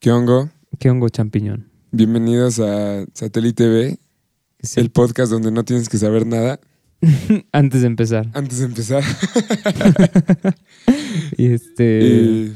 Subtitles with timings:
[0.00, 0.50] ¿Qué hongo?
[0.78, 1.70] ¿Qué hongo champiñón?
[1.90, 3.98] Bienvenidos a Satélite
[4.58, 6.60] Es el podcast donde no tienes que saber nada
[7.52, 8.30] Antes de empezar.
[8.34, 9.02] antes de empezar.
[11.36, 12.52] Y este.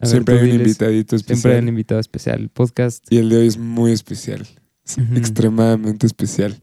[0.00, 0.66] Ver, siempre hay un diles.
[0.66, 1.36] invitadito especial.
[1.36, 2.40] Siempre hay un invitado especial.
[2.40, 3.04] El podcast.
[3.12, 4.46] Y el de hoy es muy especial.
[4.84, 6.60] Es extremadamente especial.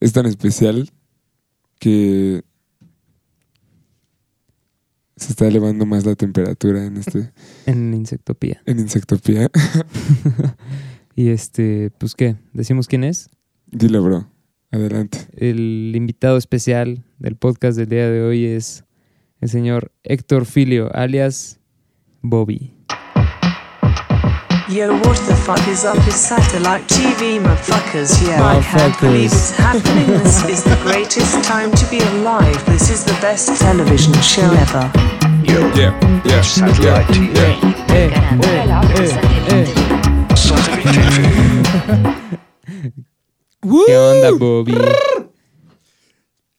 [0.00, 0.90] Es tan especial
[1.78, 2.42] que
[5.24, 7.32] se está elevando más la temperatura en este
[7.66, 8.62] En Insectopía.
[8.66, 9.50] en Insectopía.
[11.16, 13.30] Y este, pues qué, decimos quién es.
[13.70, 14.28] Dilo, bro.
[14.72, 15.18] Adelante.
[15.36, 18.84] El invitado especial del podcast del día de hoy es
[19.40, 21.60] el señor Héctor Filio, alias
[22.20, 22.74] Bobby.
[24.66, 28.26] Yo, what the fuck is up with satellite TV, motherfuckers?
[28.26, 30.06] Yeah, I can't believe it's happening.
[30.06, 32.64] This is the greatest time to be alive.
[32.64, 34.90] This is the best television show ever.
[35.44, 35.92] Yo, Yeah,
[36.24, 37.36] yeah, Satellite TV.
[37.36, 37.58] Eh,
[37.90, 38.10] eh,
[39.50, 39.66] eh.
[40.34, 41.28] Satellite TV.
[43.86, 44.74] ¿Qué onda, Bobby?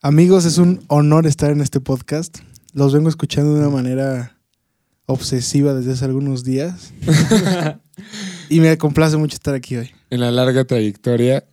[0.00, 2.38] Amigos, es un honor estar en este podcast.
[2.72, 4.35] Los vengo escuchando de una manera
[5.06, 6.92] obsesiva desde hace algunos días.
[8.48, 9.90] y me complace mucho estar aquí hoy.
[10.10, 11.44] En la larga trayectoria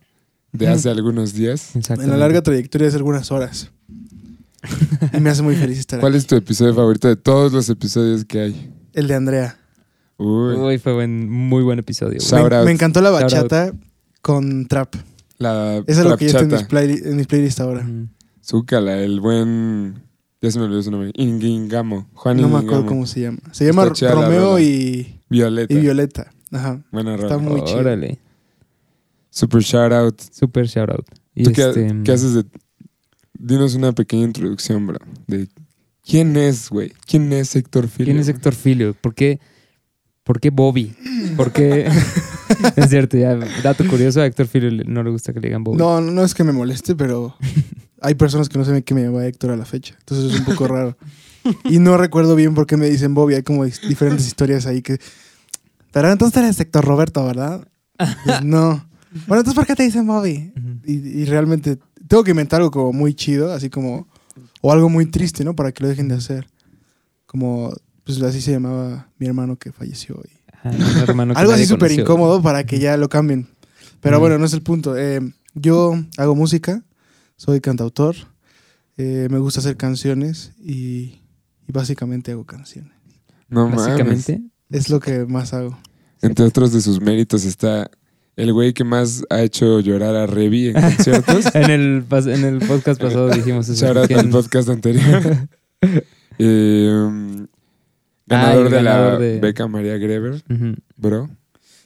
[0.52, 1.72] de hace algunos días.
[1.74, 3.70] En la larga trayectoria de hace algunas horas.
[5.12, 6.18] y me hace muy feliz estar ¿Cuál aquí.
[6.18, 8.72] es tu episodio favorito de todos los episodios que hay?
[8.92, 9.58] El de Andrea.
[10.16, 12.18] Uy, Hoy fue buen, muy buen episodio.
[12.64, 13.72] Me, encantó la bachata
[14.22, 14.94] con trap.
[15.38, 17.80] la Eso es lo que yo tengo en mis, en mis playlists ahora.
[17.82, 18.08] Ujú.
[18.42, 20.02] Zúcala, el buen...
[20.44, 21.10] Ya se me olvidó su nombre.
[21.14, 22.06] Ingingamo.
[22.12, 23.38] Juan No me acuerdo cómo se llama.
[23.52, 24.60] Se llama Está chida la Romeo rola.
[24.60, 25.72] y, Violeta.
[25.72, 26.30] y Violeta.
[26.52, 26.82] Ajá.
[26.92, 27.38] Buena Está rola.
[27.38, 27.78] muy chido.
[27.78, 28.18] Órale,
[29.30, 30.20] Super shout out.
[30.20, 31.06] super shout out.
[31.34, 32.44] Y ¿Tú qué, este, qué haces de...?
[33.38, 34.98] Dinos una pequeña introducción, bro.
[35.26, 35.48] De
[36.04, 36.92] quién es, güey.
[37.06, 38.12] ¿Quién es Héctor Filio?
[38.12, 38.94] ¿Quién es Héctor Filio?
[39.00, 39.40] ¿Por qué,
[40.24, 40.94] ¿Por qué Bobby?
[41.38, 41.88] ¿Por qué?
[42.76, 44.48] es cierto, ya, dato curioso, a Héctor
[44.86, 45.78] no le gusta que le digan Bobby.
[45.78, 47.36] No, no, es que me moleste, pero
[48.00, 49.94] hay personas que no saben que me llama Héctor a la fecha.
[49.98, 50.96] Entonces es un poco raro.
[51.64, 53.34] Y no recuerdo bien por qué me dicen Bobby.
[53.34, 54.98] Hay como diferentes historias ahí que.
[55.92, 57.66] Pero entonces eres Héctor Roberto, ¿verdad?
[58.24, 58.86] Pues, no.
[59.26, 60.52] Bueno, entonces ¿por qué te dicen Bobby?
[60.84, 64.08] Y, y realmente tengo que inventar algo como muy chido, así como.
[64.60, 65.54] O algo muy triste, ¿no?
[65.54, 66.46] Para que lo dejen de hacer.
[67.26, 67.72] Como.
[68.04, 70.20] Pues así se llamaba mi hermano que falleció.
[70.24, 70.33] y-
[70.64, 73.46] Ajá, un hermano que algo así súper incómodo para que ya lo cambien.
[74.00, 74.96] Pero bueno, no es el punto.
[74.98, 75.20] Eh,
[75.54, 76.82] yo hago música,
[77.36, 78.16] soy cantautor,
[78.96, 81.20] eh, me gusta hacer canciones y,
[81.68, 82.92] y básicamente hago canciones.
[83.48, 83.86] No mames.
[83.86, 84.42] Básicamente.
[84.70, 85.78] Es lo que más hago.
[86.22, 87.90] Entre otros de sus méritos está
[88.36, 91.44] el güey que más ha hecho llorar a Revi en conciertos.
[91.54, 93.86] En el, pas- en el podcast pasado dijimos eso.
[93.88, 94.18] Out ¿Quién?
[94.20, 95.48] al podcast anterior.
[96.38, 97.46] Eh,
[98.34, 100.42] ganador Ah, el de la de- beca María Greber,
[100.96, 101.30] bro.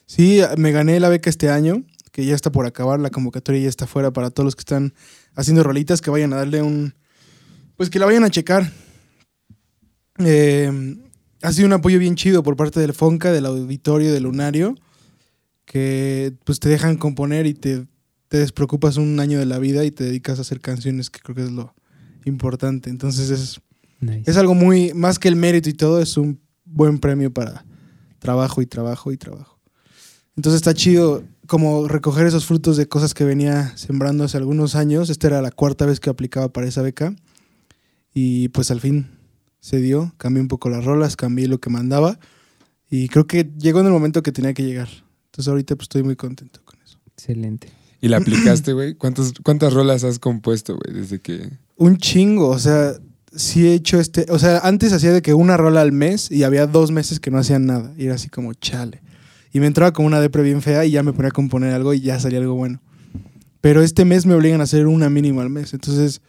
[0.05, 3.69] Sí, me gané la beca este año, que ya está por acabar, la convocatoria ya
[3.69, 4.93] está fuera para todos los que están
[5.35, 6.93] haciendo rolitas, que vayan a darle un...
[7.77, 8.71] Pues que la vayan a checar.
[10.17, 10.97] Eh,
[11.41, 14.75] ha sido un apoyo bien chido por parte del FONCA, del auditorio, del Lunario,
[15.65, 17.85] que pues te dejan componer y te,
[18.27, 21.35] te despreocupas un año de la vida y te dedicas a hacer canciones, que creo
[21.35, 21.73] que es lo
[22.25, 22.89] importante.
[22.89, 23.61] Entonces es,
[24.01, 24.29] Nice.
[24.29, 27.65] es algo muy, más que el mérito y todo, es un buen premio para
[28.19, 29.59] trabajo y trabajo y trabajo.
[30.35, 35.09] Entonces está chido como recoger esos frutos de cosas que venía sembrando hace algunos años.
[35.09, 37.13] Esta era la cuarta vez que aplicaba para esa beca.
[38.13, 39.07] Y pues al fin
[39.59, 40.13] se dio.
[40.17, 42.19] Cambié un poco las rolas, cambié lo que mandaba.
[42.89, 44.87] Y creo que llegó en el momento que tenía que llegar.
[45.25, 46.99] Entonces ahorita pues estoy muy contento con eso.
[47.07, 47.69] Excelente.
[47.99, 48.93] Y la aplicaste, güey.
[48.93, 51.01] ¿Cuántas, ¿Cuántas rolas has compuesto, güey?
[51.01, 51.49] Desde que.
[51.75, 52.93] Un chingo, o sea,
[53.35, 56.43] sí he hecho este, o sea, antes hacía de que una rola al mes y
[56.43, 59.01] había dos meses que no hacían nada y era así como chale.
[59.51, 61.93] Y me entraba como una depre bien fea y ya me ponía a componer algo
[61.93, 62.81] y ya salía algo bueno.
[63.61, 66.21] Pero este mes me obligan a hacer una mínima al mes, entonces,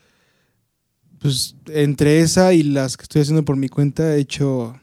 [1.20, 4.74] pues entre esa y las que estoy haciendo por mi cuenta he hecho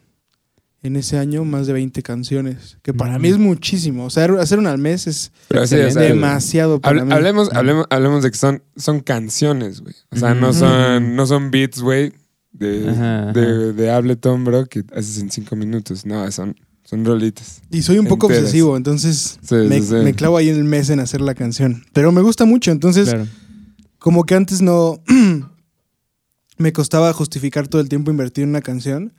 [0.83, 3.21] en ese año más de 20 canciones, que para Mm.
[3.21, 7.05] mí es muchísimo, o sea, hacer una al mes es o sea, demasiado para hable-
[7.05, 7.13] mí.
[7.13, 9.95] hablemos, hablemos, hablemos de que son, son canciones, güey.
[10.11, 12.13] O sea, no son, no son beats, güey,
[12.51, 16.05] de, Ajá, de, de Ableton, bro, que haces en cinco minutos.
[16.05, 17.61] No, son, son rolitas.
[17.69, 18.45] Y soy un poco enteras.
[18.45, 19.93] obsesivo, entonces Sí, me, sí.
[19.95, 21.83] me clavo ahí en el mes en hacer la canción.
[21.93, 23.27] Pero me gusta mucho, entonces Claro.
[23.99, 25.01] como que antes no
[26.57, 29.13] me costaba justificar todo el tiempo invertir en una canción.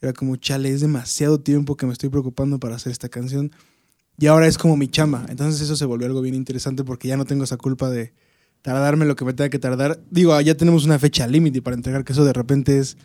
[0.00, 3.50] Era como, chale, es demasiado tiempo que me estoy preocupando para hacer esta canción.
[4.18, 5.26] Y ahora es como mi chamba.
[5.28, 8.12] Entonces eso se volvió algo bien interesante porque ya no tengo esa culpa de
[8.62, 10.00] tardarme lo que me tenga que tardar.
[10.10, 12.96] Digo, ya tenemos una fecha límite para entregar, que eso de repente es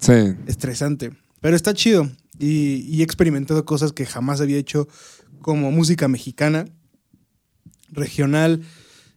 [0.00, 0.12] Sí.
[0.46, 1.12] estresante.
[1.40, 2.10] Pero está chido.
[2.40, 4.86] y, y he experimentado cosas que jamás había hecho
[5.40, 6.66] como música mexicana,
[7.90, 8.62] regional.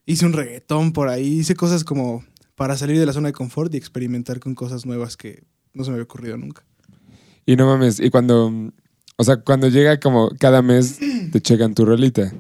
[0.06, 2.24] Hice un reggaetón por ahí, hice cosas como
[2.56, 5.92] para salir de la zona de confort y experimentar con cosas nuevas que no se
[5.92, 6.64] me había ocurrido nunca.
[7.46, 8.52] Y no mames, y cuando,
[9.18, 11.00] o sea, cuando llega como cada mes
[11.32, 12.32] te checan tu rolita.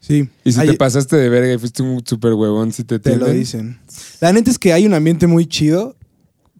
[0.00, 0.28] Sí.
[0.44, 3.16] Y si Hay- te pasaste de verga y fuiste un super huevón, si te Te
[3.16, 3.80] lo dicen.
[4.20, 5.96] La neta es que hay un ambiente muy chido,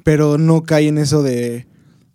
[0.02, 1.66] pero no cae en eso de,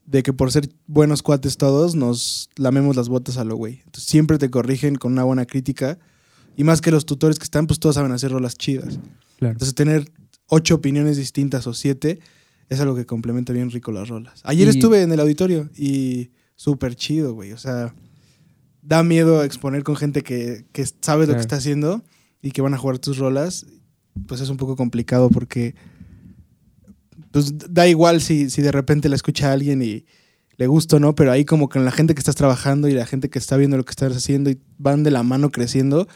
[0.06, 3.82] de que por ser buenos cuates todos nos lamemos las botas a lo güey.
[3.86, 5.98] Entonces, siempre te corrigen con una buena crítica.
[6.58, 9.00] Y más que los tutores que están, pues todos saben hacer rolas chidas.
[9.40, 9.54] Claro.
[9.54, 10.12] Entonces, tener
[10.48, 12.20] ocho opiniones distintas o siete
[12.70, 14.42] es algo que complementa bien rico las rolas.
[14.44, 17.52] Ayer Y- estuve en el auditorio y súper chido, güey.
[17.54, 17.94] O sea,
[18.82, 22.04] da miedo exponer con gente que, que sabe lo que está haciendo
[22.42, 23.66] y que van a jugar tus rolas.
[24.28, 25.76] Pues es un poco complicado porque
[27.32, 30.06] pues da igual si, si de repente la escucha alguien y
[30.58, 33.06] le gusta o no, pero ahí como con la gente que estás trabajando y la
[33.06, 36.08] gente que está viendo lo que estás haciendo y van de la mano creciendo,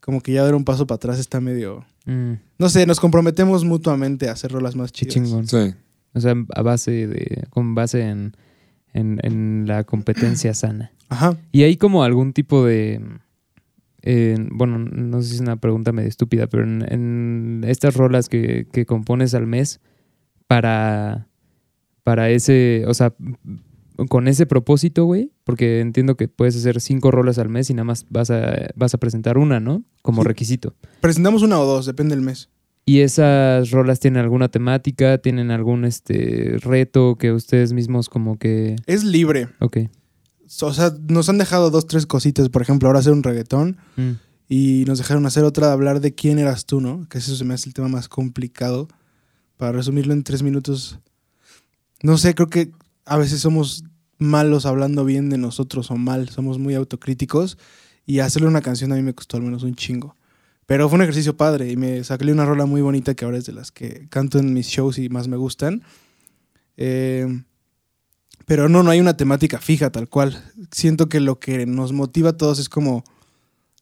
[0.00, 1.84] como que ya dar un paso para atrás está medio...
[2.06, 5.14] Mm, No sé, nos comprometemos mutuamente a hacer rolas más qué chidas.
[5.14, 5.46] chingón.
[5.46, 5.74] Sí.
[6.14, 7.44] O sea, a base de.
[7.50, 8.36] con base en,
[8.92, 10.92] en, en la competencia sana.
[11.08, 11.36] Ajá.
[11.52, 13.00] ¿Y hay como algún tipo de...
[14.02, 18.28] eh, bueno, no sé si es una pregunta medio estúpida, pero en, en estas rolas
[18.28, 19.80] que, que compones al mes
[20.46, 21.28] para,
[22.02, 23.14] para ese, o sea,
[24.08, 27.84] con ese propósito, güey, porque entiendo que puedes hacer cinco rolas al mes y nada
[27.84, 29.84] más vas a, vas a presentar una, ¿no?
[30.02, 30.28] Como Sí.
[30.28, 30.74] requisito.
[31.00, 32.50] Presentamos una o dos, depende del mes.
[32.86, 35.18] ¿Y esas rolas tienen alguna temática?
[35.18, 38.76] ¿Tienen algún este reto que ustedes mismos como que...
[38.86, 39.48] Es libre.
[39.60, 39.78] Ok.
[40.60, 42.50] O sea, nos han dejado dos, tres cositas.
[42.50, 44.12] Por ejemplo, ahora hacer un reggaetón Mm,
[44.48, 47.08] y nos dejaron hacer otra de hablar de quién eras tú, ¿no?
[47.08, 48.88] Que eso se me hace el tema más complicado.
[49.56, 50.98] Para resumirlo en tres minutos.
[52.02, 52.72] No sé, creo que
[53.06, 53.84] a veces somos
[54.18, 56.28] malos hablando bien de nosotros o mal.
[56.28, 57.56] Somos muy autocríticos.
[58.04, 60.16] Y hacerle una canción a mí me costó al menos un chingo.
[60.66, 63.44] Pero fue un ejercicio padre y me saqué una rola muy bonita que ahora es
[63.44, 65.82] de las que canto en mis shows y más me gustan.
[66.76, 67.42] Eh,
[68.46, 70.42] pero no, no hay una temática fija tal cual.
[70.70, 73.04] Siento que lo que nos motiva a todos es como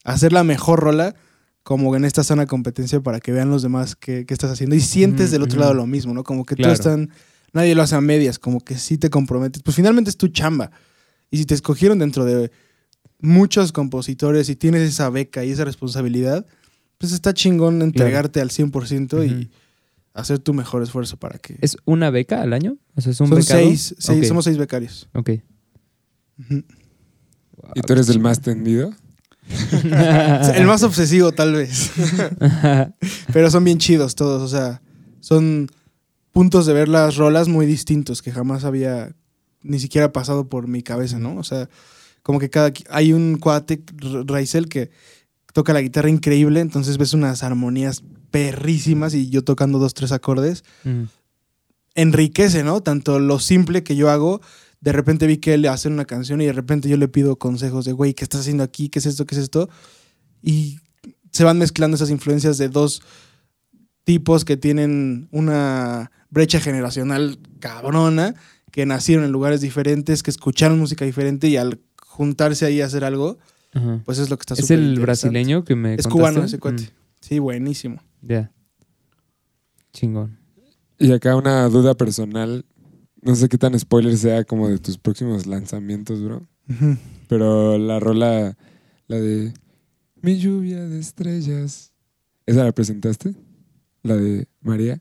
[0.05, 1.15] hacer la mejor rola,
[1.63, 4.75] como en esta sana competencia para que vean los demás qué, qué estás haciendo.
[4.77, 5.61] Y sientes Ujú, del otro ujú.
[5.61, 6.25] lado lo mismo, ¿no?
[6.25, 6.75] Como que Claro.
[6.75, 7.11] todos están,
[7.53, 9.63] nadie lo hace a medias, como que sí te comprometes.
[9.63, 10.71] Pues finalmente es tu chamba.
[11.31, 12.51] Y si te escogieron dentro de
[13.21, 16.45] muchos compositores y tienes esa beca y esa responsabilidad,
[17.03, 19.51] pues está chingón entregarte al 100% y Ujú.
[20.15, 21.57] hacer tu mejor esfuerzo para que...
[21.61, 22.77] ¿Es una beca al año?
[22.95, 25.09] O sea, es un Son seis, seis- somos seis becarios.
[25.15, 25.31] Ok.
[27.75, 28.93] ¿Y tú eres el más tendido?
[30.55, 31.91] El más obsesivo, tal vez.
[33.33, 34.81] Pero son bien chidos todos, o sea,
[35.21, 35.67] son
[36.31, 39.15] puntos de ver las rolas muy distintos que jamás había
[39.63, 41.37] ni siquiera pasado por mi cabeza, ¿no?
[41.37, 41.69] O sea,
[42.23, 43.83] como que cada hay un cuate
[44.27, 44.91] Raizel que
[45.53, 50.65] toca la guitarra increíble, entonces ves unas armonías perrísimas y yo tocando dos tres acordes,
[50.85, 51.05] Mm,
[51.95, 52.81] enriquece, ¿no?
[52.81, 54.41] Tanto lo simple que yo hago,
[54.81, 57.85] de repente vi que él hace una canción y de repente yo le pido consejos
[57.85, 58.89] de, güey, ¿qué estás haciendo aquí?
[58.89, 59.27] ¿Qué es esto?
[59.27, 59.69] ¿Qué es esto?
[60.43, 60.81] Y
[61.31, 63.03] se van mezclando esas influencias de dos
[64.05, 68.35] tipos que tienen una brecha generacional cabrona,
[68.71, 73.05] que nacieron en lugares diferentes, que escucharon música diferente y al juntarse ahí a hacer
[73.05, 73.39] algo,
[73.73, 74.03] ajá.
[74.05, 76.13] pues es lo que está ¿Es el brasileño que me Es contaste?
[76.19, 76.83] cubano ese cuate.
[76.85, 76.87] Mm,
[77.21, 78.03] Sí, buenísimo.
[78.21, 78.51] Ya.
[79.93, 80.39] Chingón.
[80.99, 82.65] Y acá una duda personal.
[83.21, 86.47] No sé qué tan spoiler sea como de tus próximos lanzamientos, bro.
[87.29, 88.57] Pero la rola,
[89.07, 89.53] la de
[90.21, 91.93] Mi lluvia de estrellas.
[92.47, 93.35] ¿Esa la presentaste?
[94.03, 95.01] La de María.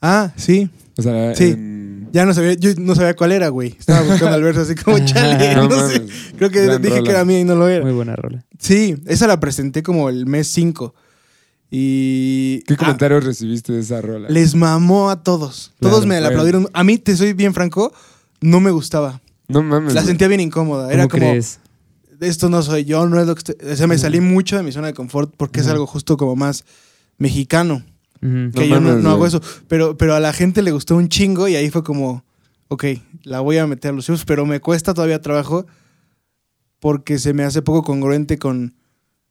[0.00, 0.70] Ah, sí.
[0.96, 1.48] O sea, Sí.
[1.50, 3.76] en- Ya no sabía, yo no sabía cuál era, güey.
[3.78, 5.54] Estaba buscando el verso así como chale.
[5.54, 6.04] No no sé.
[6.36, 7.04] Creo que Gran dije rola.
[7.04, 7.84] que era mía y no lo era.
[7.84, 8.44] Muy buena rola.
[8.58, 10.94] Sí, esa la presenté como el mes 5.
[11.70, 12.62] Y.
[12.66, 14.28] ¿Qué Ah, comentarios recibiste de esa rola?
[14.28, 15.72] les mamó a todos.
[15.78, 16.68] Claro, todos me la aplaudieron.
[16.72, 17.92] A mí, te soy bien franco,
[18.40, 19.20] no me gustaba.
[19.48, 19.94] No mames.
[19.94, 20.92] La sentía bien incómoda.
[20.92, 21.60] Era ¿Cómo como, crees?
[22.20, 23.70] esto no soy yo, no es lo que estoy...
[23.72, 26.36] O sea, me salí mucho de mi zona de confort porque es algo justo como
[26.36, 26.64] más
[27.18, 27.82] mexicano.
[28.20, 29.40] Que No yo no, hago eso.
[29.68, 32.24] Pero, pero a la gente le gustó un chingo y ahí fue como,
[32.68, 32.84] ok,
[33.22, 35.66] la voy a meter a los shows, pero me cuesta todavía trabajo
[36.78, 38.74] porque se me hace poco congruente con,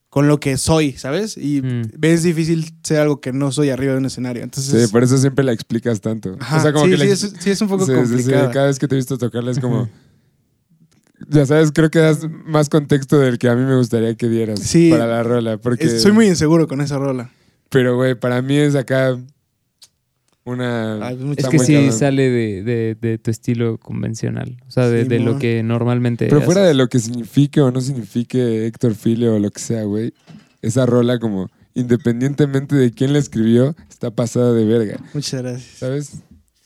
[0.08, 1.36] con lo que soy, ¿sabes?
[1.36, 1.82] Y Mm.
[2.02, 4.42] es difícil ser algo que no soy arriba de un escenario.
[4.42, 6.36] Entonces, Sí, por eso siempre la explicas tanto.
[6.40, 7.98] Ajá, o sea, como sí, que sí, la es, sí, es un poco Sí, sí,
[8.00, 8.50] sí, complicado.
[8.52, 9.88] Cada vez que te he visto tocarla es como.
[11.28, 14.58] Ya sabes, creo que das más contexto del que a mí me gustaría que dieras
[14.60, 14.88] Sí.
[14.90, 15.58] para la rola.
[15.58, 17.30] Porque, soy muy inseguro con esa rola.
[17.70, 19.16] Pero, güey, para mí es acá.
[20.44, 21.06] una...
[21.06, 21.92] Ay, mucha Es que sí cabrón.
[21.92, 24.56] sale de, de- de tu estilo convencional.
[24.66, 26.26] O sea, de, de lo que normalmente.
[26.26, 29.84] Pero fuera de lo que signifique o no signifique Héctor Filio o lo que sea,
[29.84, 30.12] güey,
[30.62, 35.78] esa rola como independientemente de quién la escribió, está pasada de verga, Muchas gracias.
[35.78, 36.12] ¿sabes?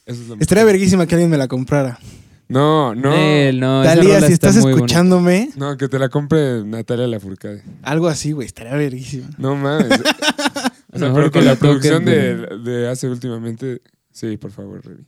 [0.05, 0.73] Eso es lo Estaría mejor.
[0.73, 1.99] verguísima que alguien me la comprara.
[2.47, 3.11] No, no.
[3.11, 4.77] Nel, no, Talía, si está estás bonita.
[4.77, 7.63] escuchándome, No, que te la compre Natalia Lafourcade.
[7.83, 9.29] algo así, güey, estaría verguísima.
[9.37, 9.87] No mames.
[10.95, 14.51] o sea, Mejor pero que con la la producción de, de hace últimamente, sí, por
[14.51, 15.03] favor, Revi.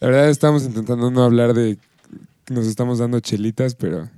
[0.00, 1.78] La verdad estamos intentando no hablar de
[2.44, 4.08] que nos estamos dando chelitas, pero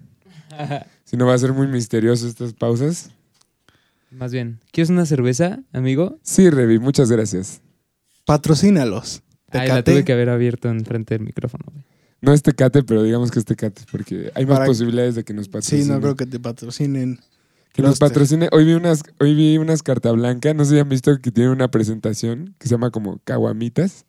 [1.04, 3.11] si no va a ser muy misterioso estas pausas.
[4.11, 6.18] Más bien, ¿quieres una cerveza, amigo?
[6.23, 7.61] Sí, Revi, muchas gracias.
[8.26, 9.23] Patrocínalos.
[9.50, 9.92] Ay, la Tecate.
[9.92, 11.64] tuve que haber abierto enfrente del micrófono.
[12.21, 15.35] No es Tecate, pero digamos que es Tecate, porque hay más Para- posibilidades de que
[15.35, 15.88] nos Sí, patrocinen.
[15.88, 17.18] no creo que te patrocinen.
[17.73, 18.49] Que nos patrocine.
[18.52, 21.50] Hoy vi unas, hoy vi unas carta blanca, no sé si han visto que tiene
[21.50, 24.05] una presentación que se llama como Caguamitas.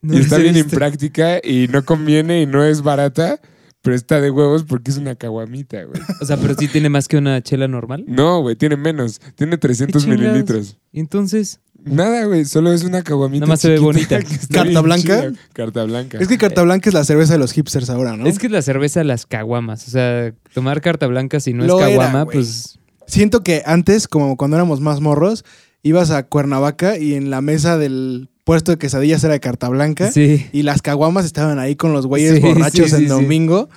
[0.00, 3.40] No y está bien impráctica y no conviene y no es barata,
[3.82, 6.00] pero está de huevos porque es una caguamita, güey.
[6.20, 8.04] O sea, pero sí tiene más que una chela normal.
[8.06, 9.20] No, güey, tiene menos.
[9.34, 10.32] Tiene 300 ¿Qué chingados?
[10.32, 10.78] mililitros.
[10.92, 13.40] Entonces, Nada, güey, solo es una caguamita.
[13.42, 14.18] Nada más se ve bonita.
[14.52, 15.20] ¿Carta blanca?
[15.20, 15.32] chida.
[15.52, 16.18] Carta blanca.
[16.18, 18.26] Es que Carta Blanca es la cerveza de los hipsters ahora, ¿no?
[18.26, 19.86] es que la cerveza las caguamas.
[19.88, 22.78] O sea, tomar carta blanca si no Lo es caguama, pues.
[23.06, 25.44] Siento que antes, como cuando éramos más morros,
[25.82, 30.10] ibas a Cuernavaca y en la mesa del puesto de quesadillas era de Carta Blanca
[30.10, 30.46] Sí.
[30.52, 33.06] y las caguamas estaban ahí con los güeyes Sí, borrachos sí, en sí, sí.
[33.06, 33.68] domingo.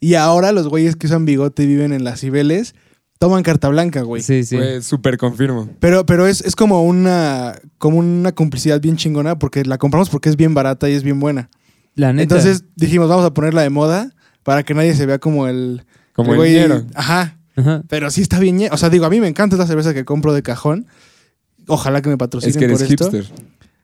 [0.00, 2.74] Y ahora los güeyes que usan bigote y viven en las Cibeles
[3.20, 4.22] toman Carta Blanca, güey.
[4.22, 4.56] Sí, sí.
[4.56, 5.68] Güey, súper confirmo.
[5.78, 10.30] Pero, pero es, es como una como una complicidad bien chingona porque la compramos porque
[10.30, 11.50] es bien barata y es bien buena.
[11.94, 12.22] La neta.
[12.22, 15.84] Entonces dijimos, vamos a ponerla de moda para que nadie se vea como el...
[16.14, 16.86] Como el güey-.
[16.94, 17.36] Ajá.
[17.56, 17.82] Ajá.
[17.88, 18.58] Pero sí está bien.
[18.72, 20.86] O sea, digo, a mí me encanta esta cerveza que compro de cajón.
[21.66, 23.10] Ojalá que me patrocinen Es que eres por esto.
[23.10, 23.36] hipster.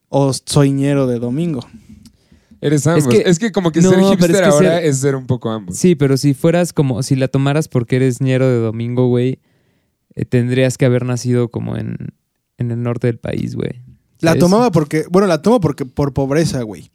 [0.09, 1.69] O soy ñero de domingo.
[2.61, 3.07] Eres ambos.
[3.15, 5.15] Es Es que, que- como que no, ser hipster es que ahora ser- es ser
[5.17, 5.77] un poco ambos.
[5.77, 9.41] Sí, pero si fueras como, si la tomaras porque eres ñero de domingo, güey,
[10.15, 11.97] eh, tendrías que haber nacido como en,
[12.59, 13.83] en el norte del país, güey.
[14.21, 15.05] La tomaba porque...
[15.11, 16.91] Bueno, la tomo porque por pobreza, güey.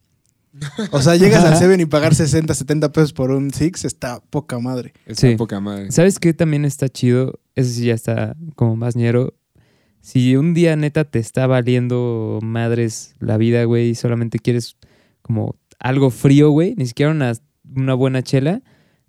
[0.91, 4.59] O sea, llegas al Seven y pagar 60, 70 pesos por un Six está poca
[4.59, 4.91] madre.
[5.05, 5.35] Está Sí.
[5.35, 5.91] poca madre.
[5.91, 7.39] ¿Sabes qué también está chido?
[7.55, 9.33] Ese sí ya está como más ñero.
[10.01, 14.75] Si un día neta te está valiendo madres la vida, güey, y solamente quieres
[15.31, 17.31] como algo frío, güey, ni siquiera una,
[17.73, 18.61] una buena chela,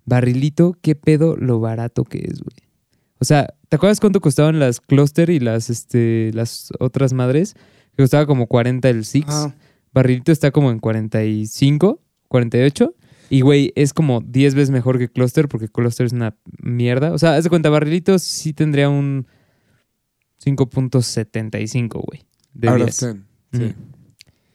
[0.05, 2.55] barrilito, qué pedo lo barato que es, güey.
[3.19, 7.55] O sea, ¿te acuerdas cuánto costaban las Cluster y las, este, las otras madres?
[7.95, 9.49] Que costaba como 40 el Six.
[9.93, 12.95] Barrilito está como en 45, 48.
[13.29, 17.11] Y, güey, es como 10 veces mejor que Cluster porque Cluster es una mierda.
[17.11, 19.27] O sea, haz de cuenta, Barrilito sí tendría un
[20.43, 22.23] 5.75, güey.
[22.53, 23.15] De Out of 10.
[23.51, 23.71] 10.
[23.71, 23.75] Sí.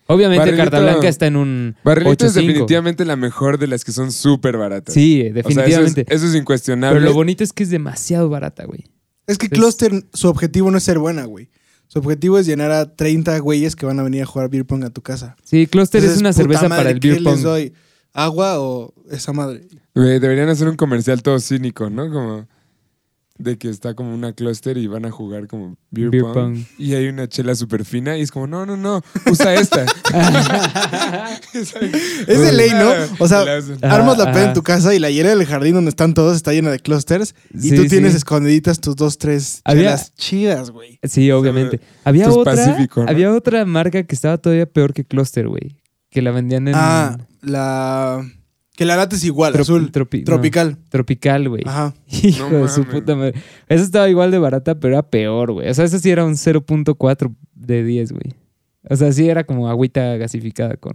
[0.08, 2.34] Obviamente, Barrilito- Carta Blanca está en un Barrilito es 8.5.
[2.46, 4.94] definitivamente la mejor de las que son súper baratas.
[4.94, 6.00] Sí, O sea, definitivamente.
[6.02, 6.98] eso, es, eso es incuestionable.
[7.00, 8.84] Pero lo bonito es que es demasiado barata, güey.
[9.26, 11.50] Es que Cluster, su objetivo no es ser buena, güey.
[11.86, 14.84] Su objetivo es llenar a 30 güeyes que van a venir a jugar beer pong
[14.84, 15.36] a tu casa.
[15.44, 17.72] Sí, Cluster Entonces, es una cerveza madre, para el ¿qué beer les doy?
[18.12, 19.68] ¿Agua o esa madre?
[19.94, 22.10] Güey, deberían hacer un comercial todo cínico, ¿no?
[22.10, 22.48] Como
[23.38, 26.58] de que está como una cluster y van a jugar como beer, Beer pong, pong.
[26.76, 29.86] Y hay una chela súper fina y es como, no, no, no, usa esta.
[31.54, 32.90] Es de ley, ¿no?
[33.18, 33.44] O sea.
[33.82, 34.48] Ah, armas la peda ajá.
[34.48, 37.34] en tu casa y la hielera del jardín donde están todos está llena de clusters
[37.54, 38.18] y Sí, tú tienes sí.
[38.18, 40.98] escondiditas tus dos, tres Había- chelas chidas, güey.
[41.02, 41.80] Sí, obviamente.
[42.04, 43.10] Había Esto es otra, pacífico, ¿no?
[43.10, 45.76] había otra marca que estaba todavía peor que Cluster, güey.
[46.10, 46.74] Que la vendían en...
[46.76, 48.24] Ah, la...
[48.78, 49.90] Que la lata es igual, Trop- azul.
[49.90, 50.78] tropi- no, tropical.
[50.88, 51.64] tropical, güey.
[51.66, 51.94] Ajá.
[52.22, 53.34] Hijo No de su puta madre.
[53.68, 55.68] Esa estaba igual de barata, pero era peor, güey.
[55.68, 58.34] O sea, esa sí era un 0.4 de 10, güey.
[58.88, 60.92] O sea, sí era como agüita gasificada con...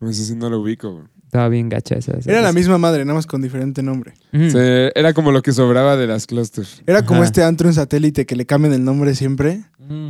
[0.00, 0.92] No sé si no lo ubico.
[0.92, 1.04] güey.
[1.26, 2.16] Estaba bien gacha esa.
[2.18, 2.58] esa- Era la esa.
[2.58, 4.14] misma madre, nada más con diferente nombre.
[4.32, 4.46] Ujú.
[4.46, 6.82] O sea, era como lo que sobraba de las clusters.
[6.88, 7.26] Era como Ajá.
[7.26, 9.62] este antro en satélite que le cambian el nombre siempre.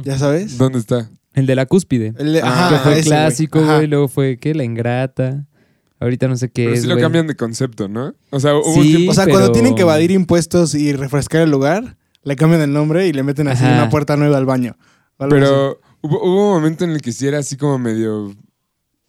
[0.03, 0.57] ¿ya sabes?
[0.57, 1.11] ¿Dónde está?
[1.35, 2.15] El de la cúspide.
[2.19, 3.87] El de- ajá, que fue ese, clásico, güey.
[3.87, 4.55] Luego fue, ¿qué?
[4.55, 5.47] La ingrata.
[6.01, 8.15] Ahorita no sé qué Pero es, sí lo cambian de concepto, ¿no?
[8.31, 9.13] O sea, hubo un Sí, tiempo...
[9.13, 12.73] O sea, pero- cuando tienen que evadir impuestos y refrescar el lugar, le cambian el
[12.73, 13.75] nombre y le meten así Ajá.
[13.75, 14.77] una puerta nueva al baño.
[15.19, 15.29] así.
[15.31, 18.35] Pero hubo, hubo un momento en el que sí era así como medio...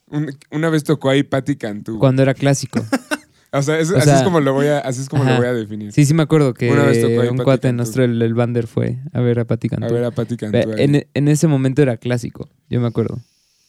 [0.07, 1.97] un- una vez tocó ahí Patti Cantú.
[1.97, 2.83] Cuando era clásico.
[3.53, 5.33] O sea, O así sea, es como lo voy a, así es como ajá.
[5.33, 5.91] lo voy a definir.
[5.91, 7.75] Sí, sí me acuerdo que Una vez tocó ahí un Pati cuate Cantú.
[7.75, 9.87] nuestro, el, el Bander, fue a ver a Pati Cantú.
[9.87, 10.71] A ver a Patti Cantú.
[10.77, 13.19] En ese momento era clásico, yo me acuerdo.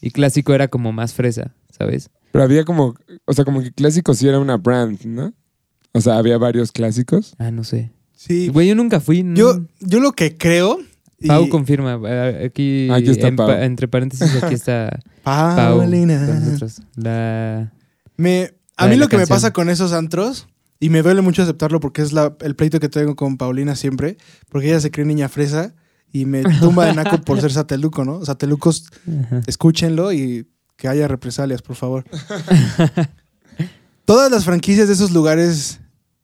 [0.02, 2.10] Y clásico era como más fresa, ¿sabes?
[2.32, 2.94] Pero había como...
[3.24, 5.32] O sea, como que clásico sí era una brand, ¿no?
[5.92, 7.34] O sea, había varios clásicos.
[7.38, 7.92] Ah, no sé.
[8.14, 8.48] Sí.
[8.48, 9.22] Güey, yo nunca fui.
[9.22, 10.78] no- Yo, yo lo que creo
[11.20, 11.94] Y- Pau confirma.
[12.44, 13.46] Aquí, Aquí está en Pau.
[13.46, 15.56] pa- entre paréntesis, aquí está Pau.
[15.56, 16.26] Paulina.
[16.26, 16.82] con nosotros.
[16.96, 17.72] La...
[18.16, 20.48] Me, a La mí lo que me pasa con esos antros,
[20.80, 24.16] y me duele mucho aceptarlo porque es la, el pleito que tengo con Paulina siempre,
[24.48, 25.74] porque ella se cree niña fresa
[26.12, 28.24] y me tumba de naco por ser sateluco, ¿no?
[28.24, 28.84] Satelucos,
[29.24, 29.40] Ajá.
[29.46, 32.04] escúchenlo y que haya represalias, por favor.
[34.04, 35.80] Todas las franquicias de esos lugares,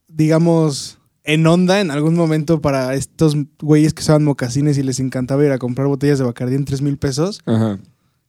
[0.08, 5.44] digamos, en onda en algún momento para estos güeyes que usaban mocasines y les encantaba
[5.44, 7.78] ir a comprar botellas de Bacardí en 3 mil pesos, Ajá.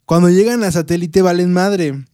[0.06, 2.06] cuando llegan a satélite valen madre.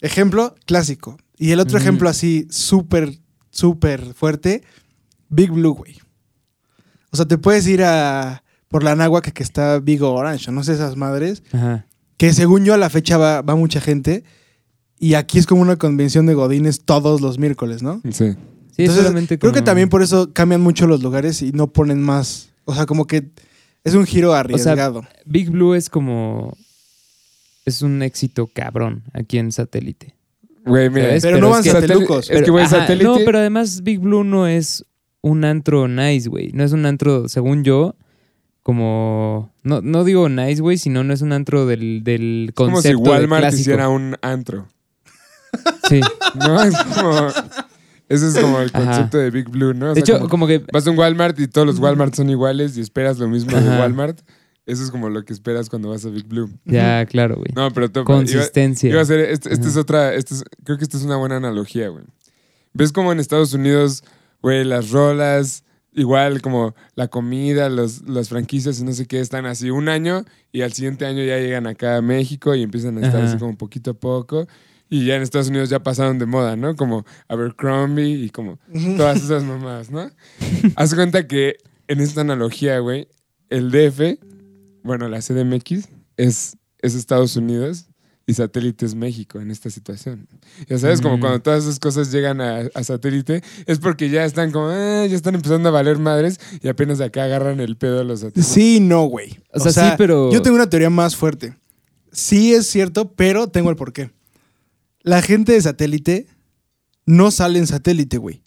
[0.00, 1.16] Ejemplo clásico.
[1.38, 3.18] Y el otro ejemplo así súper,
[3.50, 4.62] súper fuerte,
[5.28, 5.96] Big Blue, güey.
[7.14, 10.64] O sea, te puedes ir a por la náhuac que está Big Orange, o no
[10.64, 11.86] sé esas madres, Ajá.
[12.16, 14.24] que según yo a la fecha va, va mucha gente.
[14.98, 18.00] Y aquí es como una convención de godines todos los miércoles, ¿no?
[18.10, 18.32] Sí.
[18.72, 22.02] Sí, Entonces, solamente creo que también por eso cambian mucho los lugares y no ponen
[22.02, 22.48] más.
[22.64, 23.30] O sea, como que
[23.84, 25.04] es un giro arriesgado.
[25.24, 26.56] Big Blue es como.
[27.64, 30.16] Es un éxito cabrón aquí en satélite.
[30.66, 31.06] Güey, mira.
[31.10, 32.28] Pero, pero no es van que- satelucos.
[32.28, 33.04] Es que, güey, satélite.
[33.04, 34.84] No, pero además Big Blue no es
[35.24, 36.50] un antro nice, güey.
[36.52, 37.96] No es un antro, según yo,
[38.62, 39.52] como.
[39.62, 42.98] No, no digo nice, güey, sino no es un antro del, del es como concepto
[43.04, 44.68] si Walmart hiciera un antro.
[45.88, 46.00] Sí.
[46.34, 47.28] No, es como.
[48.08, 48.84] Ese es como el Ajá.
[48.84, 49.90] concepto de Big Blue, ¿no?
[49.90, 50.62] O De hecho, como como que.
[50.72, 53.66] vas a un Walmart y todos los Walmart son iguales y esperas lo mismo de.
[53.78, 54.20] Walmart.
[54.66, 56.50] Eso es como lo que esperas cuando vas a Big Blue.
[56.64, 57.48] Ya, claro, güey.
[57.54, 58.88] No, pero topa, iba- Consistencia.
[58.90, 61.36] Iba a ser, este, este es otra, este es- creo que esta es una buena
[61.36, 62.04] analogía, güey.
[62.72, 64.02] ¿Ves como en Estados Unidos,
[64.44, 69.46] güey, las rolas, igual como la comida, los, las franquicias y no sé qué, están
[69.46, 73.06] así un año y al siguiente año ya llegan acá a México y empiezan a
[73.06, 73.30] estar Ajá.
[73.30, 74.46] así como poquito a poco.
[74.90, 76.76] Y ya en Estados Unidos ya pasaron de moda, ¿no?
[76.76, 78.58] Como Abercrombie y como
[78.98, 80.10] todas esas mamadas, ¿no?
[80.76, 81.56] Haz cuenta que
[81.88, 83.08] en esta analogía, güey,
[83.48, 84.18] el DF,
[84.82, 87.86] bueno, la CDMX es, es Estados Unidos
[88.26, 90.26] y satélite es México en esta situación.
[90.68, 94.50] Ya sabes, como cuando todas esas cosas llegan a, a satélite, es porque ya están
[94.50, 98.04] como, "Ah, ya están empezando a valer madres y apenas acá agarran el pedo a
[98.04, 98.46] los satélites.
[98.46, 99.38] Sí, no, güey.
[99.52, 101.56] O sea, sí, pero- Yo tengo una teoría más fuerte.
[102.12, 104.10] Sí es cierto, pero tengo el porqué.
[105.02, 106.26] La gente de satélite
[107.04, 108.42] no sale en satélite, güey.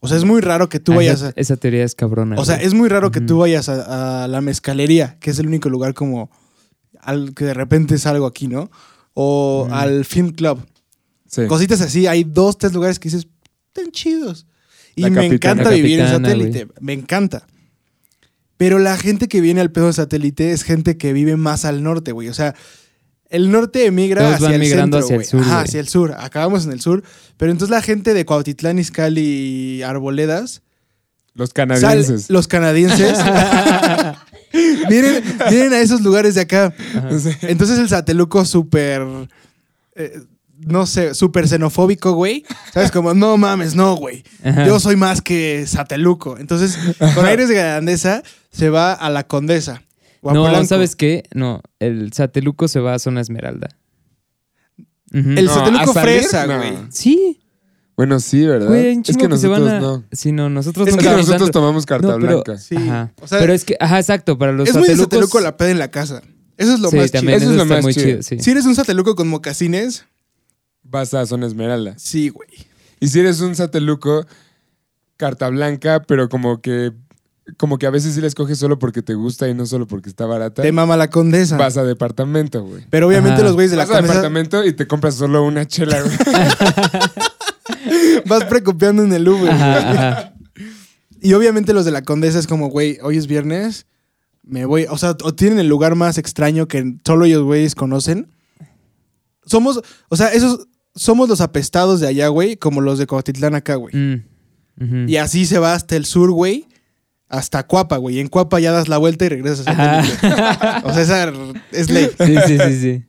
[0.00, 1.32] O sea, es muy raro que tú vayas esa, a...
[1.36, 2.36] esa teoría es cabrona.
[2.40, 2.66] O sea, güey.
[2.66, 5.92] es muy raro que tú vayas a, a la mezcalería, que es el único lugar
[5.94, 6.30] como
[7.00, 8.70] al que de repente salgo aquí, ¿no?
[9.14, 9.74] O Ujú.
[9.74, 10.64] al film club.
[11.28, 11.46] Sí.
[11.46, 13.26] Cositas así, hay dos, tres lugares que dices,
[13.74, 14.46] están chidos.
[14.94, 15.34] Y La me Capitana.
[15.62, 17.46] encanta vivir en satélite, me encanta.
[18.58, 21.82] Pero la gente que viene al pedo de satélite es gente que vive más al
[21.82, 22.28] norte, güey.
[22.28, 22.54] O sea,
[23.30, 25.64] el norte emigra Todos hacia van el migrando centro, hacia el sur, Ajá, güey.
[25.64, 26.14] hacia el sur.
[26.18, 27.02] Acabamos en el sur.
[27.38, 29.22] Pero entonces la gente de Cuautitlán, Izcalli
[29.78, 30.60] y Arboledas,
[31.34, 32.28] Los sal- canadienses.
[32.28, 33.18] los canadienses,
[34.88, 36.74] vienen, vienen a esos lugares de acá.
[37.42, 39.02] Entonces el sateluco súper,
[39.96, 40.20] eh,
[40.58, 42.44] no sé, súper xenofóbico, güey.
[42.72, 42.90] ¿Sabes?
[42.90, 44.22] Como, no mames, no, güey.
[44.44, 44.66] Ajá.
[44.66, 46.36] Yo soy más que sateluco.
[46.38, 46.78] Entonces,
[47.14, 49.82] con aires de grandeza, se va a la condesa.
[50.20, 50.66] o a No, Polanco.
[50.66, 51.24] ¿sabes qué?
[51.34, 53.68] No, el sateluco se va a zona esmeralda.
[55.12, 56.56] El No, sateluco fresa, No.
[56.58, 56.72] güey.
[56.90, 57.41] Sí,
[57.96, 58.68] Bueno, sí, ¿verdad?
[58.68, 59.80] güey, es que se nosotros van a...
[59.80, 60.04] no.
[60.12, 62.58] Sí, no, nosotros Es no Es que nosotros dando- tomamos carta No, pero- blanca.
[62.58, 62.74] Sí.
[62.76, 63.12] Ajá.
[63.20, 65.12] O sea, pero es que, ajá, exacto, para los es muy satelucos...
[65.12, 66.22] sateluco la peda en la casa.
[66.56, 68.06] Eso es lo sí, más también Eso eso, es lo más muy chido.
[68.06, 68.28] chido, sí.
[68.30, 68.42] chido.
[68.44, 70.06] Si eres un sateluco con mocasines,
[70.84, 71.94] Vas a Zona Esmeralda.
[71.98, 72.48] sí, güey.
[73.00, 74.26] Y si eres un sateluco,
[75.16, 76.92] carta blanca, pero como que
[77.58, 80.08] como que a veces sí la escoges solo porque te gusta y no solo porque
[80.08, 80.62] está barata.
[80.62, 81.56] Te mama la condesa.
[81.56, 82.86] Vas a departamento, güey.
[82.88, 83.44] Pero obviamente Ajá.
[83.44, 86.16] los güeyes de la Vas a condesa departamento y te compras solo una chela, güey.
[88.26, 89.50] vas precopiando en el Uber.
[89.50, 90.34] Ajá.
[91.24, 93.86] Y obviamente los de la condesa es como, güey, hoy es viernes,
[94.42, 94.86] me voy.
[94.90, 98.26] O sea, o tienen el lugar más extraño que solo ellos, güeyes, conocen.
[99.46, 103.76] Somos, o sea, esos somos los apestados de allá, güey, como los de Coatitlán acá,
[103.76, 103.94] güey.
[103.94, 105.08] Mm.
[105.08, 106.66] Y así se va hasta el sur, güey,
[107.28, 108.16] hasta Cuapa, güey.
[108.16, 110.82] Y en Cuapa ya das la vuelta y regresas a.
[110.84, 111.32] O sea, esa
[111.70, 112.08] es ley.
[112.18, 113.04] Sí, sí, sí, sí.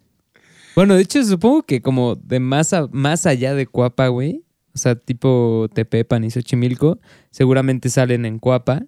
[0.75, 4.43] Bueno, de hecho, supongo que como de más, a- más allá de Cuapa, güey,
[4.73, 6.99] o sea, tipo Tepepan y Xochimilco,
[7.31, 8.83] seguramente salen en Cuapa.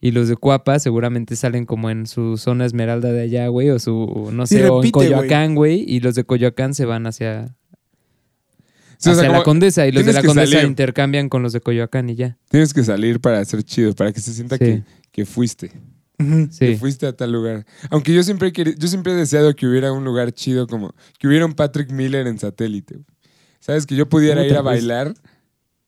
[0.00, 3.78] Y los de Cuapa seguramente salen como en su zona esmeralda de allá, güey, o
[3.78, 5.82] su, no Sí, sé, o en Coyoacán, güey.
[5.88, 7.54] Y los de Coyoacán se van hacia,
[8.58, 9.86] o hacia sea, la Condesa.
[9.86, 10.66] Y los de la Condesa salir.
[10.68, 12.36] intercambian con los de Coyoacán y ya.
[12.50, 14.64] Tienes que salir para ser chido, para que se sienta Sí.
[14.64, 15.72] que, que fuiste.
[16.58, 17.64] Que fuiste a tal lugar.
[17.90, 20.94] Aunque yo siempre he querido- yo siempre he deseado que hubiera un lugar chido como
[21.18, 22.94] que hubiera un Patrick Miller en satélite.
[22.94, 23.06] güey.
[23.64, 23.86] ¿Sabes?
[23.86, 24.74] Que yo pudiera ir a pues.
[24.76, 25.14] bailar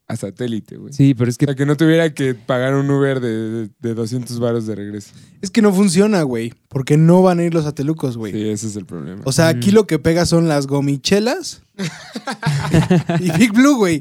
[0.09, 0.93] a satélite, güey.
[0.93, 3.71] Sí, pero es O que sea, que no tuviera que pagar un Uber de, de,
[3.81, 5.11] de 200 varos de regreso.
[5.43, 6.55] Es que no funciona, güey.
[6.69, 8.33] Porque no van a ir los atelucos, güey.
[8.33, 9.23] Sí, ese es el problema.
[9.25, 9.75] O sea, aquí Mm.
[9.75, 11.63] lo que pega son las gomichelas
[13.21, 14.01] y Big Blue, güey.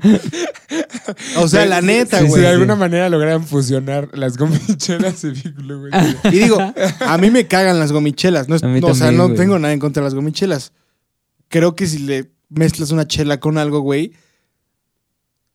[1.38, 2.42] O sea, la neta, Si güey.
[2.44, 5.92] de alguna manera lograran fusionar las gomichelas y Big Blue, güey.
[6.32, 6.58] Y digo,
[7.00, 8.48] a mí me cagan las gomichelas.
[8.48, 9.38] No, es- A mí no, o sea, no güey.
[9.38, 10.72] tengo nada en contra de las gomichelas.
[11.50, 14.14] Creo que si le mezclas una chela con algo, güey.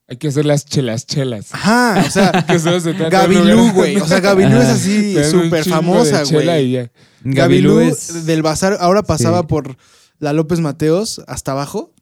[0.08, 1.54] Hay que hacer las chelas chelas.
[1.54, 3.96] Ajá, o sea, Que solo se Gabilú, güey.
[3.96, 6.90] O sea, Gabilú es así súper famosa, güey.
[7.22, 8.26] Gabilú es...
[8.26, 9.46] del bazar ahora pasaba Sí.
[9.46, 9.76] por
[10.18, 11.94] la López Mateos hasta abajo.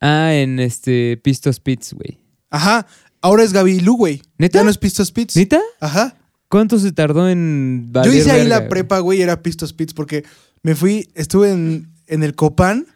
[0.00, 2.20] Ah, en este Pistos Pits, güey.
[2.50, 2.86] Ajá,
[3.20, 4.22] ahora es Gabilú, güey.
[4.38, 4.60] ¿Neta?
[4.60, 5.34] Ya no es Pistos Pits.
[5.34, 5.60] ¿Neta?
[5.80, 6.16] Ajá.
[6.48, 9.92] ¿Cuánto se tardó en Yo hice ahí verga, la prepa, güey, y era Pistos Pits
[9.92, 10.24] porque
[10.62, 12.86] me fui, estuve en, en el Copán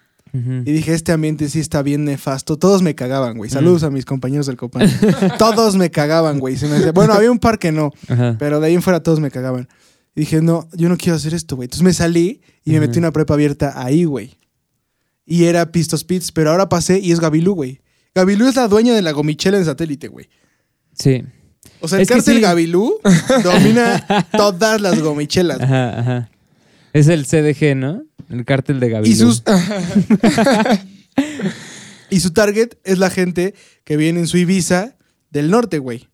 [0.64, 2.56] y dije, este ambiente sí está bien nefasto.
[2.58, 3.50] Todos me cagaban, güey.
[3.50, 4.88] Saludos a mis compañeros del Copán.
[5.38, 6.56] todos me cagaban, güey.
[6.94, 7.92] Bueno, había un par que no,
[8.38, 9.68] pero de ahí en fuera todos me cagaban.
[10.14, 11.66] Y dije, no, yo no quiero hacer esto, güey.
[11.66, 14.36] Entonces me salí y me metí una prepa abierta ahí, güey.
[15.24, 17.80] Y era Pistos Pits, pero ahora pasé y es Gabilú, güey.
[18.14, 20.28] Gabilú es la dueña de la gomichela en satélite, güey.
[20.94, 21.22] Sí.
[21.80, 22.40] O sea, el Es cártel sí.
[22.40, 22.94] Gabilú
[23.44, 25.60] domina todas las gomichelas.
[25.60, 26.30] Ajá, ajá.
[26.92, 28.02] Es el CDG, ¿no?
[28.30, 29.10] El cártel de Gabilú.
[29.12, 29.42] Y sus.
[32.10, 34.96] y su target es la gente que viene en su Ibiza
[35.30, 36.08] del norte, güey.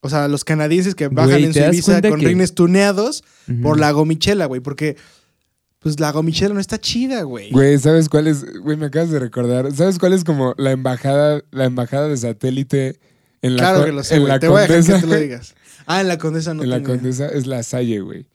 [0.00, 3.24] O sea, los canadienses que bajan Güey, en ¿te su Ibiza con que- rines tuneados
[3.62, 4.60] por la gomichela, güey.
[4.60, 4.96] Porque,
[5.80, 7.50] pues la gomichela no está chida, güey.
[7.50, 8.44] Güey, ¿sabes cuál es?
[8.60, 9.72] Güey, me acabas de recordar.
[9.72, 12.98] ¿Sabes cuál es como la embajada, la embajada de satélite
[13.42, 14.32] en la, Claro que lo sé, en güey.
[14.32, 15.54] la Te voy a dejar que te lo digas.
[15.86, 16.90] Ah, en la Condesa no en la tengo.
[16.90, 18.26] Condesa es la Salle, güey.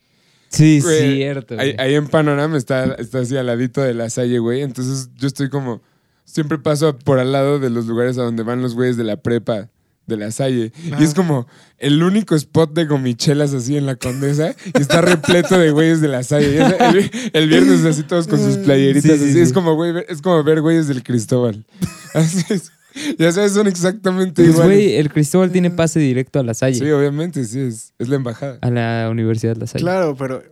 [0.52, 1.54] Sí, Güey, cierto.
[1.58, 1.86] Ahí, güey.
[1.88, 4.62] ahí en Panorama está, está así al ladito de la Salle, güey.
[4.62, 5.82] Entonces yo estoy como.
[6.24, 9.16] Siempre paso por al lado de los lugares a donde van los güeyes de la
[9.16, 9.68] prepa
[10.06, 10.72] de la Salle.
[10.98, 11.46] Y es como
[11.78, 14.54] el único spot de gomichelas así en la Condesa.
[14.74, 16.58] y está repleto de güeyes de la Salle.
[16.58, 19.02] El, el viernes así todos con sus playeritas.
[19.02, 19.32] Sí, sí, así.
[19.34, 19.40] sí.
[19.40, 21.64] Es, como, güey, ver- es como ver güeyes del Cristóbal.
[22.14, 22.70] Así es.
[23.18, 24.76] Ya sabes, son exactamente Pues, iguales.
[24.78, 26.78] güey, el Cristóbal tiene pase directo a la Salle.
[26.78, 28.58] Sí, obviamente, sí, es, es la embajada.
[28.60, 29.82] A la Universidad de la Salle.
[29.82, 30.42] Claro, pero,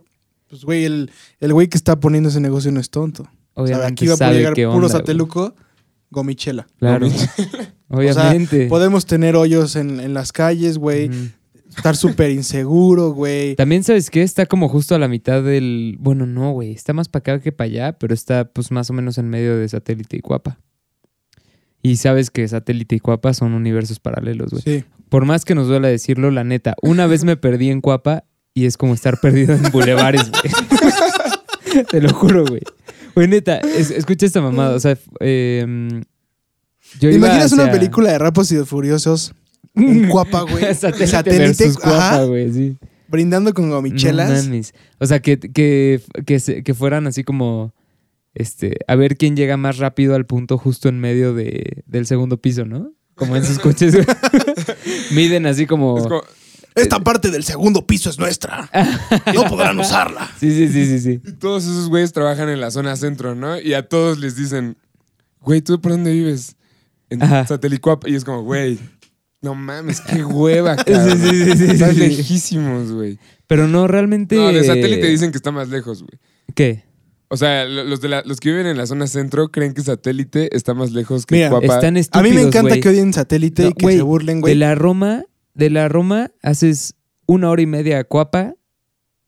[0.49, 3.23] pues, güey, el, el güey que está poniendo ese negocio no es tonto.
[3.53, 4.89] O sea, Obviamente aquí va a llegar puro onda, güey.
[4.91, 5.55] sateluco,
[6.09, 6.67] gomichela.
[6.79, 7.07] Claro.
[7.89, 8.67] Obviamente.
[8.67, 11.09] Podemos tener hoyos en, en las calles, güey.
[11.75, 13.55] Estar súper inseguro, güey.
[13.55, 14.23] También, ¿sabes qué?
[14.23, 15.95] Está como justo a la mitad del...
[15.99, 16.71] Bueno, no, güey.
[16.71, 19.57] Está más para acá que para allá, pero está pues más o menos en medio
[19.57, 20.57] de Satélite y Cuapa.
[21.81, 24.61] Y sabes que Satélite y Cuapa son universos paralelos, güey.
[24.63, 24.83] Sí.
[25.09, 28.65] Por más que nos duela decirlo, la neta, una vez me perdí en Cuapa y
[28.65, 31.85] es como estar perdido en bulevares, güey.
[31.89, 32.61] Te lo juro, güey.
[33.15, 34.75] Güey, neta, es- escucha esta mamada.
[34.75, 35.65] O sea, eh,
[36.99, 39.33] yo ¿Te iba imaginas una película de Rapos y de Furiosos
[39.75, 40.73] en Cuapa, güey?
[40.75, 42.77] Satélite, versus Cuapa, güey, sí.
[43.07, 44.45] brindando con gomichelas.
[44.45, 44.73] Mames.
[44.99, 47.73] O sea, que, que, que, se- que fueran así como.
[48.33, 52.37] Este, a ver quién llega más rápido al punto justo en medio de, del segundo
[52.37, 52.93] piso, ¿no?
[53.15, 53.95] Como en sus coches.
[55.11, 55.97] Miden así como.
[55.97, 56.23] Es como,
[56.75, 58.69] Esta parte del segundo piso es nuestra.
[59.33, 60.29] No podrán usarla.
[60.39, 61.17] Sí, sí, sí, sí, sí.
[61.39, 63.59] todos esos güeyes trabajan en la zona centro, ¿no?
[63.59, 64.77] Y a todos les dicen,
[65.41, 66.55] güey, ¿tú por dónde vives?
[67.09, 67.45] En Ajá.
[67.45, 68.07] Satelicuap.
[68.07, 68.79] Y es como, güey,
[69.41, 71.19] no mames, qué hueva, cabrón.
[71.19, 71.99] Sí, sí, sí, sí, Están sí.
[71.99, 73.19] lejísimos, güey.
[73.47, 74.35] Pero no realmente.
[74.37, 76.19] No, de satélite dicen que está más lejos, güey.
[76.55, 76.85] ¿Qué?
[77.33, 79.81] O sea, lo- los, de la- los que viven en la zona centro creen que
[79.81, 81.75] satélite está más lejos que Mira, Cuapa.
[81.75, 84.55] Están A mí me encanta que odien satélite y que se burlen, De güey.
[84.55, 86.95] la Roma, de la Roma haces
[87.27, 88.55] una hora y media a Cuapa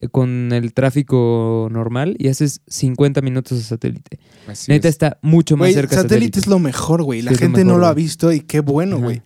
[0.02, 4.20] eh, con el tráfico normal y haces 50 minutos a satélite.
[4.48, 4.96] Así Neta es.
[4.96, 6.40] está mucho más Güey, cerca satélite, satélite.
[6.42, 7.22] es lo mejor, güey.
[7.22, 9.22] La gente no lo ha visto y qué bueno, güey.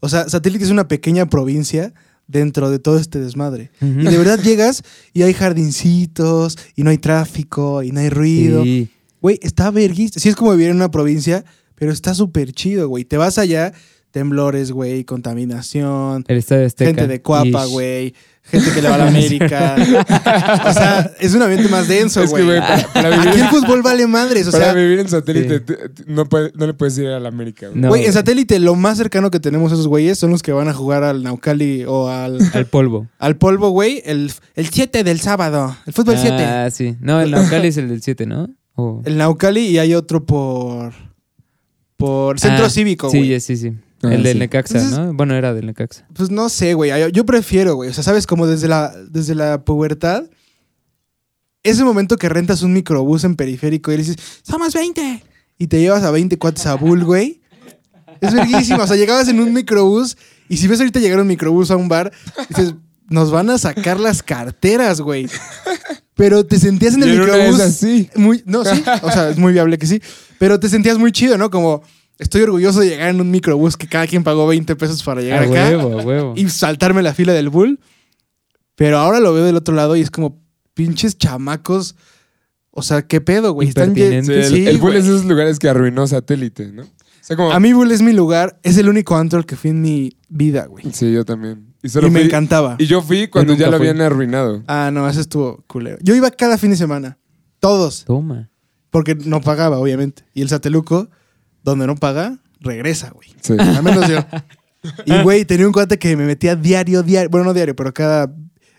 [0.00, 1.92] O sea, satélite es una pequeña provincia
[2.30, 3.70] dentro de todo este desmadre.
[3.80, 8.62] Y de verdad llegas y hay jardincitos y no hay tráfico y no hay ruido.
[8.62, 8.90] Sí.
[9.20, 10.20] Güey, está verguista.
[10.20, 13.04] Sí es como vivir en una provincia, pero está súper chido, güey.
[13.04, 13.72] Te vas allá,
[14.10, 16.90] temblores, güey, contaminación, El Estadio Azteca.
[16.90, 19.76] gente de Cuapa, güey, gente que le va a la América.
[20.66, 22.58] o sea, es un ambiente más denso, Es que, güey.
[22.58, 25.62] güey, para, para vivir, Aquí el fútbol vale madres, o para sea, vivir en satélite
[25.66, 25.74] Sí.
[26.06, 27.80] no, puede- no le puedes ir a la América, güey.
[27.80, 30.68] No, en satélite lo más cercano que tenemos a esos güeyes son los que van
[30.68, 33.06] a jugar al Naucali o al, Al polvo.
[33.18, 36.36] al polvo, güey, el 7 del sábado, el fútbol 7.
[36.44, 36.96] Ah, sí.
[37.00, 38.48] No, el Naucali es el del 7, ¿no?
[39.04, 40.92] El Naucali y hay otro por
[41.96, 43.38] por Centro Ah, Cívico, güey.
[43.38, 43.76] Sí, sí, sí.
[44.02, 44.38] Ah, el del sí.
[44.38, 45.12] Necaxa, Entonces- ¿no?
[45.14, 46.06] Bueno, era del Necaxa.
[46.14, 46.90] Pues no sé, güey.
[46.98, 47.90] Yo, yo prefiero, güey.
[47.90, 50.24] O sea, sabes, como desde la, desde la pubertad,
[51.62, 55.22] ese momento que rentas un microbús en periférico y le dices, somos 20.
[55.58, 57.42] Y te llevas a 20 cuates a Bull, güey.
[58.22, 58.84] Es verguísima.
[58.84, 60.16] O sea, llegabas en un microbús
[60.48, 62.10] y si ves ahorita llegar un microbús a un bar,
[62.48, 62.74] dices,
[63.10, 65.28] nos van a sacar las carteras, güey.
[66.14, 67.60] Pero te sentías en el Y en una de microbús.
[67.60, 68.08] esas sí.
[68.16, 68.82] Muy, no, sí.
[69.02, 70.00] O sea, es muy viable que sí.
[70.38, 71.50] Pero te sentías muy chido, ¿no?
[71.50, 71.82] Como,
[72.20, 75.42] estoy orgulloso de llegar en un microbús que cada quien pagó 20 pesos para llegar
[75.42, 76.34] A acá huevo, a huevo.
[76.36, 77.80] y saltarme la fila del bull.
[78.76, 80.40] Pero ahora lo veo del otro lado y es como
[80.74, 81.96] pinches chamacos.
[82.70, 83.68] O sea, ¿qué pedo, güey?
[83.68, 86.82] Están Sí, el, Sí, el Bull es esos lugares que arruinó satélite, ¿no?
[86.84, 86.86] O
[87.20, 87.52] sea, como.
[87.52, 88.58] A mí Bull es mi lugar.
[88.62, 90.84] Es el único antro al que fui en mi vida, güey.
[90.92, 91.74] Sí, yo también.
[91.82, 92.76] Y, me fui- encantaba.
[92.78, 93.88] Y yo fui cuando ya lo fui.
[93.88, 94.62] habían arruinado.
[94.68, 95.98] Ah, no, eso estuvo culero.
[96.02, 97.18] Yo iba cada fin de semana.
[97.58, 98.04] Todos.
[98.04, 98.50] Toma.
[98.90, 100.24] Porque no pagaba, obviamente.
[100.32, 101.10] Y el sateluco,
[101.62, 103.28] donde no paga, regresa, güey.
[103.40, 103.54] Sí.
[103.58, 104.18] Al menos yo.
[105.04, 107.28] Y, güey, tenía un cuate que me metía diario, diario.
[107.28, 108.34] Bueno, no diario, pero cada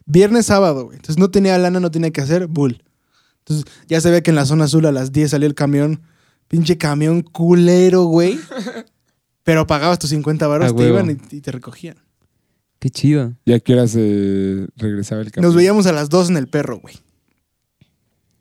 [0.07, 0.95] viernes, sábado, güey.
[0.95, 2.83] Entonces no tenía lana, no tenía que hacer bull.
[3.37, 6.01] Entonces ya se ve que en la zona azul a las 10 salía el camión.
[6.47, 8.39] Pinche camión culero, güey.
[9.43, 11.97] Pero pagabas tus 50 A baros, te iban y, y te recogían.
[12.79, 13.35] Qué chido.
[13.45, 15.49] ¿Y a qué hora se regresaba el camión?
[15.49, 16.95] Nos veíamos a las 2 en el perro, güey.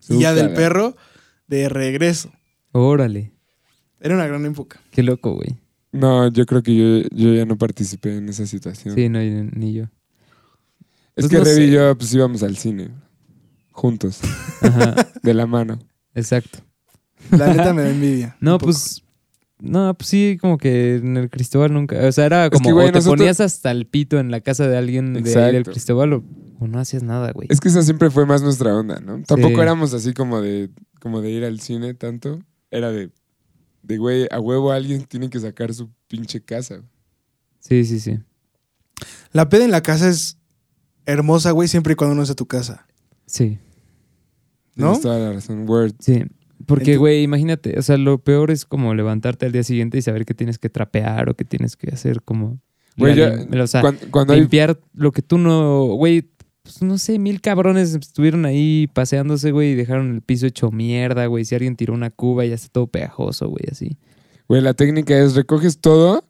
[0.08, 0.96] Y ya del perro,
[1.46, 2.32] de regreso.
[2.72, 3.32] Órale.
[4.00, 4.80] Era una gran época.
[4.90, 5.56] Qué loco, güey.
[5.92, 8.94] No, yo creo que yo, yo ya no participé en esa situación.
[8.94, 9.84] Sí, no, ni yo.
[11.16, 12.90] es Pues que no Revi y yo pues íbamos al cine.
[13.72, 14.20] Juntos.
[14.62, 15.78] Ajá, de la mano.
[16.14, 16.60] exacto.
[17.30, 18.36] La neta me da envidia.
[18.40, 19.02] No, pues.
[19.62, 21.96] No, pues sí, como que en el Cristóbal nunca.
[22.06, 22.64] O sea, era Es como.
[22.64, 25.18] que, güey, o te nosotros- ponías hasta el pito en la casa de alguien de
[25.18, 25.70] ahí del Exacto.
[25.72, 26.24] Cristóbal o,
[26.60, 27.46] o no hacías nada, güey.
[27.50, 29.22] Es que esa siempre fue más nuestra onda, ¿no?
[29.24, 29.60] Tampoco Sí.
[29.60, 32.40] éramos así como de, como de ir al cine tanto.
[32.70, 33.10] Era de,
[33.82, 36.82] de güey, a huevo alguien tiene que sacar su pinche casa.
[37.60, 38.18] Sí, sí, sí.
[39.32, 40.36] La peda en la casa es
[41.06, 42.86] hermosa, güey, siempre y cuando no es a tu casa.
[43.26, 43.58] Sí,
[44.76, 44.86] ¿No?
[44.88, 45.68] Tienes toda la razón.
[45.68, 45.92] Word.
[46.00, 46.24] sí.
[46.66, 50.26] Porque, güey, imagínate, o sea, lo peor es como levantarte al día siguiente y saber
[50.26, 52.60] que tienes que trapear o que tienes que hacer como.
[52.98, 55.86] Güey, o sea, cuan- cuando, hay limpiar lo que tú no.
[55.94, 56.28] Güey,
[56.62, 61.26] pues no sé, mil cabrones estuvieron ahí paseándose, güey, y dejaron el piso hecho mierda,
[61.26, 61.44] güey.
[61.44, 63.96] Si alguien tiró una cuba, ya está todo pegajoso, güey, así.
[64.48, 66.24] Güey, la técnica es recoges todo,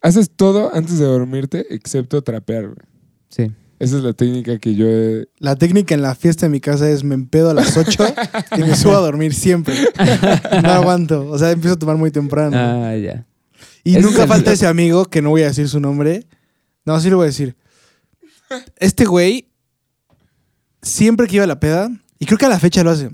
[0.00, 2.78] haces todo antes de dormirte, excepto trapear, güey.
[3.28, 3.50] Sí.
[3.78, 5.28] Esa es la técnica que yo he...
[5.38, 8.04] La técnica en la fiesta en mi casa es me empedo a las 8
[8.56, 9.74] y me subo a dormir siempre.
[10.62, 11.28] No aguanto.
[11.28, 12.56] O sea, empiezo a tomar muy temprano.
[12.58, 13.26] Ah, ya.
[13.84, 16.24] y es nunca el- falta ese amigo, que no voy a decir su nombre.
[16.86, 17.54] No, sí lo voy a decir.
[18.78, 19.48] Este güey,
[20.86, 23.10] siempre que iba a la peda, y creo que a la fecha lo hace,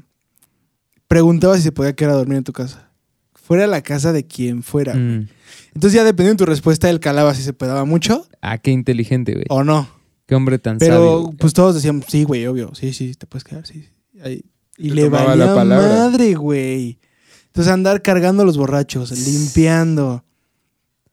[1.08, 2.88] preguntaba si se podía quedar a dormir en tu casa.
[3.34, 4.94] Fuera la casa de quien fuera.
[4.94, 5.28] Mm.
[5.74, 9.32] Entonces ya dependiendo de tu respuesta, él calaba si se pedaba mucho Ah, qué inteligente,
[9.32, 9.44] güey.
[9.48, 9.88] o no.
[10.26, 10.94] Qué hombre tan sabio.
[10.94, 12.72] Pero pues todos decíamos, sí, güey, obvio.
[12.74, 13.82] Sí, sí, te puedes quedar, sí.
[13.82, 14.20] sí".
[14.22, 14.44] Ahí-
[14.78, 15.88] Y le tomaba la valía palabra.
[15.88, 16.98] madre, güey.
[17.46, 20.24] Entonces andar cargando a los borrachos, limpiando.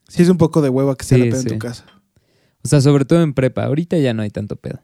[0.08, 1.86] Sí es un poco de hueva que se Sí, la peda en tu casa.
[2.64, 3.66] O sea, sobre todo en prepa.
[3.66, 4.80] Ahorita ya no hay tanto pedo.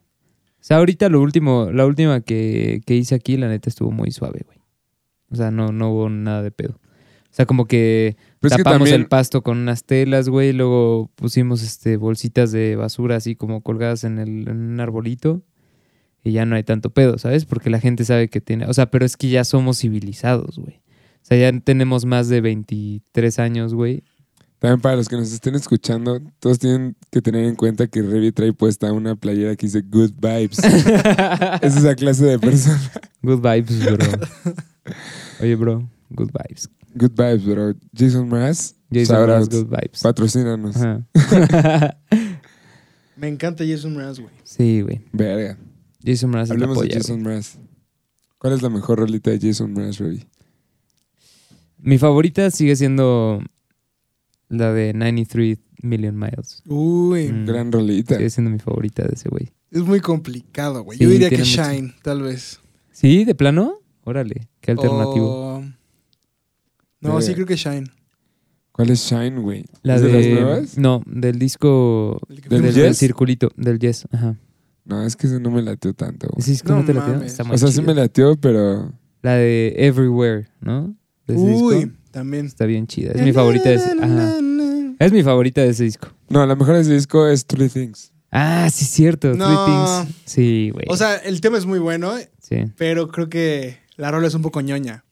[0.66, 4.10] O sea, ahorita lo último, la última que, que hice aquí, la neta estuvo muy
[4.10, 4.58] suave, güey.
[5.30, 6.80] O sea, no, no hubo nada de pedo.
[6.82, 10.54] O sea, como que Pero es que tapamos también- el pasto con unas telas, güey.
[10.54, 15.44] Luego pusimos este bolsitas de basura así como colgadas en, el, en un arbolito.
[16.24, 17.46] Y ya no hay tanto pedo, ¿sabes?
[17.46, 18.66] Porque la gente sabe que tiene...
[18.66, 20.78] O sea, pero es que ya somos civilizados, güey.
[20.78, 24.04] O sea, ya tenemos más de 23 años, güey.
[24.66, 28.32] También para los que nos estén escuchando, todos tienen que tener en cuenta que Revi
[28.32, 30.58] trae puesta una playera que dice Good Vibes.
[31.62, 32.82] es esa clase de persona.
[33.22, 33.98] Good vibes, bro.
[35.40, 35.88] Oye, bro.
[36.10, 36.68] Good vibes.
[36.96, 37.76] Good Vibes, bro.
[37.96, 40.02] Jason Mraz, Jason Mraz, good vibes.
[40.02, 40.76] patrocínanos.
[43.18, 44.34] Me encanta Jason Mraz, güey.
[44.46, 45.00] Sí, güey.
[45.14, 45.60] Verga.
[46.04, 47.22] Jason Mraz es la Hablemos de Jason.
[47.22, 47.60] Mraz.
[48.40, 50.26] ¿Cuál es la mejor rolita de Jason Mraz, Revi?
[51.78, 53.44] Mi favorita sigue siendo
[54.50, 56.62] la de 93 Million Miles.
[56.68, 57.46] Uy, Mm.
[57.46, 58.16] Gran rolita.
[58.18, 59.52] Sigue siendo mi favorita de ese güey.
[59.72, 60.98] es muy complicado, güey.
[60.98, 61.64] Sí, Yo diría que mucho.
[61.64, 62.60] Shine, tal vez.
[62.92, 63.26] ¿Sí?
[63.26, 63.80] ¿De plano?
[64.04, 64.48] Órale.
[64.62, 65.58] Qué alternativo.
[65.58, 65.64] O-
[67.02, 67.92] No, sí creo que Shine.
[68.72, 69.66] ¿Cuál es Shine, güey?
[69.84, 70.78] La ¿Es de, de las nuevas?
[70.78, 72.20] No, del disco...
[72.50, 73.50] ¿Del ¿Del circulito.
[73.56, 74.06] Del Yes.
[74.12, 74.36] Ajá.
[74.86, 76.42] No, es que ese no me latió tanto, güey.
[76.42, 77.32] ¿Ese disco no, No te la mames.
[77.32, 78.92] Está muy O sea, sí me latió, pero...
[79.22, 80.96] La de Everywhere, ¿no?
[81.26, 81.92] De ese Uy, disco.
[82.16, 82.46] También.
[82.46, 83.12] Está bien chida.
[83.12, 83.92] Es mi favorita de ese...
[84.02, 84.36] Ajá.
[84.98, 86.08] Es mi favorita de ese disco.
[86.30, 88.14] No, la mejor de ese disco es Three Things.
[88.32, 89.34] Ah, sí, cierto.
[89.34, 89.46] No.
[89.46, 90.16] Three Things.
[90.26, 90.86] Sí, güey.
[90.90, 92.72] O sea, el tema es muy bueno, sí.
[92.78, 95.05] pero creo que la rola es un poco ñoña.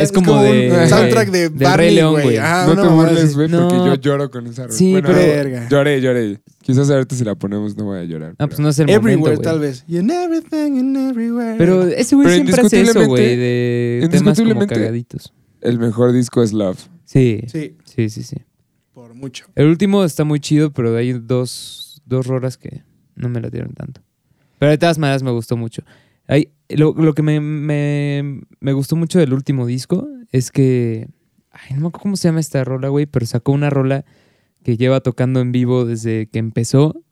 [0.00, 2.36] Es como de- un soundtrack de del Barney, güey.
[2.38, 3.68] no te burles, güey, No.
[3.68, 4.74] porque yo lloro con esa rola.
[4.74, 5.68] Sí, Bueno, pero- Verga.
[5.68, 6.40] Lloré, lloré.
[6.62, 8.34] Quizás ahorita si la ponemos no voy a llorar.
[8.38, 9.84] Ah, pues no es el Everywhere, momento, tal vez.
[9.88, 11.54] Y en everything and everywhere.
[11.58, 15.32] Pero ese güey siempre hace eso, indiscutiblemente- güey, de temas como indiscutiblemente- cagaditos.
[15.60, 16.78] el mejor disco es Love.
[17.04, 18.36] Sí, Sí, sí, sí, sí.
[18.92, 19.46] por mucho.
[19.54, 22.82] El último está muy chido, pero hay dos, dos rolas que
[23.14, 24.00] no me la dieron tanto.
[24.58, 25.82] Pero de todas maneras me gustó mucho.
[26.28, 31.08] Hay, lo, lo que me, me, me gustó mucho del último disco es que...
[31.50, 34.04] Ay, no me acuerdo cómo se llama esta rola, güey, pero sacó una rola
[34.62, 37.02] que lleva tocando en vivo desde que empezó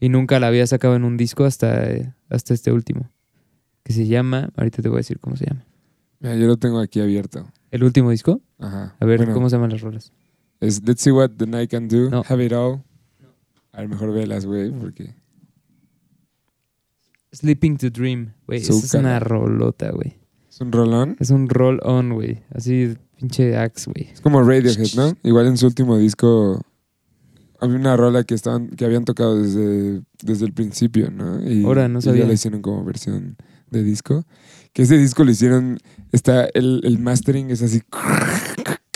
[0.00, 3.10] y nunca la había sacado en un disco hasta, hasta este último.
[3.82, 4.50] Que se llama...
[4.56, 5.64] Ahorita te voy a decir cómo se llama.
[6.20, 7.46] Mira, yo lo tengo aquí abierto.
[7.70, 8.40] ¿El último disco?
[8.58, 8.96] Ajá.
[8.98, 10.12] A ver, Bueno, ¿cómo se llaman las rolas?
[10.60, 12.10] Es Let's See What the Night Can Do.
[12.10, 12.22] No.
[12.28, 12.82] Have It All.
[13.72, 15.14] A lo mejor velas, güey, porque...
[17.32, 18.60] Sleeping to Dream, güey.
[18.60, 20.18] Esa es una rolota, güey.
[20.48, 21.16] Es un rolón.
[21.20, 22.42] Es un roll on, güey.
[22.54, 24.08] Así, pinche axe, güey.
[24.12, 25.12] Es como Radiohead, ¿no?
[25.22, 26.62] Igual en su último disco
[27.60, 31.42] había una rola que estaban que habían tocado desde, desde el principio, ¿no?
[31.46, 32.22] Y, Ahora, no y sabía.
[32.22, 33.36] ya la hicieron como versión
[33.70, 34.24] de disco.
[34.72, 35.78] Que ese disco lo hicieron,
[36.12, 37.80] está el, el mastering es así,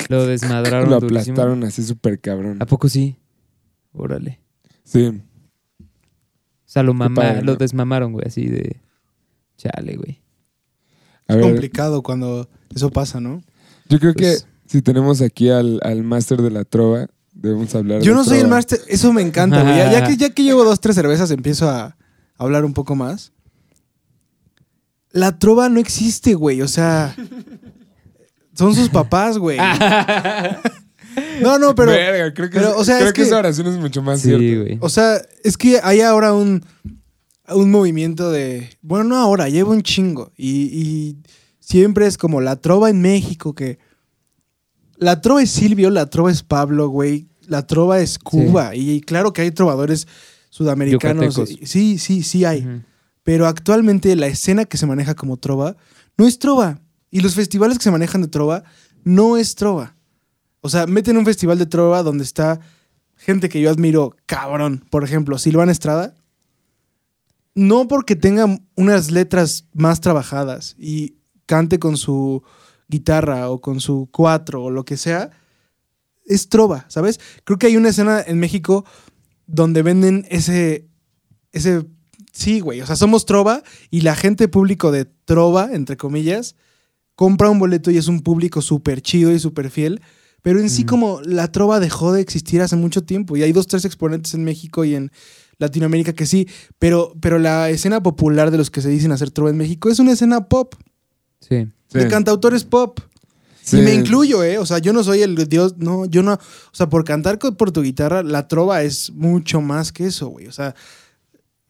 [0.09, 1.35] Lo desmadraron lo durísimo.
[1.35, 2.59] aplastaron así súper cabrón.
[2.61, 3.17] ¿A poco sí?
[3.93, 4.41] Órale.
[4.85, 5.21] Sí,
[6.73, 7.57] sea, lo, mama- padre, lo ¿no?
[7.59, 8.81] desmamaron, güey, así de...
[9.57, 10.23] Chale, güey.
[11.29, 13.43] a Es ver, complicado cuando eso pasa, ¿no?
[13.89, 18.01] yo creo Pues- que si tenemos aquí al, al máster de la trova, debemos hablar
[18.03, 19.77] Yo de no soy el máster, eso me encanta, güey.
[19.77, 21.97] Ya, ya que, ya que llevo dos, tres cervezas, empiezo a
[22.39, 23.33] hablar un poco más.
[25.11, 26.63] La trova no existe, güey.
[26.63, 27.17] O sea,
[28.55, 29.59] son sus papás, güey.
[31.43, 33.67] No, no, pero, Verga, creo que, pero, o sea, creo es que que- esa oración
[33.69, 34.63] es mucho más Sí, cierta.
[34.63, 34.79] güey.
[34.81, 36.65] o sea, es que hay ahora un,
[37.49, 40.33] un movimiento de, bueno, no ahora, lleva un chingo.
[40.37, 41.17] Y, y
[41.59, 43.79] siempre es como la trova en México, que
[44.99, 47.29] la trova es Silvio, la trova es Pablo, güey.
[47.47, 48.77] La trova es Cuba.
[48.77, 50.07] Y, claro que hay trovadores
[50.51, 51.35] sudamericanos.
[51.35, 51.69] Yucatecos.
[51.69, 52.83] Sí, sí, sí hay.
[53.23, 55.77] Pero actualmente la escena que se maneja como trova
[56.17, 56.81] no es trova.
[57.11, 58.63] Y los festivales que se manejan de trova
[59.05, 59.97] no es trova.
[60.61, 62.61] O sea, meten un festival de trova donde está
[63.17, 64.85] gente que yo admiro, cabrón.
[64.91, 66.15] Por ejemplo, Silvana Estrada.
[67.55, 68.47] No porque tenga
[68.77, 72.43] unas letras más trabajadas y cante con su
[72.91, 75.31] guitarra o con su cuatro o lo que sea,
[76.27, 77.19] es trova, ¿sabes?
[77.45, 78.85] Creo que hay una escena en México
[79.47, 80.89] donde venden ese,
[81.53, 81.87] ese,
[82.33, 86.57] sí, güey, o sea, somos trova y la gente público de trova, entre comillas,
[87.15, 90.01] compra un boleto y es un público súper chido y súper fiel,
[90.43, 90.89] pero en sí Ujú.
[90.91, 94.45] como la trova dejó de existir hace mucho tiempo y hay dos, tres exponentes en
[94.45, 95.11] México y en
[95.59, 96.49] Latinoamérica que sí,
[96.79, 99.99] pero, pero la escena popular de los que se dicen hacer trova en México es
[99.99, 100.75] una escena pop,
[101.41, 101.67] Sí.
[101.89, 101.99] Sí.
[101.99, 103.01] de cantautores pop.
[103.63, 103.79] Sí.
[103.79, 104.59] Y me incluyo, ¿eh?
[104.59, 106.33] O sea, yo no soy el dios, no, yo no.
[106.35, 106.39] O
[106.73, 110.47] sea, por cantar por tu guitarra, la trova es mucho más que eso, güey.
[110.47, 110.75] O sea,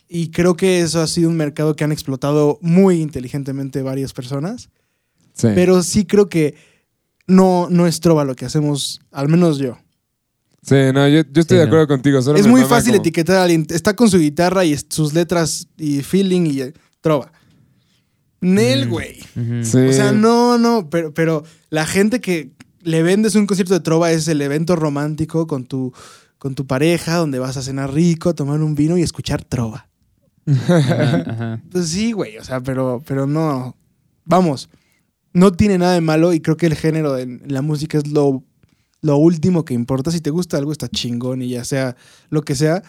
[0.08, 4.70] y creo que eso ha sido un mercado que han explotado muy inteligentemente varias personas.
[5.34, 5.48] Sí.
[5.54, 6.54] Pero sí creo que
[7.26, 9.78] no, no es trova lo que hacemos, al menos yo.
[10.62, 11.66] Sí, no, yo, yo estoy Sí, de no.
[11.68, 12.20] acuerdo contigo.
[12.20, 13.66] solo es muy fácil como- etiquetar a alguien.
[13.70, 17.32] Está con su guitarra y sus letras y feeling y eh, trova.
[18.42, 18.90] Nel, Mm.
[18.90, 19.18] güey.
[19.62, 19.78] Sí.
[19.78, 22.52] O sea, no, no, pero, pero la gente que
[22.82, 25.92] le vendes un concierto de trova es el evento romántico con tu,
[26.38, 29.88] con tu pareja, donde vas a cenar rico, tomar un vino y escuchar trova.
[30.46, 31.62] Ajá, ajá.
[31.70, 33.76] Pues sí, güey, o sea, pero, pero no.
[34.24, 34.68] Vamos,
[35.32, 38.44] no tiene nada de malo y creo que el género en la música es lo,
[39.00, 40.10] lo último que importa.
[40.10, 41.96] Si te gusta algo, está chingón y ya sea
[42.28, 42.82] lo que sea.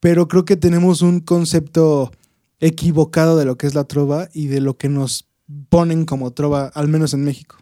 [0.00, 2.12] Pero creo que tenemos un concepto
[2.60, 5.28] equivocado de lo que es la trova y de lo que nos
[5.68, 7.56] ponen como trova, al menos en México.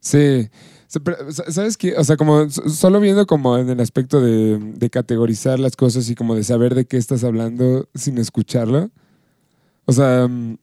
[0.00, 0.48] Sí.
[1.48, 1.96] ¿Sabes qué?
[1.96, 6.14] O sea, como solo viendo como en el aspecto de, de categorizar las cosas y
[6.14, 8.90] como de saber de qué estás hablando sin escucharlo.
[9.86, 10.58] O sea, mm,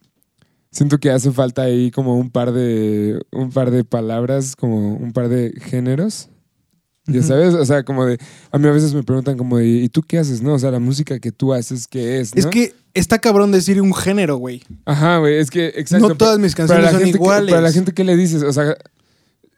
[0.72, 5.12] siento que hace falta ahí como un par de un par de palabras, como un
[5.14, 6.30] par de géneros.
[7.08, 8.20] Ya sabes, o sea, como de
[8.52, 10.54] a mí a veces me preguntan como de ¿y tú qué haces, no?
[10.54, 12.52] O sea, la música que tú haces qué es, Es ¿no?
[12.52, 14.62] que está cabrón decir un género, güey.
[14.86, 16.10] Ajá, güey, es que exacto.
[16.10, 17.50] No todas mis Para canciones la son gente que- iguales.
[17.50, 18.44] para la gente, ¿qué le dices?
[18.44, 18.78] O sea,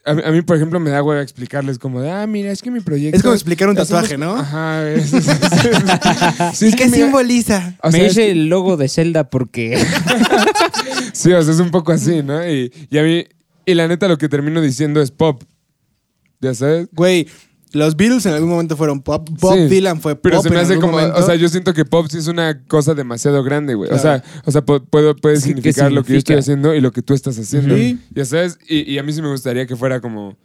[0.05, 2.61] a mí, a mí, por ejemplo, me da hueva explicarles como de, ah, mira, es
[2.61, 3.15] que mi proyecto...
[3.17, 4.35] Es como explicar un hacemos- tatuaje, ¿no?
[4.35, 4.83] Ajá.
[4.99, 5.29] Sí, sí, sí.
[6.53, 7.75] Sí, es ¿Y qué que mira- simboliza?
[7.81, 9.77] o sea, Me es hice que- el logo de Zelda porque...
[11.13, 12.47] sí, o sea, es un poco así, ¿no?
[12.47, 13.25] Y, y a mí,
[13.65, 15.43] y la neta lo que termino diciendo es pop.
[16.41, 16.87] ¿Ya sabes?
[16.91, 17.27] Güey,
[17.73, 19.27] los Beatles en algún momento fueron pop.
[19.39, 21.17] Bob Sí, Dylan fue Pero pop se me hace como, momento.
[21.19, 23.91] o sea, yo siento que pop sí es una cosa demasiado grande, güey.
[23.91, 26.73] O sea, o sea, pu- puedo, puede Sí, ¿qué significar lo que yo estoy haciendo
[26.73, 27.75] y lo que tú estás haciendo.
[27.75, 27.99] Sí.
[28.11, 30.37] Ya sabes, y, y a mí sí me gustaría que fuera como.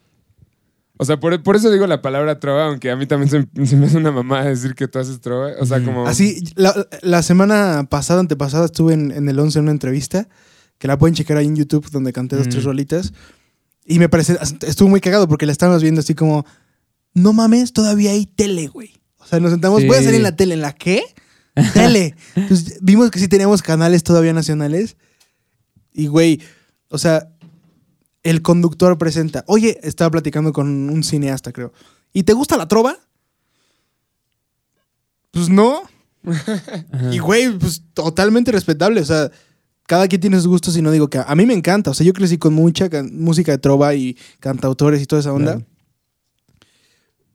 [1.01, 3.77] O sea, por, por eso digo la palabra trova, aunque a mí también se, se
[3.77, 5.51] me hace una mamá decir que tú haces trova.
[5.61, 6.07] O sea, como.
[6.09, 10.29] Así, la, la semana pasada, antepasada, estuve en, en el 11 en una entrevista,
[10.79, 13.13] que la pueden checar ahí en YouTube, donde canté dos, tres rolitas.
[13.87, 16.45] Y me parece, estuvo muy cagado porque la estábamos viendo así como,
[17.15, 19.01] no mames, todavía hay tele, güey.
[19.19, 19.87] O sea, nos sentamos, Sí.
[19.87, 21.03] voy a salir en la tele, ¿en la qué?
[21.75, 22.15] Tele.
[22.37, 24.97] Entonces vimos que sí teníamos canales todavía nacionales.
[25.93, 26.41] Y, güey,
[26.89, 27.29] o sea,
[28.23, 31.73] el conductor presenta, oye, estaba platicando con un cineasta, creo.
[32.13, 32.97] ¿Y te gusta la trova?
[35.31, 35.83] Pues no.
[36.25, 36.63] Ajá.
[37.13, 39.01] Y, güey, pues totalmente respetable.
[39.01, 39.31] O sea,
[39.87, 41.91] cada quien tiene sus gustos y no digo que a, mí me encanta.
[41.91, 45.57] O sea, yo crecí con mucha música de trova y cantautores y toda esa onda.
[45.57, 45.67] Claro.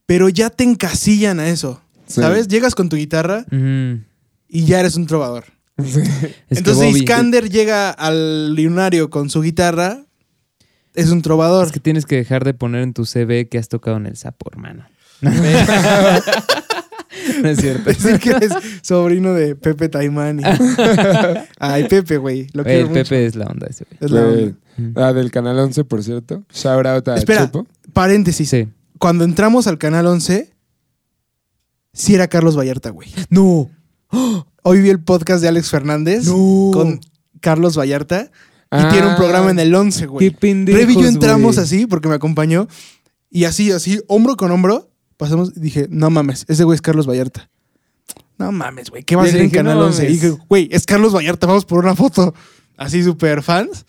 [0.06, 1.82] Pero ya te encasillan a eso.
[2.08, 2.22] Sí.
[2.22, 2.47] ¿Sabes?
[2.47, 3.45] Llegas con tu guitarra
[4.49, 5.45] y ya eres un trovador.
[5.84, 6.01] Sí.
[6.49, 10.04] Entonces Bobby- Iskander llega al lunario con su guitarra.
[10.93, 11.66] Es un trovador.
[11.66, 14.16] Es que tienes que dejar de poner en tu CV que has tocado en el
[14.18, 14.86] sapo, hermano.
[15.22, 15.32] no
[17.49, 17.84] es cierto.
[17.89, 18.51] Decir que eres
[18.82, 20.39] sobrino de Pepe Taimán.
[20.39, 20.43] y-
[21.60, 22.47] Ay, Pepe, güey.
[22.54, 22.93] Lo el mucho.
[22.93, 23.97] Pepe es la onda ese, güey.
[24.01, 24.43] Es la Güey.
[24.43, 24.56] onda.
[24.78, 24.91] Ujú.
[25.01, 26.43] Ah, del Canal 11, por cierto.
[26.54, 27.66] Shout out a Espera, Chupo.
[27.93, 28.49] paréntesis.
[28.49, 28.68] Sí.
[29.00, 30.52] Cuando entramos al canal 11,
[31.94, 33.10] sí era Carlos Vallarta, güey.
[33.30, 33.70] No.
[34.64, 36.72] Hoy vi el podcast de Alex Fernández No.
[36.72, 37.02] con
[37.41, 38.32] Carlos Vallarta
[38.72, 38.89] y Ah.
[38.91, 40.30] tiene un programa en el 11, güey.
[40.32, 41.66] Qué pendejos, Revi y yo entramos güey.
[41.66, 42.68] así porque me acompañó
[43.30, 47.08] y así, así, hombro con hombro, pasamos y dije, no mames, ese güey es Carlos
[47.08, 47.50] Vallarta.
[48.38, 50.06] No mames, güey, ¿qué va a hacer en Canal no 11?
[50.06, 52.34] Y dije, güey, es Carlos Vallarta, vamos por una foto.
[52.78, 53.86] Así súper fans.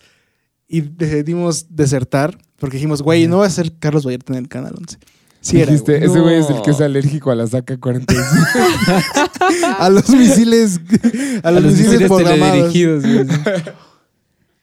[0.67, 4.75] Y decidimos desertar porque dijimos, güey, no va a ser Carlos Vallarta en el Canal
[4.79, 4.97] 11.
[5.43, 6.11] Sí era, Dijiste, güey.
[6.11, 8.25] ese güey es el que es alérgico a la saca 45.
[9.79, 10.81] A los misiles,
[11.43, 12.73] a los, misiles, programados.
[12.73, 13.27] teledirigidos, güey.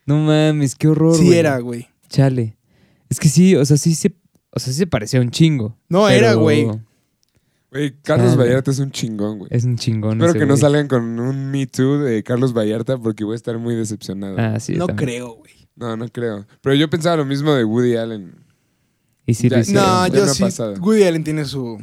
[0.08, 1.38] No mames, qué horror, Sí güey.
[1.38, 1.88] era, güey.
[2.10, 2.58] Chale.
[3.10, 4.16] Es que sí, o sea, sí se,
[4.50, 5.78] o sea, sí se parecía un chingo.
[5.88, 6.68] No, pero era, güey.
[7.70, 8.44] Güey, Carlos Chale.
[8.48, 9.50] Vallarta es un chingón, güey.
[9.54, 10.14] Es un chingón.
[10.14, 13.36] Espero ese que no salgan con un Me Too de Carlos Vallarta porque voy a
[13.36, 14.36] estar muy decepcionado.
[14.40, 14.74] Ah, sí.
[14.74, 15.08] no también.
[15.10, 15.61] creo, güey.
[15.76, 16.46] No, no creo.
[16.62, 18.34] Pero yo pensaba lo mismo de Woody Allen.
[19.26, 19.84] Y sí, Ya- lo hicieron.
[19.86, 20.44] No, ya yo sí.
[20.44, 20.74] pasado.
[20.82, 21.78] Woody Allen tiene su.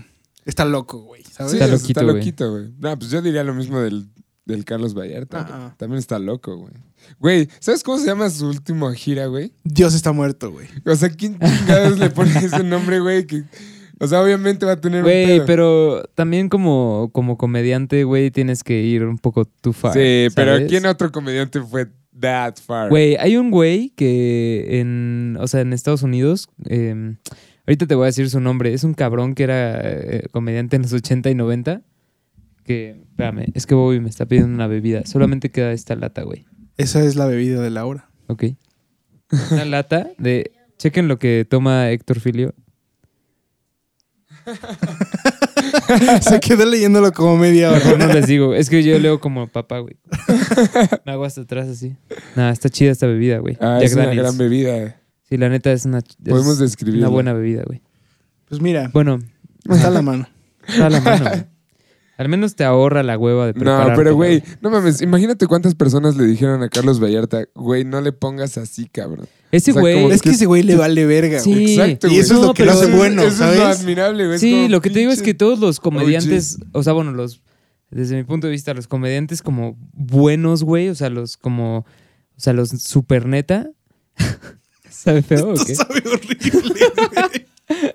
[0.44, 1.22] Está loco, güey.
[1.24, 1.52] ¿Sabes?
[1.52, 2.16] Sí, Está loquito, está güey.
[2.16, 2.72] loquito, güey.
[2.78, 4.08] No, pues yo diría lo mismo del,
[4.46, 5.46] del Carlos Vallarta.
[5.50, 5.74] Ah.
[5.76, 6.72] También está loco, güey.
[7.18, 9.52] Güey, ¿sabes cómo se llama su última gira, güey?
[9.64, 10.66] Dios está muerto, güey.
[10.86, 13.26] O sea, ¿quién chingados le pone ese nombre, güey?
[13.26, 13.44] Que,
[14.00, 18.64] o sea, obviamente va a tener un Güey, pero también como, como comediante, güey, tienes
[18.64, 19.92] que ir un poco too far.
[19.92, 20.66] Sí, pero.
[20.66, 21.88] ¿quién otro comediante fue
[22.20, 22.88] that far?
[22.90, 27.16] Güey, hay un güey que en, o sea, en Estados Unidos, eh,
[27.66, 30.82] ahorita te voy a decir su nombre, es un cabrón que era eh, comediante en
[30.82, 31.82] los 80 y 90,
[32.64, 36.44] que, espérame, es que Bobby me está pidiendo una bebida, solamente queda esta lata, güey,
[36.76, 38.08] Esa es la bebida de Laura.
[38.28, 38.44] ¿ok?
[39.50, 42.54] Una lata de, chequen lo que toma Héctor Filio.
[46.20, 47.78] Se quedó leyéndolo como media hora.
[47.78, 49.96] Mejor no les digo, es que yo leo como papá, güey.
[51.04, 51.96] Me hago hasta atrás así.
[52.36, 53.56] Nada, está chida esta bebida, güey.
[53.60, 54.96] Ah, Jack es una gran bebida.
[55.28, 57.06] Sí, la neta es una, es Podemos describirla.
[57.06, 57.82] una buena bebida, güey.
[58.48, 59.18] Pues mira, Bueno,
[59.68, 60.28] está a la mano.
[60.66, 61.44] Está a la mano, güey.
[62.18, 63.94] Al menos te ahorra la hueva de No, prepararte.
[63.96, 68.12] pero güey, no mames, imagínate cuántas personas le dijeron a Carlos Vallarta, güey, no le
[68.12, 69.26] pongas así, cabrón.
[69.52, 70.04] Ese o sea, güey...
[70.10, 71.52] Es que ese güey le vale verga, Sí.
[71.52, 71.74] güey.
[71.78, 74.38] Exacto, Y eso es lo que lo hace eso- bueno, eso es lo admirable, güey.
[74.38, 77.40] Sí, como lo que te digo es que todos los comediantes, o sea, bueno, los
[77.90, 81.84] desde mi punto de vista, los comediantes como buenos, güey, o sea, los como, o
[82.40, 83.70] sea, los super neta.
[84.90, 85.74] ¿Sabe feo o qué?
[85.76, 87.46] Sabe horrible, güey.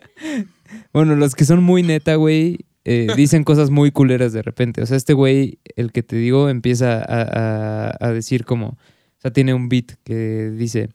[0.93, 4.81] Bueno, los que son muy neta, güey, eh, dicen cosas muy culeras de repente.
[4.81, 8.77] O sea, este güey, el que te digo, empieza a, a- a decir como, o
[9.19, 10.89] sea, tiene un beat que dice,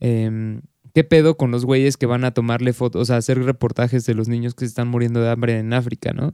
[0.00, 0.62] em,
[0.94, 4.14] ¿qué pedo con los güeyes que van a tomarle fotos, o sea, hacer reportajes de
[4.14, 6.28] los niños que se están muriendo de hambre en África, ¿no?
[6.28, 6.32] O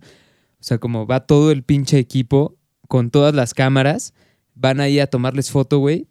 [0.61, 2.57] sea, como va todo el pinche equipo
[2.89, 4.15] con todas las cámaras,
[4.55, 6.07] van ahí a tomarles foto, güey.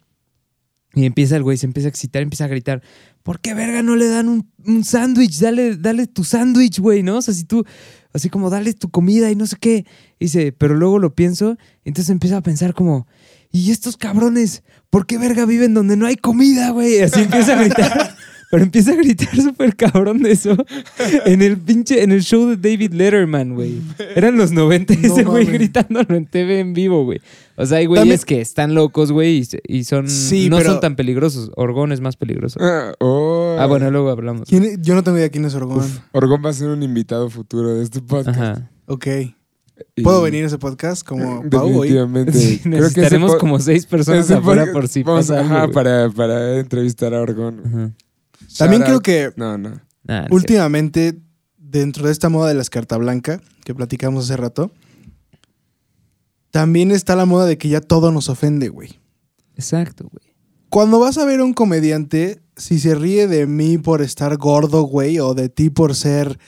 [0.94, 2.82] Y empieza el güey, se empieza a excitar, empieza a gritar,
[3.22, 5.40] ¿por qué verga no le dan un, un sándwich?
[5.40, 7.18] Dale, dale tu sándwich, güey, ¿no?
[7.18, 7.64] O sea, si tú,
[8.16, 9.86] así como dale tu comida y no sé qué.
[10.18, 13.06] Y dice, pero luego lo pienso, entonces empieza a pensar como,
[13.52, 14.62] ¿y estos cabrones?
[14.90, 17.00] ¿Por qué verga viven donde no hay comida, güey?
[17.00, 18.16] Así empieza a gritar.
[18.50, 20.56] Pero empieza a gritar súper cabrón de eso
[21.26, 23.80] en el pinche, en el show de David Letterman, güey.
[24.14, 27.20] Eran los 90 No ese güey gritándolo en TV en vivo, güey.
[27.56, 30.58] O sea, hay güeyes También- que están locos, güey, y, se- y son, Sí, no
[30.58, 31.50] pero- son tan peligrosos.
[31.56, 32.58] Orgón es más peligroso.
[32.62, 33.56] Ah, oh.
[33.58, 34.48] Ah, bueno, luego hablamos.
[34.48, 35.78] Yo no tengo idea quién es Orgón.
[35.78, 38.38] Uf, Orgón va a ser un invitado futuro de este podcast.
[38.38, 38.70] Ajá.
[38.86, 39.06] Ok.
[39.96, 41.88] Y- ¿Puedo venir a ese podcast como Pau hoy?
[41.88, 42.32] Definitivamente.
[42.32, 45.54] Sí, Creo que ese necesitaremos po- como seis personas afuera por si vamos- pasa algo,
[45.54, 47.60] Ajá, para, para entrevistar a Orgón.
[47.66, 47.90] Ajá.
[48.58, 49.80] También creo que No, no.
[50.04, 51.18] Nah, últimamente,
[51.56, 54.70] dentro de esta moda de las carta blanca que platicamos hace rato,
[56.50, 59.00] también está la moda de que ya todo nos ofende, güey.
[59.56, 60.34] Exacto, güey.
[60.68, 64.82] Cuando vas a ver a un comediante, si se ríe de mí por estar gordo,
[64.82, 66.38] güey, o de ti por ser,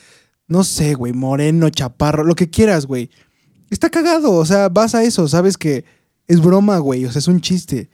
[0.46, 3.10] no sé, güey, moreno, chaparro, lo que quieras, güey.
[3.70, 5.84] Está cagado, o sea, vas a eso, sabes que
[6.26, 7.90] es broma, güey, o sea, es un chiste.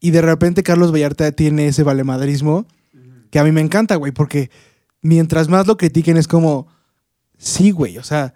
[0.00, 2.66] Y de repente Carlos Vallarta tiene ese valemadrismo
[3.30, 4.50] que a mí me encanta, güey, porque
[5.02, 6.66] mientras más lo critiquen es como,
[7.38, 8.34] sí, güey, o sea...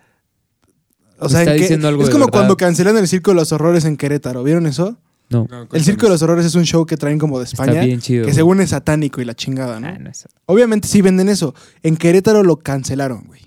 [1.22, 2.38] O sea, Está en que- diciendo algo es de como verdad.
[2.38, 4.96] cuando cancelan el Circo de los Horrores en Querétaro, ¿vieron eso?
[5.28, 7.72] No, No, El Circo de los Horrores es un show que traen como de España,
[7.72, 8.22] está bien chido.
[8.22, 8.34] que güey.
[8.34, 9.86] según es satánico y la chingada, ¿no?
[9.86, 11.54] Ah, no es- Obviamente sí venden eso.
[11.82, 13.42] En Querétaro lo cancelaron, güey.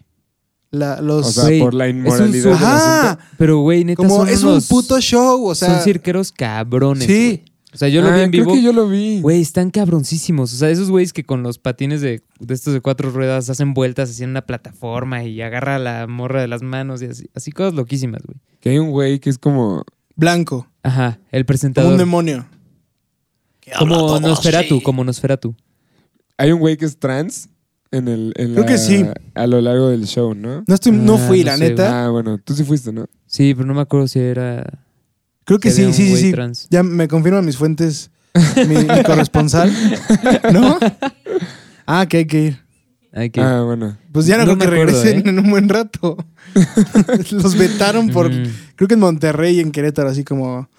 [0.69, 1.25] La- los...
[1.27, 3.01] O sea, Güey, por la es un inmoralidad del Ajá.
[3.11, 3.23] asunto.
[3.37, 5.73] Pero, güey, neta, como son es unos- un puto show, o sea...
[5.75, 7.05] son cirqueros cabrones.
[7.07, 7.25] Sí.
[7.43, 7.52] güey.
[7.73, 8.55] O sea, yo lo Ah, vi en creo vivo.
[8.55, 9.19] que yo lo vi.
[9.21, 10.53] Güey, están cabroncísimos.
[10.53, 13.73] O sea, esos güeyes que con los patines de, de estos de cuatro ruedas hacen
[13.73, 17.29] vueltas así en una plataforma y agarra la morra de las manos y así.
[17.33, 18.37] Así cosas loquísimas, güey.
[18.59, 19.83] Que hay un güey que es como...
[20.15, 21.91] Blanco, Ajá, el como presentador.
[21.93, 22.45] un demonio.
[23.79, 25.55] Como Nosferatu, como Nosferatu.
[26.37, 27.49] Hay un güey que es trans
[27.91, 28.33] en el...
[28.35, 29.05] en Creo que sí.
[29.35, 30.63] A lo largo del show, ¿no?
[30.67, 32.05] No, estoy, no Ah, fui, no la sé, neta.
[32.05, 33.07] Ah, bueno, tú sí fuiste, ¿no?
[33.25, 34.82] Sí, pero no me acuerdo si era...
[35.45, 36.31] Creo que sí, sí, sí, sí.
[36.31, 36.67] trans.
[36.69, 38.11] Ya me confirman mis fuentes,
[38.67, 39.71] mi, mi corresponsal.
[40.51, 40.77] ¿No?
[41.85, 42.59] Ah, que hay que ir.
[43.11, 43.41] Hay que...
[43.41, 43.97] Ah, bueno.
[44.13, 45.29] Pues ya no, No creo que acuerdo, regresen ¿eh?
[45.29, 46.15] en un buen rato.
[47.31, 48.43] Los vetaron por, Mm.
[48.77, 50.69] creo que en Monterrey y en Querétaro, así como,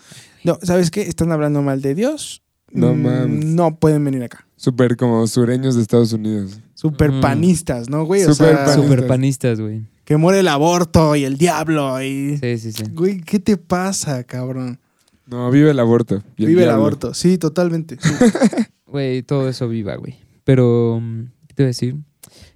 [0.45, 1.03] no, ¿sabes qué?
[1.03, 2.43] Están hablando mal de Dios.
[2.73, 3.45] No Mm, mames.
[3.45, 4.47] No pueden venir acá.
[4.57, 6.59] Súper como sureños de Estados Unidos.
[6.75, 7.21] Super Mm.
[7.21, 8.25] panistas, ¿no, güey?
[8.25, 9.85] O Súper sea, panistas, güey.
[10.05, 12.39] Que muere el aborto y el diablo y...
[12.39, 12.85] Sí, sí, sí.
[12.93, 14.79] Güey, ¿qué te pasa, cabrón?
[15.27, 16.23] No, vive el aborto.
[16.37, 17.15] y Vive el aborto.
[17.15, 17.97] Sí, totalmente.
[18.01, 18.11] sí.
[18.87, 20.15] Güey, todo eso viva, güey.
[20.45, 21.97] Pero, mm, ¿qué te voy a decir?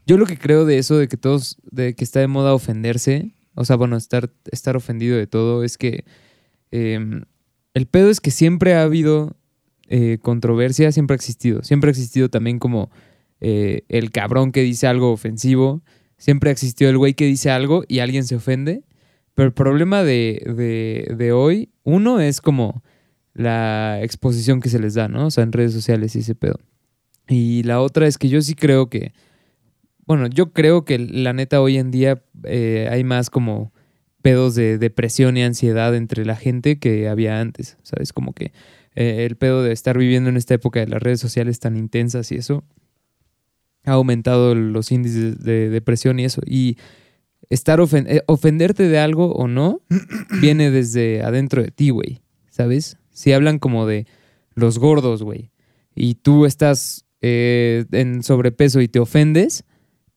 [0.06, 3.34] Yo lo que creo de eso, de que todos, de que está de moda ofenderse,
[3.54, 6.04] o sea, bueno, estar, estar ofendido de todo, es que
[6.70, 7.24] eh,
[7.74, 9.36] el pedo es que siempre ha habido
[9.88, 11.62] eh, controversia, siempre ha existido.
[11.62, 12.90] Siempre ha existido también como
[13.40, 15.82] eh, el cabrón que dice algo ofensivo,
[16.18, 18.82] siempre ha existido el güey que dice algo y alguien se ofende.
[19.34, 22.82] Pero el problema de, de, de hoy, uno es como
[23.34, 25.26] la exposición que se les da, ¿no?
[25.26, 26.58] O sea, en redes sociales y ese pedo.
[27.28, 29.12] Y la otra es que yo sí creo que,
[30.06, 33.72] bueno, yo creo que la neta hoy en día eh, hay más como
[34.22, 38.12] pedos de depresión y ansiedad entre la gente que había antes, ¿sabes?
[38.12, 38.52] Como que
[38.96, 42.32] eh, el pedo de estar viviendo en esta época de las redes sociales tan intensas
[42.32, 42.64] y eso
[43.88, 46.40] ha aumentado los índices de depresión y eso.
[46.46, 46.76] Y
[47.50, 49.80] estar ofen- eh, ofenderte de algo o no
[50.40, 52.20] viene desde adentro de ti, güey,
[52.50, 52.98] ¿sabes?
[53.10, 54.06] Si hablan como de
[54.54, 55.50] los gordos, güey,
[55.94, 59.64] y tú estás eh, en sobrepeso y te ofendes,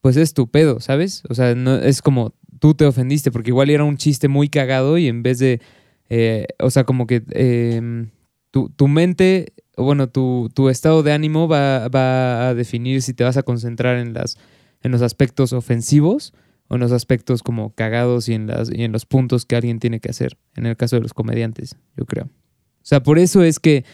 [0.00, 1.22] pues es tu pedo, ¿sabes?
[1.28, 4.98] O sea, no, es como tú te ofendiste, porque igual era un chiste muy cagado
[4.98, 5.60] y en vez de,
[6.08, 8.06] eh, o sea, como que eh,
[8.52, 13.14] tu, tu mente, o bueno, tu, tu estado de ánimo va, va a definir si
[13.14, 14.36] te vas a concentrar en, las,
[14.82, 16.32] en los aspectos ofensivos
[16.68, 19.80] o en los aspectos como cagados y en, las, y en los puntos que alguien
[19.80, 22.26] tiene que hacer, en el caso de los comediantes, yo creo.
[22.26, 23.84] O sea, por eso es que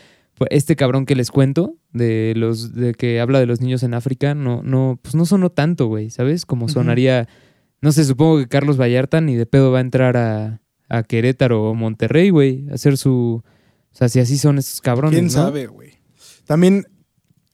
[0.51, 4.35] este cabrón que les cuento, de los de que habla de los niños en África,
[4.35, 6.47] no, no, pues no sonó tanto, güey, ¿sabes?
[6.47, 7.29] Como sonaría,
[7.81, 11.71] no sé, supongo que Carlos Vallarta ni de pedo va a entrar a, a Querétaro
[11.71, 13.45] o Monterrey, güey, a hacer su...
[13.99, 15.33] O sea, si así son estos cabrones, ¿Quién ¿no?
[15.33, 15.99] sabe, güey?
[16.47, 16.87] También,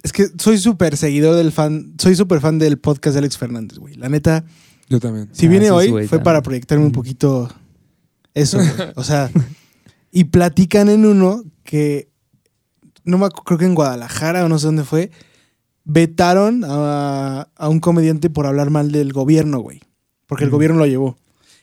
[0.02, 3.78] es que soy súper seguidor del fan, soy súper fan del podcast de Alex Fernández,
[3.78, 3.94] güey.
[3.94, 4.44] La neta,
[4.90, 5.30] Yo también.
[5.32, 6.24] si Ah, viene sí, hoy, güey, fue también.
[6.24, 7.50] para proyectarme un poquito
[8.34, 8.70] eso, güey.
[8.96, 9.30] O sea,
[10.12, 12.10] y platican en uno que,
[13.04, 15.10] no me creo que en Guadalajara o no sé dónde fue,
[15.84, 19.80] vetaron a, a un comediante por hablar mal del gobierno, güey.
[20.26, 21.16] Porque el gobierno lo llevó.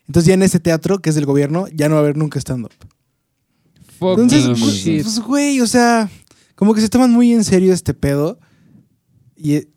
[0.08, 2.40] Entonces ya en ese teatro, que es del gobierno, ya no va a haber nunca
[2.40, 2.72] stand-up.
[4.02, 5.04] Fucking Entonces, pues, shit.
[5.04, 6.10] pues, güey, o sea,
[6.56, 8.40] como que se toman muy en serio este pedo.
[9.36, 9.70] Y eh,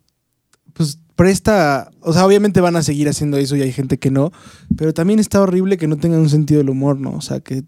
[0.73, 4.31] pues presta, o sea, obviamente van a seguir haciendo eso y hay gente que no,
[4.75, 7.11] pero también está horrible que no tengan un sentido del humor, ¿no?
[7.11, 7.63] O sea, que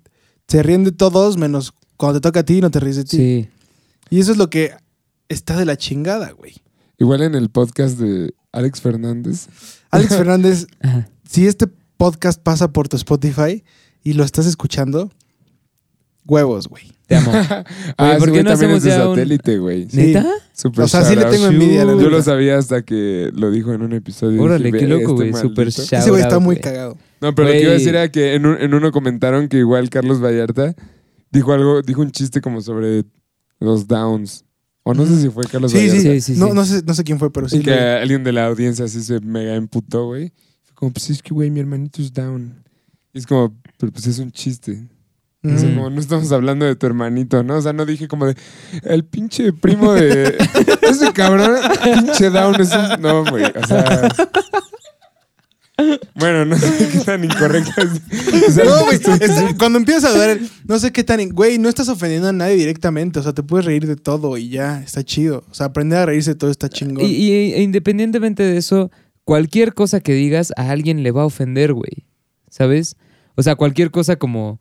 [0.48, 3.18] se ríen de todos menos cuando te toca a ti no te ríes de ti.
[3.18, 3.50] Sí.
[4.10, 4.72] Y eso es lo que
[5.30, 6.56] está de la chingada, güey.
[6.98, 9.48] Igual en el podcast de Alex Fernández.
[9.92, 10.66] Alex Fernández,
[11.30, 13.64] si este podcast pasa por tu Spotify
[14.04, 15.12] y lo estás escuchando,
[16.28, 16.84] huevos, güey.
[17.08, 17.32] Te amo.
[17.98, 19.88] ah, ¿por qué no también hacemos es de ya un- satélite, güey.
[19.90, 19.98] Sí.
[19.98, 20.26] ¿Neta?
[20.54, 23.74] Super O sea, sí le tengo envidia, la Yo lo sabía hasta que lo dijo
[23.74, 24.42] en un episodio.
[24.42, 25.42] Órale, dije, qué "Ve, loco, este güey.
[25.42, 25.82] Super maldito".
[25.84, 26.62] shout Ese güey está muy güey.
[26.62, 26.98] cagado.
[27.22, 29.58] No, pero lo que iba a decir era que en, un- en uno comentaron que
[29.58, 30.76] igual Carlos Vallarta
[31.32, 33.04] dijo algo, dijo un chiste como sobre
[33.60, 34.44] los downs.
[34.84, 36.02] O no sé si fue Carlos Sí, Vallarta.
[36.02, 36.54] sí, Sí, sí, no, sí.
[36.54, 37.58] no, sé, no sé quién fue, pero sí.
[37.58, 40.32] Y que alguien de la audiencia así se mega emputó, güey.
[40.64, 42.64] Fue como, pues es que, güey, mi hermanito es down.
[43.14, 44.88] Y es como, pero pues es un chiste.
[45.56, 45.76] O sea, Ujú.
[45.78, 47.58] como no estamos hablando de tu hermanito, ¿no?
[47.58, 48.36] O sea, no dije como de
[48.84, 50.38] el pinche primo de
[50.82, 53.02] ese cabrón, pinche down es un.
[53.02, 53.46] No, güey.
[53.46, 54.10] O sea.
[56.16, 58.44] Bueno, no sé qué tan incorrecto es.
[58.48, 58.96] O sea, No, güey.
[58.98, 61.30] es- Cuando empiezas a dudar, el- no sé qué tan.
[61.30, 63.20] Güey, no estás ofendiendo a nadie directamente.
[63.20, 65.44] O sea, te puedes reír de todo y ya, está chido.
[65.52, 67.06] O sea, aprender a reírse de todo está chingón.
[67.06, 68.90] Y, y- e independientemente de eso,
[69.24, 72.08] cualquier cosa que digas a alguien le va a ofender, güey.
[72.50, 72.96] ¿Sabes?
[73.36, 74.60] O sea, cualquier cosa como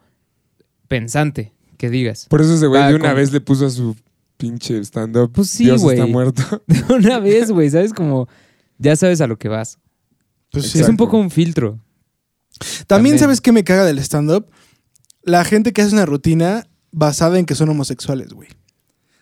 [0.89, 2.27] pensante que digas.
[2.29, 3.97] Por eso ese güey de una con- vez le puso a su
[4.37, 5.33] pinche stand-up.
[5.33, 5.99] Pues sí, Dios güey.
[5.99, 6.43] está muerto.
[6.67, 7.93] De una vez, güey, ¿sabes?
[7.93, 8.29] Como
[8.79, 9.79] ya sabes a lo que vas.
[10.53, 10.81] Pues sí.
[10.81, 11.79] Es un poco un filtro.
[12.59, 13.19] También, También.
[13.19, 14.47] ¿sabes qué me caga del stand-up?
[15.23, 18.49] La gente que hace una rutina basada en que son homosexuales, güey.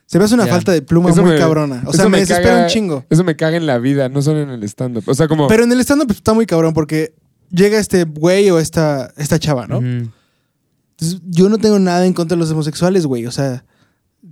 [0.07, 0.53] Se me hace una Ya.
[0.53, 1.83] falta de pluma Eso muy me- cabrona.
[1.87, 3.05] O sea, me, me desespera caga- un chingo.
[3.09, 5.03] Eso me caga en la vida, no solo en el stand-up.
[5.07, 5.49] O sea, como.
[5.49, 7.15] Pero en el stand-up está muy cabrón porque
[7.51, 9.79] llega este güey o esta, esta chava, ¿no?
[9.79, 10.11] Ujú.
[10.99, 13.27] Entonces, yo no tengo nada en contra de los homosexuales, güey.
[13.27, 13.65] O sea,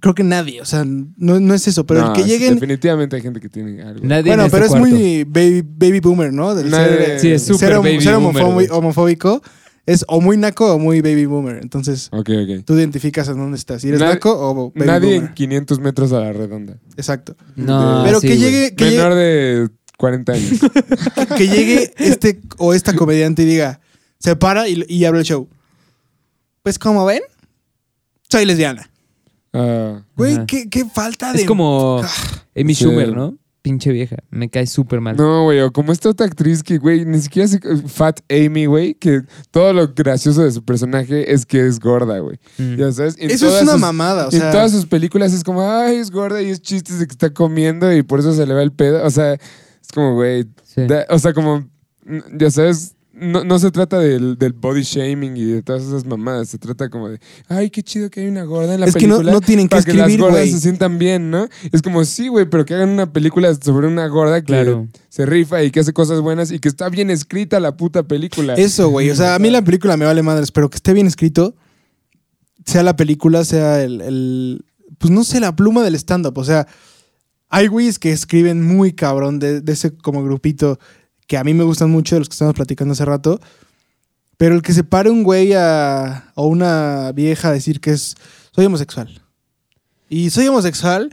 [0.01, 0.61] creo que nadie.
[0.61, 1.85] O sea, no, no es eso.
[1.87, 2.55] Pero No, el que sí, lleguen.
[2.55, 4.01] Definitivamente hay gente que tiene algo.
[4.07, 4.89] Nadie Bueno, en este pero es cuarto.
[4.89, 6.55] muy baby, baby boomer, ¿no?
[6.55, 8.69] Del Nadie- ser, Sí, es súper baby ser boomer, homofóbi- güey.
[8.71, 9.43] homofóbico
[9.85, 11.59] es o muy naco o muy baby boomer.
[11.61, 12.65] Entonces, Ok, ok.
[12.65, 13.83] tú identificas en dónde estás.
[13.83, 15.35] Si eres naco o baby Nadie en boomer.
[15.35, 16.79] 500 metros a la redonda.
[16.97, 17.37] Exacto.
[17.57, 18.51] No, Pero sí, que güey.
[18.51, 20.51] llegue, que, Menor de 40 años.
[20.51, 20.61] llegue,
[21.37, 23.81] que llegue este o esta comediante y diga,
[24.21, 25.49] se para y, y abre el show.
[26.63, 27.23] Pues como ven,
[28.29, 28.89] soy lesbiana.
[29.53, 30.47] Ah, Güey, Ajá.
[30.47, 31.41] qué, qué falta de...
[31.41, 32.01] Es como
[32.57, 32.85] Amy Sí.
[32.85, 33.37] Schumer, ¿no?
[33.61, 34.17] Pinche vieja.
[34.31, 35.17] Me cae súper mal.
[35.17, 37.61] no, güey, o como esta otra actriz que, güey, ni siquiera se...
[37.87, 42.39] Fat Amy, güey, que todo lo gracioso de su personaje es que es gorda, güey.
[42.59, 42.75] Mm.
[42.77, 44.51] Ya sabes, En Eso es todas una sus- mamada, o en sea...
[44.51, 47.93] todas sus películas es como, ay, es gorda y es chistes de que está comiendo
[47.93, 49.05] y por eso se le va el pedo.
[49.07, 49.41] O sea, es
[49.95, 50.87] como, güey, Sí.
[50.89, 51.59] da- o sea, como,
[52.05, 56.05] mm, ya sabes, no, no se trata del, del body shaming y de todas esas
[56.05, 56.49] mamadas.
[56.49, 59.07] Se trata como de, ay, qué chido que hay una gorda en la Es que
[59.07, 59.33] no, película.
[59.33, 61.49] no tienen que para que las escribir, gordas se sientan bien, ¿no?
[61.73, 64.89] Es como, sí, güey, pero que hagan una película sobre una gorda que Claro.
[65.09, 68.55] se rifa y que hace cosas buenas y que está bien escrita la puta película.
[68.55, 69.11] Eso, güey.
[69.11, 71.55] O sea, a mí la película me vale madres, pero que esté bien escrito,
[72.65, 74.65] sea la película, sea el, el-
[74.99, 76.39] pues no sé, la pluma del stand-up.
[76.39, 76.67] O sea,
[77.49, 80.79] hay güeyes que escriben muy cabrón de, de ese como grupito
[81.33, 83.41] que a mí me gustan mucho, de los que estamos platicando hace rato.
[84.37, 88.17] Pero el que se pare un güey a, o una vieja a decir que es,
[88.55, 89.23] soy homosexual.
[90.11, 91.09] Y soy homosexual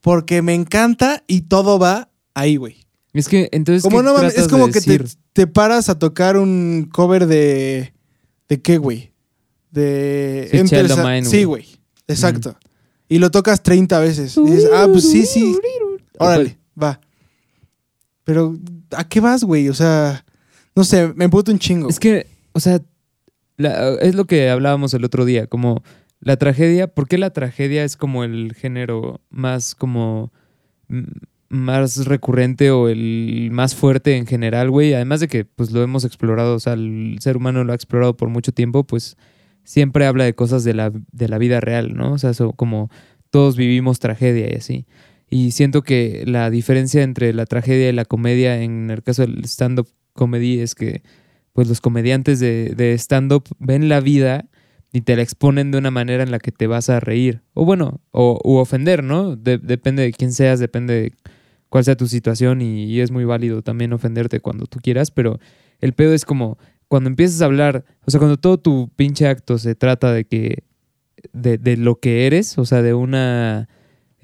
[0.00, 2.86] porque me encanta y todo va ahí, güey.
[3.14, 3.82] Es que entonces.
[3.82, 7.26] Como ¿qué no mames, tratas es como de que te, paras a tocar un cover
[7.26, 7.94] de.
[8.48, 9.12] ¿De qué, güey?
[9.72, 10.50] De.
[10.52, 11.64] Sí, Enter Mine, Sí, güey.
[11.64, 11.78] güey.
[12.06, 12.56] Exacto.
[13.08, 14.36] Y lo tocas 30 veces.
[14.36, 15.58] Y dices, ah, pues sí, sí.
[16.20, 17.00] Órale, va.
[18.22, 18.56] Pero,
[18.96, 19.68] ¿a qué vas, güey?
[19.68, 20.24] O sea,
[20.74, 21.88] no sé, me emputo un chingo.
[21.88, 22.80] Es que, o sea,
[23.56, 25.82] es lo que hablábamos el otro día, como
[26.20, 30.32] la tragedia, ¿por qué la tragedia es como el género más como
[31.48, 34.94] más recurrente o el más fuerte en general, güey?
[34.94, 38.16] Además de que pues lo hemos explorado, o sea, el ser humano lo ha explorado
[38.16, 39.16] por mucho tiempo, pues
[39.62, 42.12] siempre habla de cosas de la, de la vida real, ¿no?
[42.12, 42.90] O sea, como
[43.30, 44.86] todos vivimos tragedia y así.
[45.36, 49.44] Y siento que la diferencia entre la tragedia y la comedia en el caso del
[49.46, 51.02] stand-up comedy es que
[51.52, 54.46] pues los comediantes de, de stand-up ven la vida
[54.92, 57.42] y te la exponen de una manera en la que te vas a reír.
[57.52, 59.34] O bueno, o ofender, ¿no?
[59.34, 61.12] De- depende de quién seas, depende de
[61.68, 65.40] cuál sea tu situación y, y es muy válido también ofenderte cuando tú quieras, pero
[65.80, 69.58] el pedo es como cuando empiezas a hablar, o sea, cuando todo tu pinche acto
[69.58, 70.62] se trata de que,
[71.32, 73.68] de, de lo que eres, o sea, de una,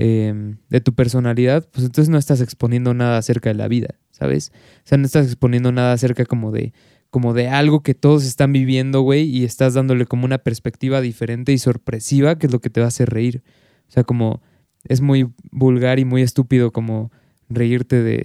[0.02, 4.50] eh, de tu personalidad, pues entonces no estás exponiendo nada acerca de la vida, ¿sabes?
[4.78, 6.72] O sea, no estás exponiendo nada acerca como de,
[7.10, 11.52] como de algo que todos están viviendo, güey, y estás dándole como una perspectiva diferente
[11.52, 13.42] y sorpresiva, que es lo que te va a hacer reír.
[13.88, 14.40] O sea, como
[14.84, 17.12] es muy vulgar y muy estúpido como
[17.50, 18.22] reírte de,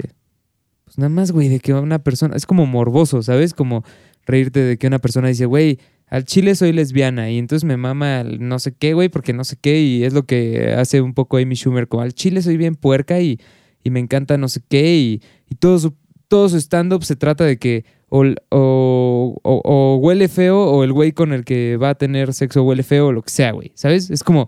[0.86, 3.54] pues nada más, güey, de que una persona, es como morboso, ¿sabes?
[3.54, 3.84] Como
[4.26, 8.22] reírte de que una persona dice, güey, al chile soy lesbiana y entonces me mama
[8.22, 11.14] el no sé qué, güey, porque no sé qué, y es lo que hace un
[11.14, 13.40] poco Amy Schumer, como al chile soy bien puerca y,
[13.84, 15.94] y me encanta no sé qué, y, y todo su,
[16.28, 20.94] todo su stand-up se trata de que o, o, o- o huele feo o el
[20.94, 23.72] güey con el que va a tener sexo huele feo o lo que sea, güey,
[23.76, 24.10] ¿sabes?
[24.12, 24.48] Es como,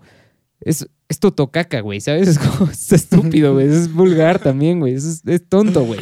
[0.60, 2.28] es, es totocaca, güey, ¿sabes?
[2.28, 6.00] Es como, es estúpido, güey, es vulgar también, güey, es, es tonto, güey.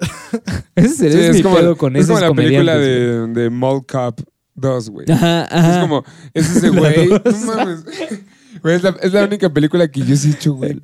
[0.74, 3.50] Ese es, Sí, es es mi como, pedo con es como la película de, de
[3.50, 4.20] Mall Cop
[4.62, 5.06] 2, güey.
[5.06, 5.18] güey.
[5.18, 5.74] Ajá, ajá.
[5.74, 7.08] Es como, es ese güey.
[7.08, 7.84] No mames.
[8.62, 10.78] Güey, es la, es la única película que yo sí he hecho, güey.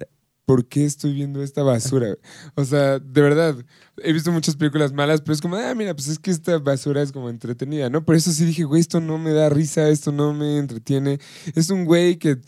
[0.48, 2.16] ¿por qué estoy viendo esta basura?
[2.54, 3.54] O sea, de verdad,
[3.98, 7.02] he visto muchas películas malas, pero es como, ah, mira, pues es que esta basura
[7.02, 8.02] es como entretenida, ¿no?
[8.02, 11.20] Por eso sí dije, güey, esto no me da risa, esto no me entretiene.
[11.54, 12.38] Es un güey que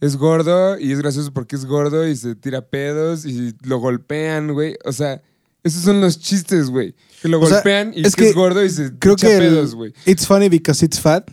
[0.00, 4.54] es gordo y es gracioso porque es gordo y se tira pedos y lo golpean,
[4.54, 4.76] güey.
[4.86, 5.20] O sea,
[5.64, 6.94] esos son los chistes, güey.
[7.22, 9.14] Que lo O sea, golpean y es es que es que gordo y se Creo
[9.14, 9.92] echa que pedos, güey.
[10.06, 11.28] It's funny because it's fat.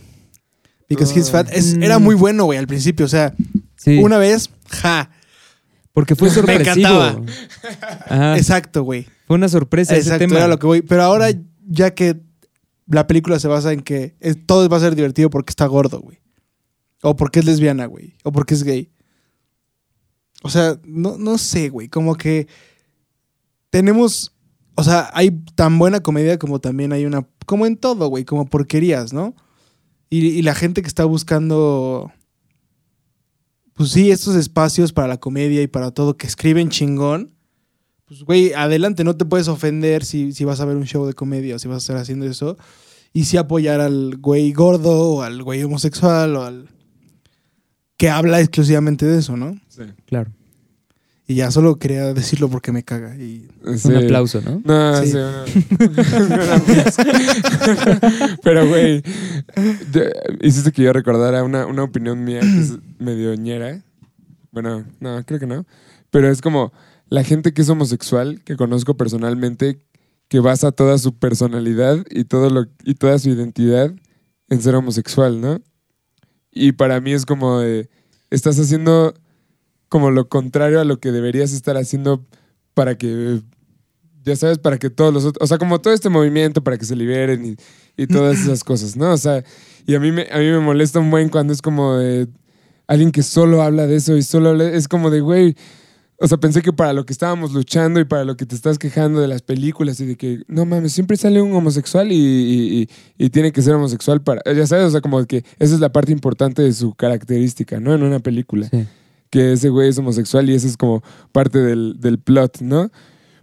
[0.89, 1.43] Because he's Ah.
[1.43, 1.49] fat.
[1.53, 1.84] Es- Mm.
[1.84, 3.05] era muy bueno, güey, al principio.
[3.05, 3.34] O sea,
[3.75, 5.09] Sí, una vez, ja.
[5.93, 6.30] porque fue
[6.63, 6.71] sorpresivo.
[6.71, 7.21] encantaba.
[8.07, 9.07] Ajá, Exacto, güey.
[9.28, 10.38] fue una sorpresa ese Exacto, tema.
[10.38, 10.82] era lo que voy.
[10.82, 11.28] Pero ahora,
[11.67, 12.21] ya que
[12.89, 15.99] la película se basa en que es- todo va a ser divertido porque está gordo,
[15.99, 16.19] güey.
[17.01, 18.15] O porque es lesbiana, güey.
[18.23, 18.89] O porque es gay.
[20.43, 21.89] O sea, no, no sé, güey.
[21.89, 22.47] Como que
[23.70, 24.34] tenemos.
[24.76, 27.28] O sea, hay tan buena comedia como también hay una.
[27.45, 28.26] Como en todo, güey.
[28.26, 29.36] Como porquerías, ¿no?
[30.09, 32.11] Y, y la gente que está buscando.
[33.74, 37.38] Pues sí, estos espacios para la comedia y para todo, que escriben chingón.
[38.05, 41.13] Pues, güey, adelante, no te puedes ofender si, si vas a ver un show de
[41.13, 42.57] comedia o si vas a estar haciendo eso.
[43.13, 46.70] Y sí apoyar al güey gordo o al güey homosexual o al.
[47.97, 49.59] que habla exclusivamente de eso, ¿no?
[49.68, 49.84] Sí.
[50.05, 50.32] Claro.
[51.30, 53.15] Y ya solo quería decirlo porque me caga.
[53.17, 53.47] Y
[53.78, 53.89] Sí.
[53.89, 54.61] Un aplauso, ¿no?
[54.63, 55.11] No, Sí.
[55.11, 57.03] sí, aplauso.
[58.43, 59.03] Pero, güey,
[60.41, 63.84] hiciste que yo recordara una, una opinión mía que es medio ñera.
[64.51, 65.65] Bueno, no, creo que no.
[66.11, 66.71] Pero es como
[67.09, 69.80] la gente que es homosexual, que conozco personalmente,
[70.30, 73.93] que basa toda su personalidad y, todo lo, y toda su identidad
[74.49, 75.59] en ser homosexual, ¿no?
[76.51, 77.89] Y para mí es como de,
[78.30, 79.13] estás haciendo
[79.89, 82.25] como lo contrario a lo que deberías estar haciendo
[82.73, 83.41] para que
[84.23, 86.85] ya sabes, para que todos los otros, o sea, como todo este movimiento para que
[86.85, 87.57] se liberen
[87.97, 89.11] y, todas esas cosas, ¿no?
[89.13, 89.43] O sea,
[89.88, 92.27] y a mí, me, a mí me molesta un buen cuando es como de
[92.88, 95.55] alguien que solo habla de eso y solo habla, es como de, güey,
[96.19, 98.77] o sea, pensé que para lo que estábamos luchando y para lo que te estás
[98.77, 102.81] quejando de las películas y de que, no mames, siempre sale un homosexual y, y-
[102.81, 105.79] y- y tiene que ser homosexual para, ya sabes, o sea, como que esa es
[105.79, 107.93] la parte importante de su característica, ¿no?
[107.95, 108.85] En una película Sí.
[109.30, 112.89] Que ese güey es homosexual y ese es como parte del, del plot, ¿no?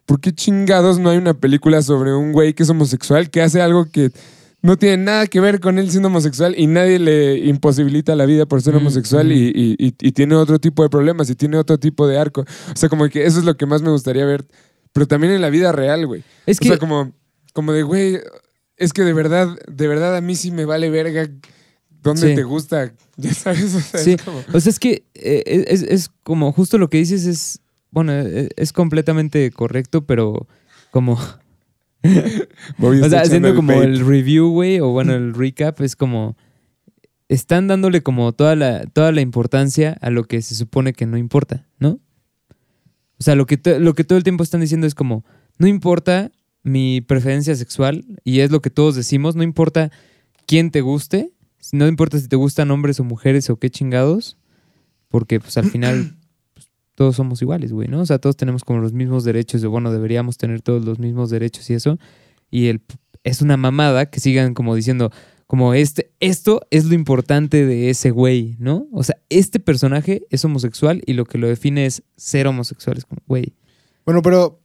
[0.06, 3.62] ¿Por qué chingados no hay una película sobre un güey que es homosexual que hace
[3.62, 4.10] algo que
[4.60, 8.46] no tiene nada que ver con él siendo homosexual y nadie le imposibilita la vida
[8.46, 9.32] por ser Mm, homosexual mm.
[9.32, 12.42] y, y- y- y tiene otro tipo de problemas y tiene otro tipo de arco?
[12.42, 14.46] O sea, como que eso es lo que más me gustaría ver,
[14.92, 16.22] pero también en la vida real, güey.
[16.46, 17.12] Es O que sea, como,
[17.52, 18.18] como de, güey,
[18.76, 21.28] es que de verdad, de verdad a mí sí me vale verga
[22.04, 22.34] dónde Sí.
[22.36, 24.12] te gusta, ya sabes, o sea, Sí.
[24.12, 24.38] es como...
[24.52, 28.48] O sea, es que eh, es, es como justo lo que dices es, bueno, eh,
[28.56, 30.46] es completamente correcto, pero
[30.92, 31.18] como,
[32.04, 33.84] o sea, haciendo como vape.
[33.86, 36.36] el review, güey, o bueno, el recap, es como,
[37.28, 41.16] están dándole como toda la, toda la importancia a lo que se supone que no
[41.16, 41.98] importa, ¿no?
[43.18, 45.24] O sea, lo que, lo que todo el tiempo están diciendo es como,
[45.58, 46.30] no importa
[46.62, 49.90] mi preferencia sexual, y es lo que todos decimos, no importa
[50.46, 51.30] quién te guste,
[51.72, 54.36] no importa si te gustan hombres o mujeres o qué chingados,
[55.08, 56.16] porque pues al final
[56.54, 58.00] pues, todos somos iguales, güey, ¿no?
[58.00, 61.30] O sea, todos tenemos como los mismos derechos, de bueno, deberíamos tener todos los mismos
[61.30, 61.98] derechos y eso,
[62.50, 62.82] y el,
[63.22, 65.10] es una mamada que sigan como diciendo,
[65.46, 68.86] como este, esto es lo importante de ese güey, ¿no?
[68.92, 73.04] O sea, este personaje es homosexual y lo que lo define es ser homosexual, es
[73.04, 73.54] como, güey.
[74.04, 74.60] Bueno, pero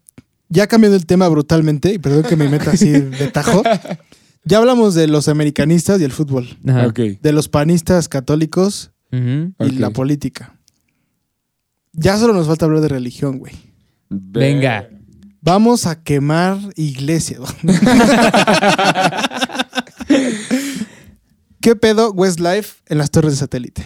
[0.49, 3.61] ya cambiando el tema brutalmente, y perdón que me meta así de tajo,
[4.43, 6.91] ya hablamos de los americanistas y el fútbol, Ajá.
[6.91, 10.59] De los panistas católicos y la política.
[11.93, 13.53] Ya solo nos falta hablar de religión, güey.
[14.09, 14.89] Venga.
[15.41, 17.41] Vamos a quemar iglesias.
[21.61, 23.83] ¿Qué pedo Westlife en las torres de satélite?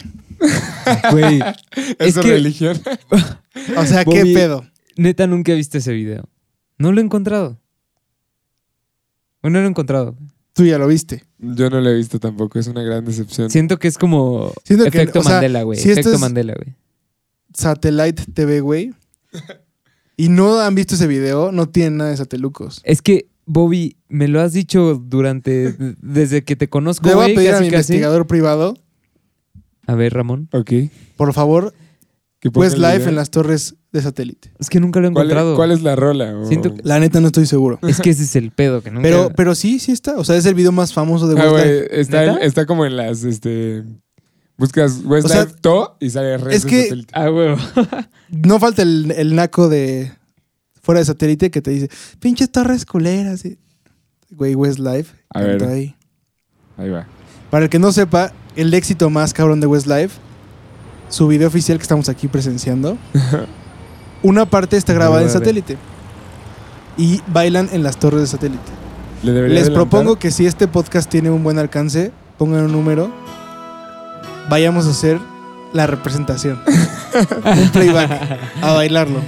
[1.12, 1.42] Güey.
[2.00, 2.80] es que, religión.
[3.78, 4.66] O sea, ¿qué pedo?
[4.98, 6.28] neta, nunca viste ese video.
[6.78, 7.60] No lo he encontrado.
[9.42, 10.18] O no lo he encontrado.
[10.54, 11.24] Tú ya lo viste.
[11.40, 13.50] Yo no lo he visto tampoco, es una gran decepción.
[13.50, 15.80] Siento que es como Siento que, efecto o sea, Mandela, güey.
[15.80, 16.76] si esto efecto es- Mandela, güey.
[17.54, 18.94] Satellite TV, güey.
[20.16, 22.82] Y no han visto ese video, no tienen nada de satelucos.
[22.84, 25.74] Es que, Bobby, me lo has dicho durante.
[26.04, 27.94] desde que te conozco, Le voy a güey, pedir a mi casi.
[27.94, 28.76] investigador privado,
[29.88, 30.50] A ver, Ramón.
[30.54, 30.72] Ok.
[31.18, 31.74] por favor,
[32.50, 33.10] Westlife video.
[33.10, 34.52] en las torres de satélite.
[34.60, 35.56] Es que nunca lo he ¿Cuál es, encontrado.
[35.56, 36.36] cuál es la rola?
[36.38, 37.80] O- Siento que- La neta no estoy seguro.
[37.84, 39.04] Es que ese es el pedo, que nunca.
[39.04, 40.18] Pero, pero sí, sí está.
[40.18, 43.84] O sea, es el video más famoso de Ah, está, está como en las, este...
[44.58, 47.12] Buscas Westlife O sea, To y sale red es que- satélite.
[47.16, 47.58] Ah, huevo.
[48.30, 50.12] No falta el, el naco de
[50.82, 51.90] fuera de satélite que te dice,
[52.20, 53.44] pinches torres culeras.
[54.32, 55.14] Güey, Westlife.
[55.30, 55.64] A ver.
[55.64, 55.96] ahí.
[56.78, 57.08] Ahí va.
[57.52, 60.20] Para el que no sepa, el éxito más cabrón de Westlife,
[61.14, 62.98] su video oficial que estamos aquí presenciando,
[64.24, 65.78] una parte está grabada en satélite.
[66.98, 68.72] Y bailan en las torres de satélite.
[69.22, 69.74] Le Les adelantar.
[69.74, 73.12] propongo que si este podcast tiene un buen alcance, pongan un número,
[74.50, 75.20] vayamos a hacer
[75.72, 76.60] la representación.
[77.46, 79.20] un playback, a bailarlo.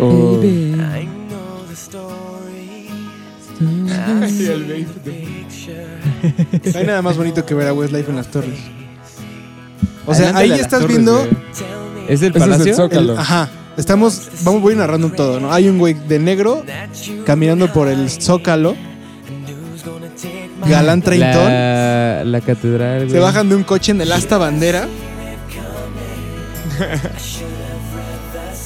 [0.00, 0.40] Oh.
[0.42, 2.88] I know the story.
[4.22, 5.46] Ay, el baby.
[6.72, 8.58] No hay nada más bonito que ver a Westlife en las torres.
[10.06, 11.16] O sea, ahí las estás torres, viendo...
[11.18, 11.28] güey.
[11.30, 12.74] ¿Es del Ese es el palacio?
[12.76, 13.12] Zócalo.
[13.14, 13.48] el- ajá.
[13.76, 15.52] Estamos, vamos, voy narrando un todo, ¿no?
[15.52, 16.64] Hay un güey de negro
[17.24, 18.74] caminando por el Zócalo,
[20.66, 21.44] galán treintón.
[21.44, 23.10] la, la catedral, güey.
[23.10, 24.86] Se bajan de un coche en el asta bandera.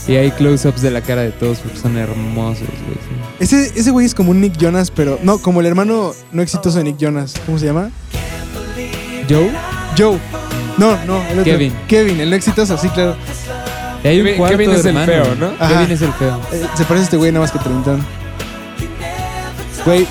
[0.06, 2.98] Y hay close-ups de la cara de todos porque son hermosos, güey.
[3.38, 3.44] sí.
[3.56, 6.78] Ese, ese güey es como un Nick Jonas, pero no, como el hermano no exitoso
[6.78, 7.34] de Nick Jonas.
[7.46, 7.90] ¿Cómo se llama?
[9.28, 9.50] Joe.
[9.96, 10.18] Joe.
[10.78, 11.44] No, no, el otro.
[11.44, 11.72] Kevin.
[11.88, 13.16] Kevin, el no exitoso, sí, claro.
[14.02, 15.52] Y hay un Kevin- cuarto Kevin es el feo, ¿no?
[15.58, 15.68] Ajá.
[15.74, 16.40] Kevin es el feo.
[16.52, 18.04] Eh, se parece a este güey nada más que treintón.
[19.86, 20.06] Güey,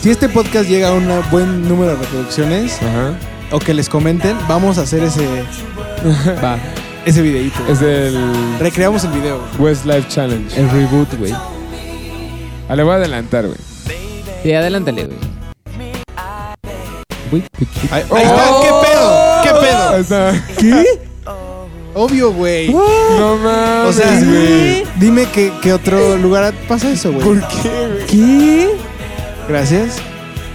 [0.00, 3.14] si este podcast llega a un buen número de reproducciones Ajá.
[3.52, 5.26] o que les comenten, vamos a hacer ese,
[6.42, 6.58] Va.
[7.04, 7.58] ese videito.
[7.68, 8.18] Es el
[8.60, 9.40] Recreamos el video.
[9.58, 10.60] Westlife Challenge.
[10.60, 11.32] El reboot, güey.
[12.68, 13.58] Ah, le voy a adelantar, güey.
[14.42, 15.34] Sí, adelántale, güey.
[17.90, 18.70] Ahí, está, ¿qué
[19.74, 20.32] pedo?
[20.58, 20.70] ¿Qué.
[20.70, 20.84] ¿Qué?
[21.96, 22.70] Obvio, güey.
[22.72, 24.84] No mames, O sea, güey.
[24.96, 27.24] dime que, que otro lugar pasa eso, güey.
[27.24, 28.06] ¿Por qué, güey?
[28.06, 28.70] ¿Qué?
[29.48, 29.96] Gracias.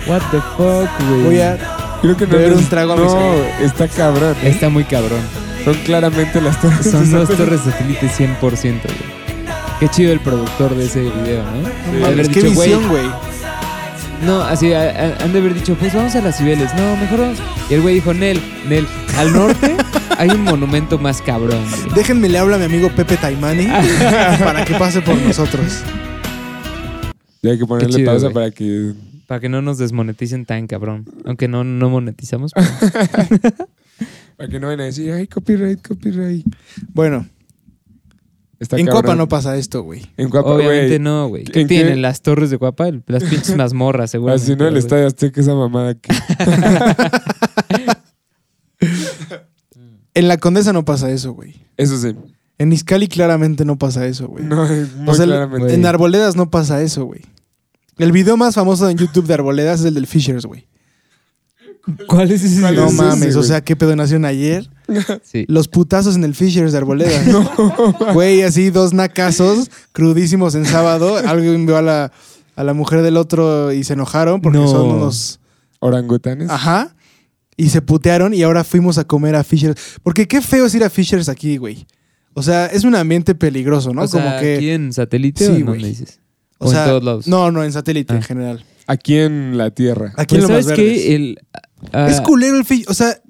[0.08, 1.24] What the fuck, güey.
[1.24, 1.58] Voy a.
[2.02, 3.34] Creo que no Beber un trago a mi No,
[3.66, 4.36] está cabrón.
[4.44, 4.50] ¿eh?
[4.50, 5.22] Está muy cabrón.
[5.64, 6.90] Son claramente las torres.
[6.90, 7.36] Son de dos satélite.
[7.38, 9.20] torres satélites 100%, güey.
[9.80, 11.92] Qué chido el productor de ese video, ¿no?
[11.94, 13.06] De mames, haber qué dicho, güey, visión, güey.
[14.26, 16.74] No, así a- a- han de haber dicho, pues vamos a las Cibeles.
[16.76, 17.38] No, mejor vamos.
[17.70, 18.86] Y el güey dijo, Nel, Nel,
[19.18, 19.76] al norte
[20.18, 21.96] hay un monumento más cabrón, güey.
[21.96, 23.66] Déjenme le habla a mi amigo Pepe Taimani
[24.40, 25.84] para que pase por nosotros.
[27.42, 28.34] Ya hay que ponerle chido, pausa güey.
[28.34, 28.94] para que.
[29.28, 31.06] Para que no nos desmoneticen tan cabrón.
[31.26, 32.52] Aunque no, no monetizamos.
[32.54, 32.68] pero-
[34.38, 36.46] Para que no vayan a decir, ay, copyright, copyright.
[36.94, 37.26] Bueno,
[38.60, 39.02] Está en cabrón.
[39.04, 40.06] Copa no pasa esto, güey.
[40.18, 41.46] En Copa, Obviamente no, güey.
[41.46, 41.76] ¿Qué ¿En qué?
[41.76, 42.02] tienen?
[42.02, 44.34] Las torres de Guapa, El- las pinches mazmorras, seguro.
[44.34, 46.14] Así no, el estadio Azteca, esa mamada que.
[50.14, 51.56] En la Condesa no pasa eso, güey.
[51.78, 52.16] Eso sí.
[52.58, 54.44] En Izcali claramente no pasa eso, güey.
[54.44, 55.74] No, muy o sea, claramente.
[55.74, 57.22] en Arboledas no pasa eso, güey.
[57.98, 60.68] El video más famoso en YouTube de Arboledas es el del Fishers, güey.
[62.08, 62.60] ¿Cuál es ese?
[62.62, 64.70] ¿Cuál No es ese, mames, o sea, qué pedo nació ayer.
[65.24, 65.46] Sí.
[65.48, 67.24] Los putazos en el Fishers de Arboledas.
[68.14, 71.18] Güey, así dos nacazos crudísimos en sábado.
[71.18, 72.12] Alguien vio a la,
[72.56, 74.68] a la mujer del otro y se enojaron porque No.
[74.68, 75.40] son unos.
[75.80, 76.50] Orangutanes.
[76.50, 76.96] Ajá.
[77.56, 80.00] Y se putearon y ahora fuimos a comer a Fishers.
[80.04, 81.86] Porque qué feo es ir a Fishers aquí, güey.
[82.34, 84.04] O sea, es un ambiente peligroso, ¿no?
[84.04, 84.56] O sea, Como que.
[84.56, 85.80] ¿Aquí en satélite Sí, o en güey.
[85.80, 86.20] dónde dices?
[86.58, 87.28] o O, sea, en todos lados.
[87.28, 88.18] No, no, en satélite Ah.
[88.18, 88.66] en general.
[88.88, 90.14] Aquí en la Tierra.
[90.18, 91.02] Aquí en Pues, lo más ¿Sabes verdes.
[91.04, 91.16] qué?
[91.16, 91.40] El,
[91.94, 92.90] ah, Es culero el Fishers.
[92.90, 93.22] O sea,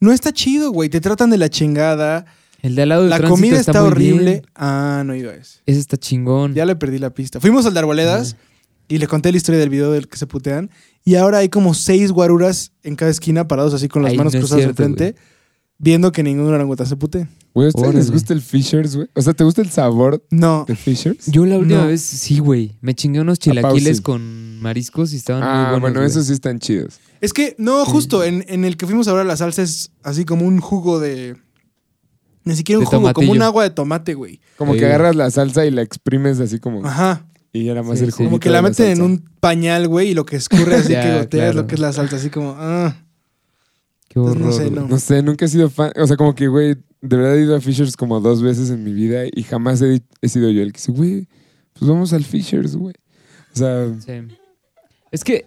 [0.00, 0.88] no está chido, güey.
[0.88, 2.24] Te tratan de la chingada.
[2.62, 4.30] el de al lado del La comida está, muy horrible.
[4.30, 4.42] bien.
[4.54, 5.60] Ah, no he ido a ese.
[5.66, 6.54] Ese está chingón.
[6.54, 7.40] Ya le perdí la pista.
[7.40, 8.36] Fuimos al de Arboledas
[8.88, 10.70] y le conté la historia del video del que se putean.
[11.04, 14.34] Y ahora hay como seis guaruras en cada esquina parados así con las Ay, manos
[14.34, 15.14] no cruzadas cierto, al frente,
[15.78, 17.28] viendo que ningún orangután se putee.
[17.54, 19.08] Güey, ¿a ustedes les gusta el Fishers, güey?
[19.14, 20.64] O sea, ¿te gusta el sabor No.
[20.68, 21.26] de Fishers?
[21.26, 21.86] Yo la última No.
[21.86, 22.76] vez, sí, güey.
[22.80, 25.80] Me chingué unos chilaquiles con mariscos y estaban muy Ah, buenos.
[25.80, 26.98] bueno, esos sí están chidos.
[27.20, 30.46] Es que, no, justo en, en el que fuimos ahora la salsa es así como
[30.46, 31.36] un jugo de.
[32.44, 34.40] Ni siquiera un De jugo, como un agua de tomate, güey.
[34.56, 34.78] Como Sí.
[34.80, 36.84] que agarras la salsa y la exprimes así como.
[36.86, 37.26] Ajá.
[37.52, 38.16] Y ya nada más Sí, el sí.
[38.18, 39.04] juguito Como que de la meten en salsa.
[39.04, 41.62] un pañal, güey, y lo que escurre así Ya, que gotea es claro.
[41.62, 42.54] lo que es la salsa, así como.
[42.58, 42.96] Ah.
[44.08, 44.46] Qué Entonces, horror.
[44.46, 44.74] no sé, güey.
[44.82, 44.88] no.
[44.88, 45.92] No sé, nunca he sido fan.
[45.96, 48.84] O sea, como que, güey, de verdad he ido a Fishers como dos veces en
[48.84, 51.26] mi vida y jamás he, he sido yo el que dice, güey,
[51.72, 52.94] pues vamos al Fishers, güey.
[53.54, 54.12] O sea, Sí.
[55.10, 55.46] Es que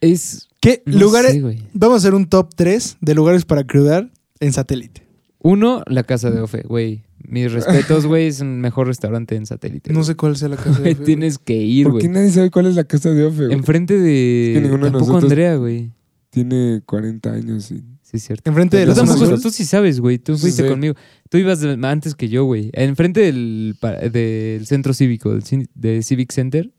[0.00, 0.47] es.
[0.60, 1.32] ¿Qué no lugares?
[1.32, 1.58] sé, güey.
[1.72, 5.06] Vamos a hacer un top 3 de lugares para crudar en satélite.
[5.40, 7.04] Uno, la casa de Ofe, güey.
[7.28, 8.26] Mis respetos, güey.
[8.26, 9.90] Es un mejor restaurante en satélite.
[9.92, 10.06] No güey.
[10.06, 10.80] sé cuál sea la casa.
[10.80, 12.18] Güey, de- tienes que ir, ¿por qué güey.
[12.20, 13.52] nadie sabe cuál es la casa de Ofe, güey?
[13.52, 14.48] Enfrente de.
[14.52, 15.92] Es que ninguno de Tampoco nosotros- Andrea, güey.
[16.30, 17.82] Tiene 40 años y...
[18.02, 18.48] Sí, es cierto.
[18.50, 20.18] Enfrente de Tú la tampoco, tú sí sabes, güey.
[20.18, 20.94] Tú Sí fuiste conmigo.
[21.30, 22.70] Tú ibas de- antes que yo, güey.
[22.74, 23.76] Enfrente del,
[24.12, 26.70] del centro cívico, del cin- de Civic Center,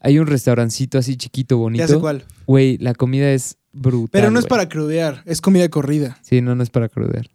[0.00, 2.00] hay un restaurancito así chiquito, Ya sé bonito.
[2.00, 2.24] cuál.
[2.46, 4.08] Güey, la comida es brutal.
[4.10, 4.48] Pero no es güey.
[4.50, 6.18] para crudear, es comida corrida.
[6.22, 7.26] Sí, no, no es para crudear.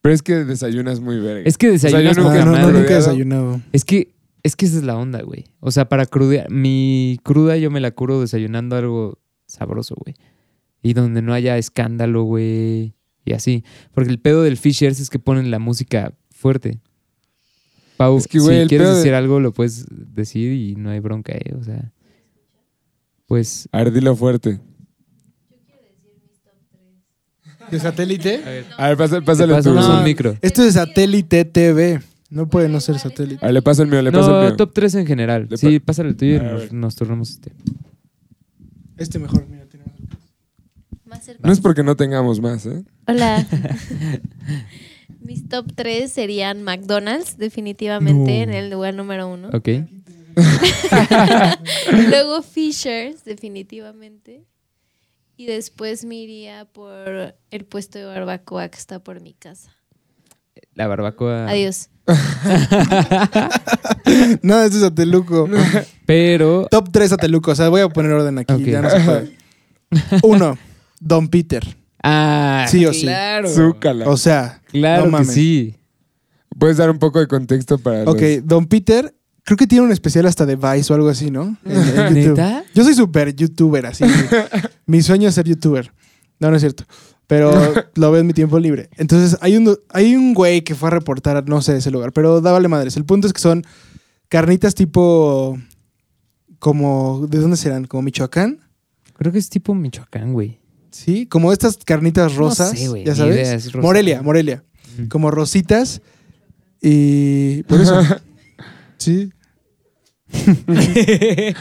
[0.00, 1.42] Pero es que desayunas muy verga.
[1.44, 3.60] Es que sea, yo desayunas nunca- poca Ah, no, nunca he desayunado.
[3.72, 5.46] Es que, es que esa es la onda, güey.
[5.60, 6.48] O sea, para crudear.
[6.50, 10.14] Mi cruda yo me la curo desayunando algo sabroso, güey.
[10.82, 12.94] Y donde no haya escándalo, güey.
[13.24, 13.64] Y así.
[13.92, 16.78] Porque el pedo del Fishers es que ponen la música fuerte.
[17.96, 21.00] Pau, Es que, güey, si quieres de- decir algo, lo puedes decir y no hay
[21.00, 21.54] bronca, ¿eh?
[21.58, 21.92] O sea,
[23.26, 23.68] pues...
[23.72, 24.60] A ver, dilo fuerte.
[27.70, 28.64] ¿De satélite?
[28.78, 29.56] A ver, pasa- pásale tu...
[29.74, 30.02] pasamos No.
[30.02, 30.36] micro.
[30.40, 32.00] Esto es satélite TV.
[32.30, 33.44] No puede no ser satélite.
[33.44, 34.56] A ver, le paso el mío, le paso el No, mío.
[34.56, 35.46] top 3 en general.
[35.50, 37.52] Le Sí, pásale el tuyo y nos, nos turnamos este.
[38.96, 39.84] Este mejor, mira, tiene-
[41.04, 41.40] Más cerca.
[41.44, 42.84] No es porque no tengamos más, ¿eh?
[43.08, 43.46] Hola.
[45.20, 48.42] Mis top 3 serían McDonald's, definitivamente, No.
[48.44, 49.48] en el lugar número uno.
[49.52, 49.68] Ok.
[52.10, 54.44] Luego Fishers, definitivamente.
[55.36, 59.70] Y después me iría por el puesto de barbacoa que está por mi casa.
[60.74, 61.48] La barbacoa.
[61.48, 61.88] Adiós.
[64.42, 65.48] No, este es Sateluco.
[66.06, 66.66] Pero.
[66.70, 67.50] Top 3 Sateluco.
[67.50, 68.64] O sea, voy a poner orden aquí.
[68.64, 69.36] Ya no se puede.
[70.22, 70.56] Uno,
[71.00, 71.64] Don Peter.
[72.02, 73.02] Ah, Sí o sí.
[73.02, 73.48] claro.
[73.48, 74.08] Zúcala.
[74.08, 75.32] O sea, Claro no que mames.
[75.32, 75.76] sí.
[76.58, 79.12] ¿Puedes dar un poco de contexto para Ok, los- Don Peter,
[79.46, 81.56] creo que tiene un especial hasta de Vice o algo así, ¿no?
[81.64, 82.14] En- en.
[82.28, 82.64] ¿Neta?
[82.74, 84.04] Yo soy súper youtuber, así.
[84.86, 85.92] mi sueño es ser youtuber.
[86.40, 86.84] No, no es cierto.
[87.26, 87.50] Pero
[87.94, 88.90] lo veo en mi tiempo libre.
[88.98, 92.40] Entonces, hay un, hay un güey que fue a reportar, no sé, ese lugar, pero
[92.40, 92.96] dábale madres.
[92.96, 93.64] El punto es que son
[94.28, 95.56] carnitas tipo.
[96.58, 97.26] como.
[97.28, 97.84] ¿De dónde serán?
[97.86, 98.60] ¿Como Michoacán?
[99.14, 100.58] Creo que es tipo Michoacán, güey.
[100.90, 102.70] Sí, como estas carnitas No rosas.
[102.70, 103.34] sé, güey, ya sabes.
[103.36, 103.86] idea, es rosa.
[103.86, 104.64] Morelia, Morelia.
[104.98, 105.06] Mm.
[105.08, 106.00] Como rositas.
[106.80, 107.62] Y.
[107.64, 108.00] Por eso.
[108.98, 109.30] sí.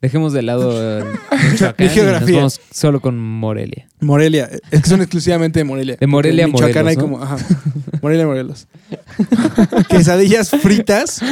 [0.00, 1.04] Dejemos de lado eh,
[1.52, 2.26] Michoacán Mi y geografía.
[2.26, 3.88] nos vamos solo con Morelia.
[4.00, 4.50] Morelia.
[4.70, 5.96] Es que son exclusivamente de Morelia.
[5.98, 7.22] De Morelia a En Michoacán hay Morelos, como.
[7.22, 7.38] Ajá.
[8.02, 8.66] Morelia, Morelos.
[9.88, 11.22] Quesadillas fritas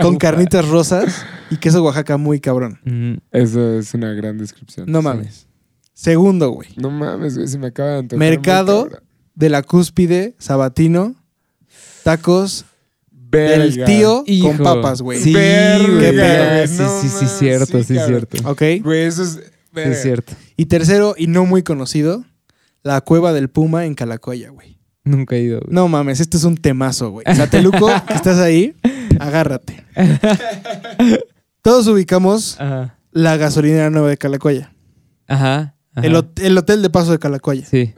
[0.00, 2.78] con carnitas rosas y queso Oaxaca muy cabrón.
[2.84, 4.86] Mm, Eso es una gran descripción.
[4.88, 5.48] No mames.
[5.92, 6.68] Segundo, güey.
[6.76, 8.88] No mames, güey, se me acaba de Mercado
[9.34, 11.16] de la cúspide, sabatino,
[12.04, 12.66] tacos
[13.32, 13.58] Verga.
[13.64, 14.48] del tío hijo.
[14.48, 15.20] con papas, güey.
[15.20, 16.00] Sí, Verga, güey.
[16.00, 16.66] Qué pedo.
[16.68, 18.48] Sí, No sí, sí, cierto, sí, sí, cierto.
[18.48, 18.62] Ok.
[18.82, 19.40] Güey, eso es...
[19.72, 19.90] Verga.
[19.92, 20.34] es cierto.
[20.56, 22.24] Y tercero, y no muy conocido,
[22.82, 24.78] la cueva del Puma en Calacoya, güey.
[25.04, 25.74] Nunca he ido, güey.
[25.74, 27.24] No mames, este es un temazo, güey.
[27.34, 28.74] Sateluco, que estás ahí,
[29.18, 29.84] agárrate.
[31.62, 32.98] Todos ubicamos Ajá.
[33.12, 34.72] la gasolinera nueva de Calacoya.
[35.26, 35.74] Ajá.
[35.96, 37.64] El, el hotel de paso de Calacoya.
[37.66, 37.94] Sí.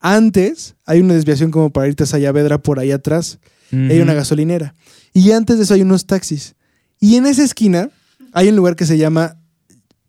[0.00, 3.38] Antes hay una desviación como para irte a Sayavedra por ahí atrás.
[3.70, 4.74] Hay una gasolinera.
[5.12, 6.54] Y antes de eso hay unos taxis.
[7.00, 7.90] Y en esa esquina
[8.32, 9.36] hay un lugar que se llama.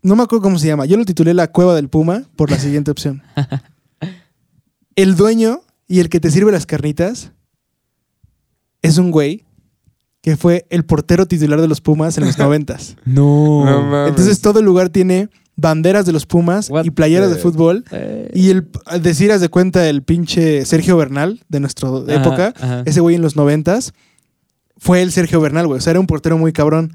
[0.01, 0.85] No me acuerdo cómo se llama.
[0.85, 3.21] Yo lo titulé La Cueva del Puma por la siguiente opción.
[4.95, 7.31] El dueño y el que te sirve las carnitas
[8.81, 9.45] es un güey
[10.21, 12.97] que fue el portero titular de los Pumas en los noventas.
[13.05, 13.63] No.
[13.65, 14.09] No mames.
[14.09, 15.29] Entonces todo el lugar tiene
[15.59, 17.83] banderas de los Pumas What y playeras de the- fútbol.
[17.91, 18.67] Eh, Y el
[19.01, 22.83] decir, haz de cuenta, el pinche Sergio Bernal de nuestra ajá, época, ajá.
[22.85, 23.93] ese güey en los noventas,
[24.77, 25.77] fue el Sergio Bernal, güey.
[25.79, 26.93] O sea, era un portero muy cabrón.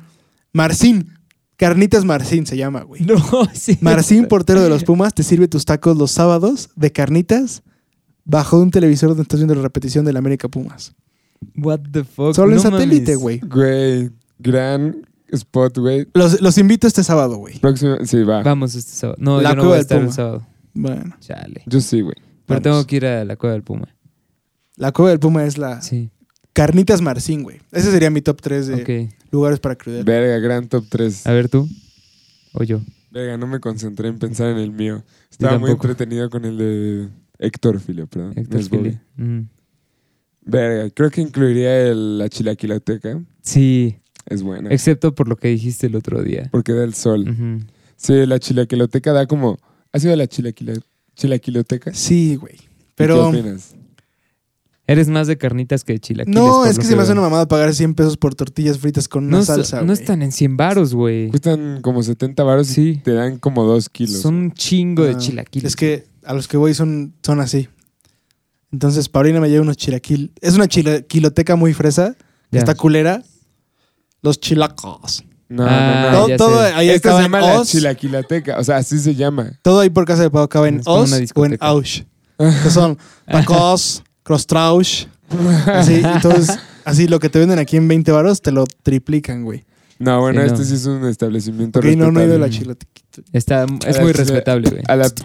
[0.52, 1.10] Marcín,
[1.56, 3.02] Carnitas Marcín se llama, güey.
[3.02, 3.16] No,
[3.52, 3.76] sí.
[3.80, 7.62] Marcín, portero de los Pumas, te sirve tus tacos los sábados de carnitas
[8.24, 10.94] bajo un televisor donde estás viendo la repetición del América Pumas.
[11.56, 12.34] What the fuck.
[12.34, 13.18] Solo en No satélite, mames.
[13.20, 13.40] güey.
[13.40, 16.06] Güey, gran spot, güey.
[16.14, 17.58] Los, los invito este sábado, güey.
[17.58, 17.96] Próximo...
[18.04, 18.42] Sí, va.
[18.42, 19.16] Vamos este sábado.
[19.20, 20.14] No, La yo no cueva voy a del estar el Puma.
[20.14, 20.46] sábado.
[20.74, 21.62] Bueno, Chale.
[21.66, 22.16] Yo sí, güey.
[22.46, 22.62] Pero Vamos.
[22.62, 23.88] tengo que ir a la cueva del Puma.
[24.76, 26.10] la cueva del Puma es la Sí.
[26.52, 27.60] Carnitas Marcín, güey.
[27.72, 30.04] Ese sería mi top 3 de lugares para crudel.
[30.04, 31.26] Verga, gran top 3.
[31.26, 31.68] A ver tú.
[32.52, 32.80] O yo.
[33.10, 35.02] Verga, no me concentré en pensar en el mío.
[35.30, 37.08] Estaba muy entretenido con el de
[37.40, 38.32] Héctor Filio, perdón.
[38.36, 38.90] Héctor No es Bobby.
[39.16, 39.28] Fili.
[39.28, 39.48] Mm.
[40.46, 43.20] Verga, creo que incluiría el, la chilaquiloteca.
[43.42, 43.96] Sí.
[44.26, 44.70] Es buena.
[44.70, 46.48] Excepto por lo que dijiste el otro día.
[46.50, 47.64] porque da el sol.
[47.96, 49.58] Sí, la chilaquiloteca da como...
[49.92, 50.82] ¿Has ido a la chilaquilo-
[51.14, 51.92] chilaquiloteca?
[51.94, 52.54] Sí, güey.
[52.56, 53.74] ¿Y Pero ¿Qué opinas?
[54.86, 56.38] Eres más de carnitas que de chilaquiles.
[56.38, 59.08] no, es lo que se me hace una mamada pagar 100 pesos por tortillas fritas
[59.08, 61.28] con una no, salsa, No están en 100 varos, güey.
[61.28, 64.20] Cuestan como 70 baros y te dan como 2 kilos.
[64.20, 65.68] Son un chingo de Ah, chilaquiles.
[65.72, 67.68] Es que a los que voy son, son así.
[68.72, 70.32] Entonces, Paulina me lleva unos chilaquil.
[70.42, 72.14] Es una chilaquiloteca muy fresa.
[72.50, 72.58] Ya.
[72.58, 73.22] Está culera.
[74.24, 75.22] Los chilacos.
[75.48, 76.16] No, Ah, no, no.
[76.18, 76.72] todo ya todo sé.
[76.74, 77.68] ahí Esta acaba se en llama la os.
[77.68, 78.58] chilaquiloteca.
[78.58, 79.52] O sea, así se llama.
[79.62, 81.66] Todo ahí por casa de Pau acaba en Es como os una o en discoteca.
[81.66, 82.00] aush.
[82.38, 82.98] Que son
[83.30, 85.06] tacos, crosstrausch.
[85.66, 89.64] Así, entonces, así lo que te venden aquí en 20 varos te lo triplican, güey.
[89.98, 90.52] No, bueno, Sí, no.
[90.54, 92.76] este sí es un establecimiento Ok, no, no he ido a la respetable.
[92.80, 93.28] chilaquiloteca.
[93.32, 94.82] Está, es A muy respetable, güey.
[94.88, 95.12] A la...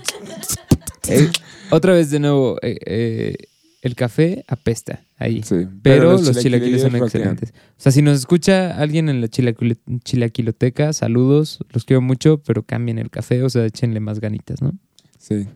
[1.08, 1.32] Eh,
[1.72, 3.36] otra vez de nuevo, eh, eh,
[3.82, 5.42] el café apesta ahí.
[5.44, 7.52] Sí, Pero, los chilaquiles chilaquiles son excelentes.
[7.52, 12.98] O sea, si nos escucha alguien en la chilaquiloteca, saludos, los quiero mucho, pero cambien
[13.00, 14.74] el café, o sea, échenle más ganitas, ¿no?
[15.18, 15.48] Sí.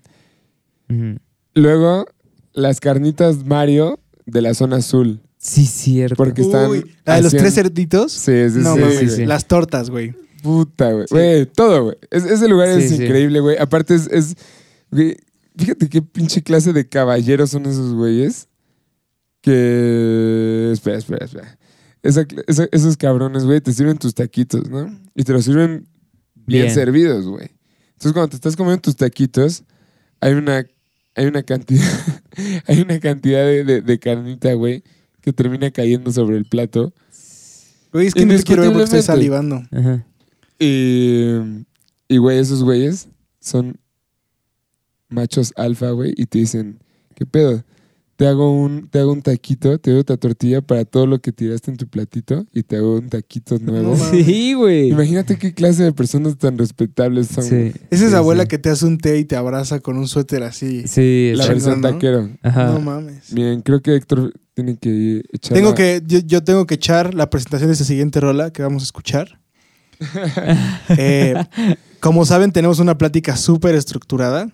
[1.53, 2.05] Luego,
[2.53, 5.19] las carnitas Mario de la zona azul.
[5.37, 6.15] Sí, cierto.
[6.15, 6.69] Porque están.
[6.69, 8.11] Uy, la de los tres cerditos.
[8.13, 9.25] Sí, sí, no sí, sí, sí.
[9.25, 10.13] las tortas, güey.
[10.41, 11.05] Puta, güey.
[11.09, 11.97] Güey, todo, güey.
[12.11, 13.57] Es- ese lugar es increíble, güey.
[13.57, 14.35] Aparte es, es-
[14.91, 15.17] güey,
[15.57, 18.47] fíjate qué pinche clase de caballeros son esos güeyes.
[19.41, 20.69] Que...
[20.73, 21.57] Espera, espera, espera.
[22.01, 24.89] Esa cl- esa- esos cabrones, güey, te sirven tus taquitos, ¿no?
[25.15, 25.87] Y te los sirven
[26.35, 26.73] bien, Bien.
[26.73, 27.49] servidos, güey.
[27.91, 29.63] Entonces cuando te estás comiendo tus taquitos,
[30.19, 30.65] hay una,
[31.15, 31.87] hay una cantidad,
[32.67, 34.83] hay una cantidad de, de- de carnita, güey,
[35.21, 36.93] que termina cayendo sobre el plato.
[37.93, 39.01] Güey, es que no te quiero ver porque estoy Indiscutiblemente.
[39.03, 39.63] salivando.
[39.71, 40.05] Ajá.
[40.59, 41.35] Y,
[42.07, 43.07] y, güey, esos güeyes
[43.39, 43.77] son
[45.13, 46.79] machos alfa, güey, y te dicen,
[47.15, 47.63] ¿qué pedo?
[48.15, 51.31] Te hago un, te hago un taquito, te doy otra tortilla para todo lo que
[51.31, 53.97] tiraste en tu platito y te hago un taquito nuevo.
[54.11, 54.89] Sí, güey.
[54.89, 57.43] Imagínate qué clase de personas tan respetables son.
[57.43, 57.55] Sí.
[57.55, 58.49] Esa es Sí, la abuela sí.
[58.49, 60.87] que te hace un té y te abraza con un suéter así.
[60.87, 61.89] Sí, La versión ¿no?
[61.91, 62.29] taquero.
[62.43, 62.67] Ajá.
[62.67, 63.33] No mames.
[63.33, 65.55] Bien, creo que Héctor tiene que echar.
[65.55, 68.61] Tengo la- que, yo, yo tengo que echar la presentación de esta siguiente rola que
[68.61, 69.39] vamos a escuchar.
[70.97, 71.35] Eh,
[71.99, 74.49] como saben, tenemos una plática súper estructurada,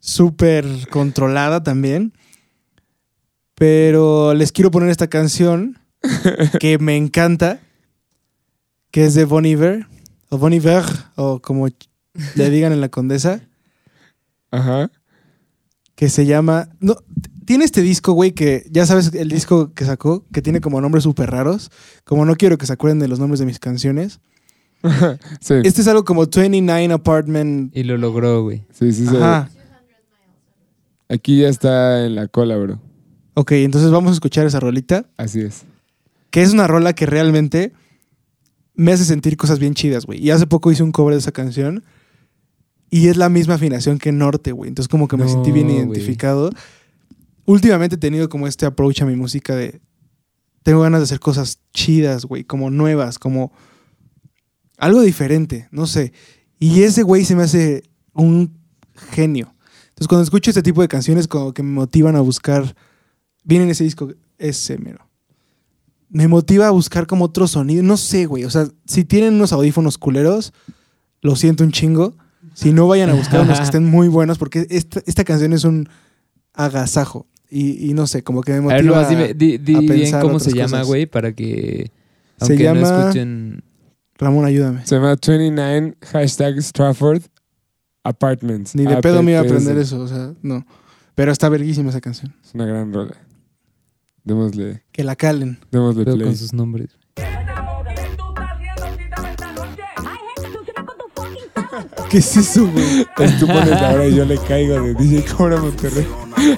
[0.00, 2.12] súper controlada también.
[3.54, 5.78] Pero les quiero poner esta canción
[6.60, 7.60] que me encanta,
[8.90, 9.86] que es de Bon Iver,
[10.28, 10.84] o Bon Iver,
[11.16, 11.68] o como
[12.34, 13.40] le digan en la condesa,
[14.50, 14.90] Ajá.
[15.94, 16.68] que se llama...
[16.80, 16.96] No,
[17.44, 21.04] tiene este disco, güey, que ya sabes el disco que sacó, que tiene como nombres
[21.04, 21.70] súper raros.
[22.04, 24.20] Como no quiero que se acuerden de los nombres de mis canciones.
[25.40, 27.74] Sí, Este es algo como 29 Apartment.
[27.76, 28.64] Y lo logró, güey.
[28.72, 29.06] sí, sí.
[29.06, 29.16] sí.
[31.08, 32.80] Aquí ya está en la cola, bro.
[33.34, 35.64] Ok, entonces vamos a escuchar esa rolita, Así es.
[36.30, 37.72] que es una rola que realmente
[38.74, 40.20] me hace sentir cosas bien chidas, güey.
[40.24, 41.84] Y hace poco hice un cover de esa canción
[42.90, 44.68] y es la misma afinación que Norte, güey.
[44.68, 46.50] Entonces como que me No, sentí bien identificado.
[47.46, 49.80] Últimamente he tenido como este approach a mi música de...
[50.62, 53.52] Tengo ganas de hacer cosas chidas, güey, como nuevas, como
[54.78, 56.12] algo diferente, no sé.
[56.58, 57.82] Y ese güey se me hace
[58.14, 58.58] un
[58.94, 59.54] genio.
[59.88, 62.74] Entonces cuando escucho este tipo de canciones como que me motivan a buscar...
[63.44, 65.06] Viene en ese disco, ese mero.
[66.08, 67.82] Me motiva a buscar como otro sonido.
[67.82, 68.44] No sé, güey.
[68.44, 70.54] O sea, si tienen unos audífonos culeros,
[71.20, 72.14] lo siento un chingo.
[72.54, 75.64] Si no, vayan a buscar unos que estén muy buenos porque esta, esta canción es
[75.64, 75.90] un
[76.54, 77.26] agasajo.
[77.56, 79.78] Y, y no sé, como que me A motiva ver, nomás dime, di, di a
[79.78, 80.86] bien pensar cómo se llama, cosas.
[80.88, 81.90] güey, para que.
[82.40, 83.62] Se Aunque no llama- escuchen.
[84.18, 84.84] Ramón, ayúdame.
[84.86, 87.22] Se llama 29 hashtag Stratford
[88.02, 88.74] Apartments.
[88.74, 90.66] Ni de pedo me iba a aprender eso, o sea, no.
[91.14, 92.34] Pero está verguísima esa canción.
[92.44, 93.14] Es una gran rola.
[94.24, 95.58] Démosle, Que la calen.
[95.70, 96.26] démosle Pero play.
[96.26, 96.88] con sus nombres.
[102.10, 103.06] ¿Qué es eso, güey?
[103.18, 106.06] Es tú pones la hora y yo le caigo de DJ Cobra Monterrey.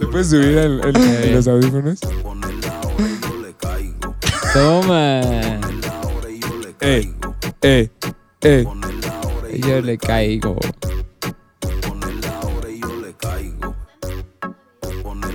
[0.00, 1.32] ¿Me puedes subir el- el- ver.
[1.34, 2.00] los audífonos?
[4.52, 5.20] Toma.
[6.80, 7.12] Eh,
[7.62, 7.88] eh,
[8.42, 8.64] eh.
[9.66, 10.56] Yo le caigo.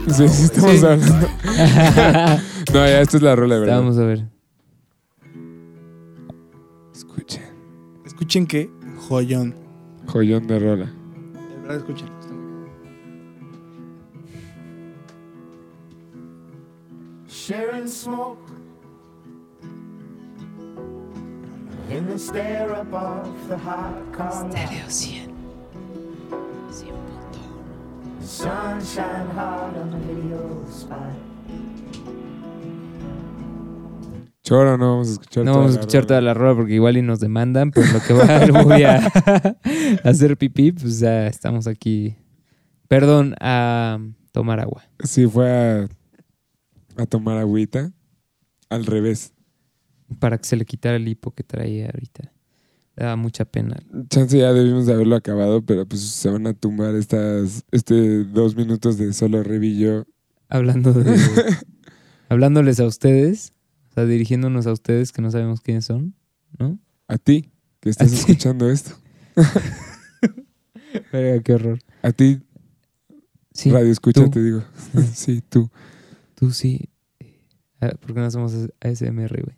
[0.08, 0.86] Sí, sí, estamos Sí.
[0.86, 1.28] hablando.
[2.74, 3.78] no, ya, esta es la rola, ¿verdad?
[3.80, 4.26] Vamos a ver.
[6.94, 7.44] Escuchen.
[8.06, 8.70] Escuchen que
[9.08, 9.56] joyón.
[10.08, 10.92] Joyón de rola.
[11.66, 12.08] De verdad, escuchen.
[12.20, 12.66] está muy bien.
[17.28, 18.50] sharing smoke
[21.90, 25.30] in the stare above the hot car lot.
[28.22, 31.25] Sunshine hard on the video spot.
[34.46, 36.08] Choro, no vamos a escuchar No toda vamos a la escuchar rola.
[36.08, 38.98] toda la rola porque igual y nos demandan, pero lo que va, voy a
[40.04, 42.16] hacer pipí, pues ya estamos aquí.
[42.88, 43.98] Perdón, a
[44.32, 44.84] tomar agua.
[45.04, 45.88] Sí, fue a,
[47.02, 47.92] a tomar agüita.
[48.70, 49.34] Al revés.
[50.20, 52.32] Para que se le quitara el hipo que traía ahorita.
[52.96, 53.78] Daba mucha pena.
[54.10, 58.56] Chance ya debimos de haberlo acabado, pero pues se van a tumbar estas, este dos
[58.56, 60.06] minutos de solo revillo.
[60.50, 61.16] Hablando de.
[62.30, 63.54] hablándoles a ustedes,
[63.96, 66.16] o sea, dirigiéndonos a ustedes que no sabemos quiénes son,
[66.60, 66.78] ¿no?
[67.08, 68.92] A ti, que estás A escuchando esto.
[71.14, 71.80] Verga, qué horror.
[72.02, 72.42] A ti,
[73.54, 74.32] Sí, radio escucha, tú.
[74.32, 74.64] te digo.
[75.14, 75.70] sí, tú.
[76.36, 76.90] tú sí.
[77.80, 79.56] Ah, ¿Por qué no hacemos ASMR, güey?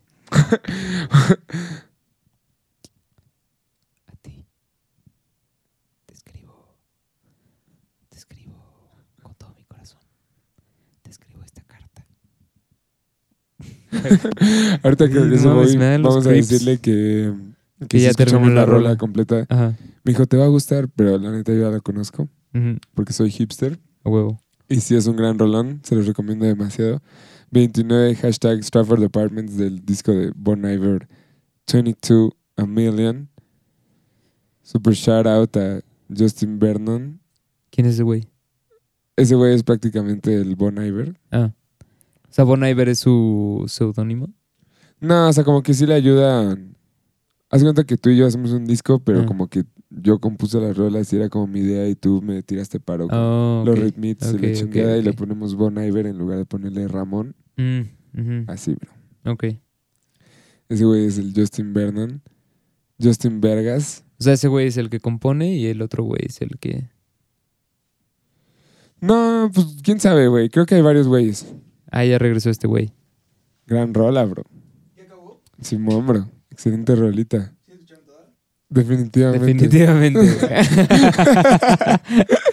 [4.06, 4.46] A ti.
[6.06, 6.76] Te escribo.
[8.10, 8.56] Te escribo
[9.24, 10.02] con todo mi corazón.
[11.02, 12.06] Te escribo esta carta.
[14.84, 16.50] Ahorita que regreso no voy, vamos a creeps.
[16.50, 17.34] decirle que,
[17.82, 18.98] que, Que si ya terminó la la rola rola.
[18.98, 19.46] completa.
[19.50, 19.76] Ajá.
[20.04, 22.28] Me dijo, te va a gustar, pero la neta yo ya la conozco.
[22.96, 23.78] Porque soy hipster.
[24.04, 24.40] A huevo.
[24.70, 27.02] Y sí es un gran rolón, se los recomiendo demasiado.
[27.52, 31.08] 29 hashtag Stratford Apartments del disco de Bon Iver
[31.72, 33.30] 22 A Million.
[34.64, 35.82] Super shout out a
[36.16, 37.20] Justin Vernon.
[37.70, 38.28] ¿Quién es ese güey?
[39.16, 41.18] Ese güey es prácticamente el Bon Iver.
[41.32, 41.52] Ah.
[42.30, 44.30] O sea, Bon Iver es su seudónimo.
[45.00, 46.58] No, o sea, como que sí le ayuda.
[47.50, 49.26] Haz cuenta que tú y yo hacemos un disco, pero Ah.
[49.26, 52.80] como que yo compuse las rolas y era como mi idea y tú me tiraste
[52.80, 53.84] paro con Oh, los ok.
[53.86, 57.36] ritmits y la chingada y le ponemos Bon Iver en lugar de ponerle Ramón.
[57.56, 58.44] Mm.
[58.48, 59.32] Así, bro.
[59.34, 59.46] Ok.
[60.70, 62.22] Ese güey es el Justin Vernon.
[63.02, 64.04] Justin Vergas.
[64.20, 66.90] O sea, ese güey es el que compone y el otro güey es el que...
[69.00, 70.50] No, pues quién sabe, güey.
[70.50, 71.54] Creo que hay varios güeyes.
[71.92, 72.94] Ah, ya regresó este güey.
[73.66, 74.44] Gran rola, bro.
[75.62, 76.30] Simón, bro.
[76.50, 77.54] Excelente rolita.
[78.70, 79.46] Definitivamente.
[79.46, 80.20] Definitivamente.
[80.20, 80.50] güey.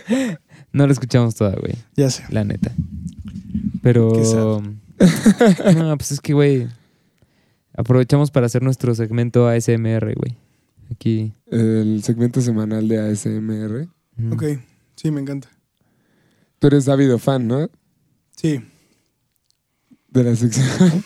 [0.73, 1.75] no lo escuchamos toda, güey.
[1.97, 2.25] Ya sé.
[2.31, 2.73] La neta.
[3.83, 4.13] Pero...
[5.77, 6.69] No, pues es que, güey...
[7.77, 10.37] Aprovechamos para hacer nuestro segmento ASMR, güey.
[10.93, 11.33] Aquí...
[11.51, 13.89] El segmento semanal de ASMR.
[14.19, 14.35] ujú.
[14.35, 14.45] Ok.
[14.95, 15.49] Sí, me encanta.
[16.61, 17.69] Tú eres ávido fan, ¿no?
[18.37, 18.61] Sí.
[20.15, 21.05] De la sección.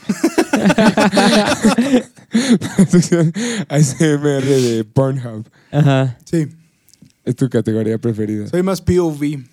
[2.77, 3.33] la sección
[3.69, 5.49] ASMR de Pornhub.
[5.73, 6.19] Ajá.
[6.25, 6.47] Sí.
[7.25, 8.47] Es tu categoría preferida.
[8.49, 9.45] Soy más POV.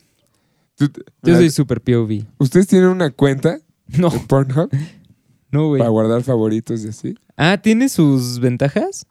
[0.77, 0.91] Tú-
[1.23, 2.25] Yo soy super POV.
[2.37, 4.69] ¿Ustedes tienen una cuenta No, de Pornhub
[5.51, 5.79] no, güey.
[5.79, 7.15] para guardar favoritos y así?
[7.37, 9.05] Ah, ¿tiene sus ventajas?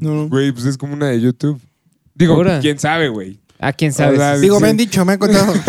[0.00, 0.28] No, no.
[0.28, 1.60] Güey, pues es como una de YouTube.
[2.14, 2.60] Digo, Ahora.
[2.60, 3.38] quién sabe, güey.
[3.58, 4.18] Ah, quién sabe.
[4.40, 4.62] Digo, sí.
[4.62, 5.52] me han dicho, me han contado.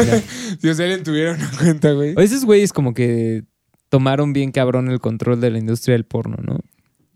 [0.62, 2.14] Si o alguien tuviera una cuenta, güey.
[2.18, 3.44] O esos güeyes como que
[3.90, 6.60] tomaron bien cabrón el control de la industria del porno, ¿no?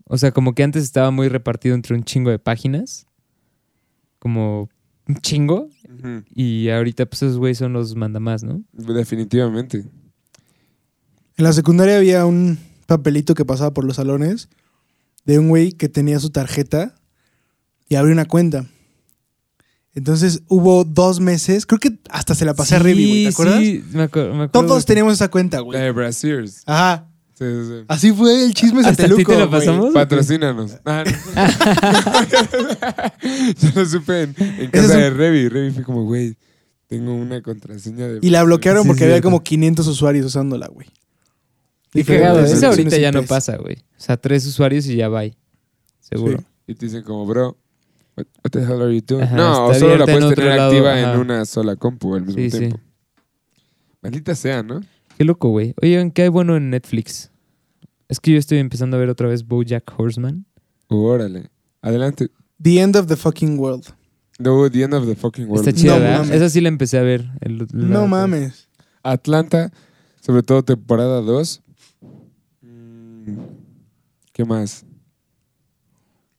[0.06, 3.06] O sea, como que antes estaba muy repartido entre un chingo de páginas.
[4.18, 4.68] Como
[5.08, 5.68] un chingo.
[6.34, 8.62] Y ahorita pues esos güeyes son los mandamás, ¿no?
[8.72, 9.78] Definitivamente.
[11.36, 14.48] En la secundaria había un papelito que pasaba por los salones
[15.24, 16.94] de un güey que tenía su tarjeta
[17.88, 18.66] y abrió una cuenta.
[19.94, 23.58] Entonces hubo dos meses, creo que hasta se la pasé a Rivi, güey, ¿te acuerdas?
[23.60, 24.66] Sí, me, acu- me acuerdo.
[24.66, 25.80] Todos teníamos esa cuenta, La güey.
[25.80, 26.62] de Braziers.
[26.66, 27.08] Ajá.
[27.38, 27.84] Sí, sí, sí.
[27.88, 29.60] Así fue el chisme ¿Hasta sateluco, te la güey.
[29.60, 29.94] pasamos?
[29.94, 30.72] Patrocínanos.
[30.84, 31.12] Ah, no.
[33.60, 34.32] Yo lo supe en,
[34.70, 35.48] casa es un- de Revi.
[35.48, 36.36] Revi fue como, güey,
[36.86, 38.18] tengo una contraseña de...
[38.22, 40.88] Y la bloquearon Sí, porque sí, había como 500 usuarios usándola, güey.
[41.92, 42.46] Diferentes cagado.
[42.46, 43.76] Eso ahorita ya no pasa, güey.
[43.76, 45.22] O sea, tres usuarios y ya va.
[46.00, 46.38] Seguro.
[46.38, 46.44] Sí.
[46.66, 47.56] Y te dicen como, bro,
[48.16, 49.22] what, what the hell are you doing?
[49.24, 51.14] Ajá, no, solo la puedes tener lado, activa ajá.
[51.14, 52.58] en una sola compu al mismo Sí, sí.
[52.58, 52.80] tiempo.
[54.02, 54.80] Maldita sea, ¿no?
[55.16, 55.74] Qué loco, güey.
[55.82, 57.30] Oigan, ¿qué hay bueno en Netflix?
[58.08, 60.44] Es que yo estoy empezando a ver otra vez BoJack Horseman.
[60.88, 61.50] Órale.
[61.80, 62.28] Adelante.
[62.62, 63.84] The End of the Fucking World.
[64.38, 65.66] No, The End of the Fucking World.
[65.66, 66.32] Está chida, No.
[66.34, 67.24] Esa sí la empecé a ver.
[67.40, 68.68] el- la- No mames.
[69.02, 69.70] Atlanta,
[70.20, 71.62] sobre todo temporada 2.
[72.62, 73.36] Mm,
[74.32, 74.84] ¿Qué más?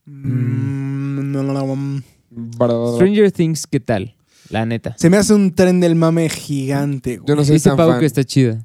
[0.06, 2.04] Mm, no, no, no.
[2.32, 4.16] Bra- Stranger Things, ¿qué tal?
[4.50, 4.96] La neta.
[4.98, 7.28] Se me hace un tren del mame gigante, güey.
[7.28, 8.00] Yo no soy Dice tan Pau fan.
[8.00, 8.64] que está chida.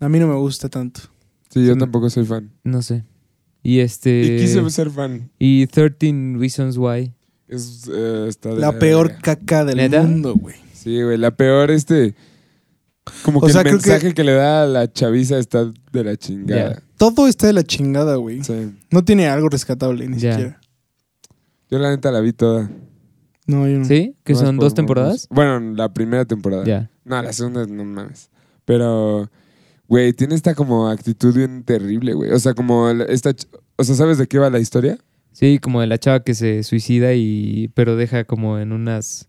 [0.00, 1.00] A mí no me gusta tanto.
[1.50, 1.78] Sí, yo Sí.
[1.78, 2.50] tampoco soy fan.
[2.64, 3.04] No sé.
[3.62, 4.22] Y este.
[4.22, 5.30] Y quise ser fan.
[5.38, 7.12] Y 13 Reasons Why.
[7.48, 9.22] Es, eh, está de La peor verga.
[9.22, 10.02] caca del ¿Neta?
[10.02, 10.56] mundo, güey.
[10.72, 12.14] Sí, güey, la peor este...
[13.22, 14.22] Como O que sea, el creo que- mensaje que...
[14.22, 16.82] le da a la chaviza está de la chingada.
[16.98, 18.44] Todo está de la chingada, güey.
[18.44, 18.74] Sí.
[18.90, 20.32] No tiene algo rescatable, ni Ya.
[20.32, 20.57] siquiera.
[21.70, 22.70] Yo la neta la vi toda.
[23.46, 23.84] No, yo no.
[23.84, 24.16] ¿Sí?
[24.24, 25.26] ¿Que son dos temporadas?
[25.30, 26.64] Bueno, la primera temporada.
[26.64, 26.90] Ya.
[27.04, 28.30] No, la segunda no mames.
[28.64, 29.30] Pero,
[29.86, 32.30] güey, tiene esta como actitud bien terrible, güey.
[32.32, 33.34] O sea, como esta...
[33.76, 34.98] O sea, ¿sabes de qué va la historia?
[35.38, 37.70] Sí, como de la chava que se suicida y.
[37.74, 39.28] pero deja como en unas.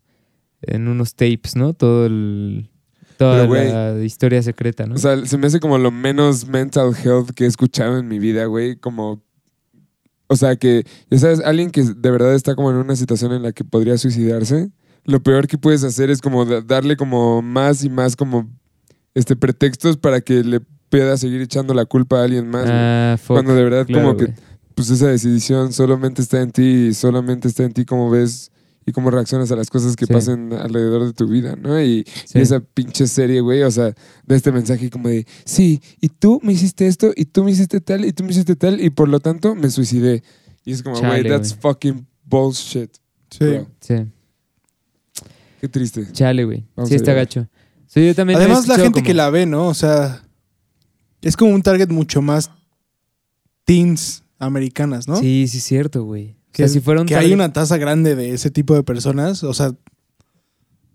[0.60, 1.72] en unos tapes, ¿no?
[1.72, 2.68] Todo el.
[3.16, 4.96] Toda Pero, la historia secreta, ¿no?
[4.96, 8.18] O sea, se me hace como lo menos mental health que he escuchado en mi
[8.18, 8.74] vida, güey.
[8.74, 9.22] Como...
[10.32, 13.42] O sea, que, ya sabes, alguien que de verdad está como en una situación en
[13.42, 14.70] la que podría suicidarse,
[15.04, 18.48] lo peor que puedes hacer es como da- darle como más y más como
[19.12, 22.66] este pretextos para que le pueda seguir echando la culpa a alguien más.
[22.70, 23.34] ah, fuck.
[23.34, 24.32] Cuando de verdad Claro, como que
[24.76, 28.52] pues esa decisión solamente está en ti y solamente está en ti cómo ves
[28.86, 30.12] y cómo reaccionas a las cosas que Sí.
[30.12, 31.80] pasen alrededor de tu vida, ¿no?
[31.82, 32.38] Y, Sí.
[32.38, 33.94] y esa pinche serie, güey, o sea,
[34.26, 37.80] de este mensaje como de, sí, y tú me hiciste esto, y tú me hiciste
[37.80, 40.22] tal, y tú me hiciste tal, y por lo tanto me suicidé.
[40.64, 42.90] Y es como, güey, that's fucking bullshit.
[43.30, 43.44] Sí.
[43.44, 43.68] bro.
[43.80, 43.94] Sí.
[45.60, 46.10] Qué triste.
[46.12, 46.64] Chale, güey.
[46.86, 47.46] Sí, está gacho.
[47.86, 49.66] Sí, yo también he Además, la gente como- que la ve, ¿no?
[49.68, 50.22] O sea,
[51.22, 52.50] es como un target mucho más
[53.64, 55.16] teens americanas, ¿no?
[55.16, 56.36] Sí, sí, es cierto, güey.
[56.50, 58.82] O Que, sea, si fuera un que hay una tasa grande de ese tipo de
[58.82, 59.72] personas, o sea,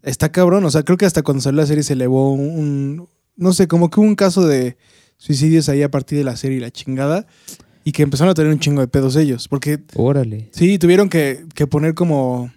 [0.04, 0.66] está cabrón.
[0.66, 3.08] O sea, creo que hasta cuando salió la serie se elevó un, un-
[3.38, 4.78] no sé, como que hubo un caso de
[5.18, 7.26] suicidios ahí a partir de la serie y la chingada.
[7.84, 9.48] Y que empezaron a tener un chingo de pedos ellos.
[9.48, 10.50] Porque Órale.
[10.52, 12.52] sí, tuvieron que, que poner como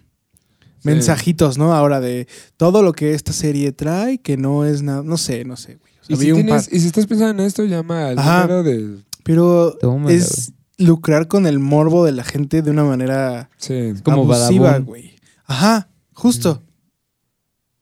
[0.81, 0.87] Sí.
[0.87, 1.73] mensajitos, ¿no?
[1.73, 5.57] Ahora de todo lo que esta serie trae, que no es nada, no sé, no
[5.57, 5.91] sé, güey.
[6.01, 8.41] O sea, si, tienes- y si estás pensando en esto, llama al Ajá.
[8.43, 8.95] número de...
[9.23, 13.93] Pero Tómala, es lucrar con el morbo de la gente de una manera Sí.
[14.03, 15.13] Como abusiva, güey.
[15.45, 16.63] Ajá, justo.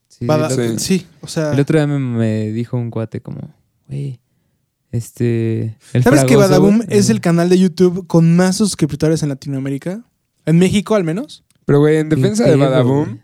[0.10, 1.06] Sí, Bada- otro, sí.
[1.22, 3.54] o sea, el otro día me, me dijo un cuate como,
[3.88, 4.20] güey,
[4.92, 5.78] este...
[5.94, 10.04] el ¿sabes que Badaboom es el canal de YouTube con más suscriptores en Latinoamérica?
[10.46, 11.44] En México, al menos.
[11.66, 13.20] Pero, güey, en defensa de Badaboom,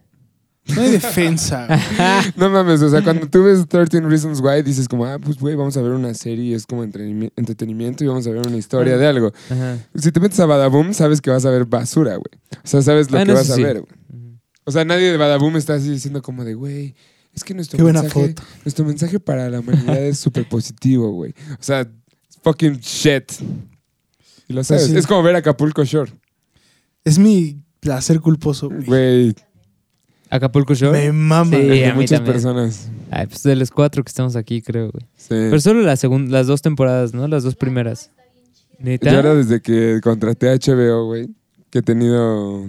[0.66, 1.68] No hay defensa.
[1.68, 1.80] güey.
[2.38, 5.56] no mames, o sea, cuando tú ves 13 Reasons Why, dices como, ah, pues, güey,
[5.56, 8.98] vamos a ver una serie, es como entretenimi- entretenimiento y vamos a ver una historia
[8.98, 9.32] de algo.
[9.50, 9.78] Ajá.
[9.96, 12.40] Si te metes a Badaboom, sabes que vas a ver basura, güey.
[12.64, 13.64] O sea, sabes lo Ah, que no, vas eso a sí.
[13.64, 13.92] ver, güey.
[14.66, 16.96] O sea, nadie de Badaboom está así diciendo como de, güey,
[17.34, 18.44] es que nuestro Qué buena mensaje, foto.
[18.64, 21.34] nuestro mensaje para la humanidad es súper positivo, güey.
[21.60, 21.86] O sea,
[22.42, 23.34] fucking shit.
[24.48, 24.84] Y lo sabes.
[24.84, 24.98] Pues sí.
[24.98, 26.14] Es como ver Acapulco Shore.
[27.04, 28.86] Es mi placer culposo, güey.
[28.86, 29.36] Güey,
[30.34, 31.00] ¿Acapulco Shore?
[31.00, 31.56] Me mama.
[31.56, 32.34] Sí, de muchas también.
[32.34, 32.90] personas.
[33.12, 35.06] Ay, pues de los cuatro que estamos aquí, creo, güey.
[35.16, 35.28] Sí.
[35.30, 35.96] Pero solo la
[36.28, 37.28] las dos temporadas, ¿no?
[37.28, 38.10] Las dos primeras.
[38.80, 39.12] ¿Neta?
[39.12, 41.30] Yo ahora desde que contraté a HBO, güey,
[41.70, 42.66] que he tenido,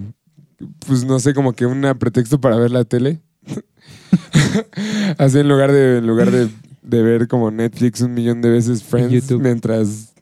[0.85, 3.19] pues no sé, como que un pretexto para ver la tele.
[5.17, 6.49] Así en lugar de, en lugar de,
[6.83, 9.41] de ver como Netflix un millón de veces Friends, YouTube.
[9.41, 10.13] mientras,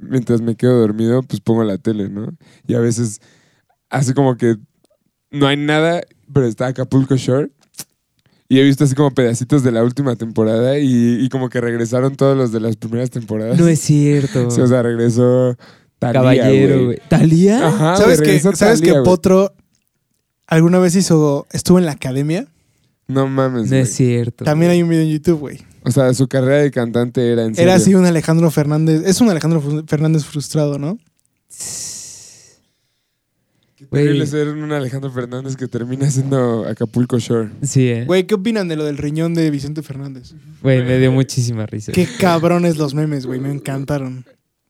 [0.00, 2.36] mientras me quedo dormido, pues pongo la tele, ¿no?
[2.66, 3.20] Y a veces,
[3.88, 4.56] así como que
[5.30, 6.00] no hay nada,
[6.32, 7.50] pero está Acapulco Shore.
[8.50, 12.16] Y he visto así como pedacitos de la última temporada y, y como que regresaron
[12.16, 13.58] todos los de las primeras temporadas.
[13.58, 14.50] No es cierto.
[14.50, 15.56] Sí, o sea, regresó
[15.98, 16.98] Caballero, güey.
[17.08, 17.66] ¿Talía?
[17.66, 18.94] Ajá, ¿Sabes que, ¿sabes que.
[19.04, 19.52] Potro
[20.46, 22.46] alguna vez hizo, estuvo en la academia?
[23.06, 24.44] No mames, No es cierto.
[24.44, 25.60] También hay un video en YouTube, güey.
[25.84, 27.70] O sea, su carrera de cantante era en serio.
[27.70, 29.02] Era así un Alejandro Fernández.
[29.06, 30.98] Es un Alejandro Fernández frustrado, ¿no?
[31.48, 31.97] Qué
[33.90, 37.50] terrible ser un Alejandro Fernández que termina siendo Acapulco Shore.
[37.62, 38.04] Sí, ¿eh?
[38.06, 40.34] Güey, ¿qué opinan de lo del riñón de Vicente Fernández?
[40.62, 41.92] Güey, me dio muchísima risa.
[41.92, 43.40] Qué cabrones los memes, güey.
[43.40, 44.24] Me encantaron.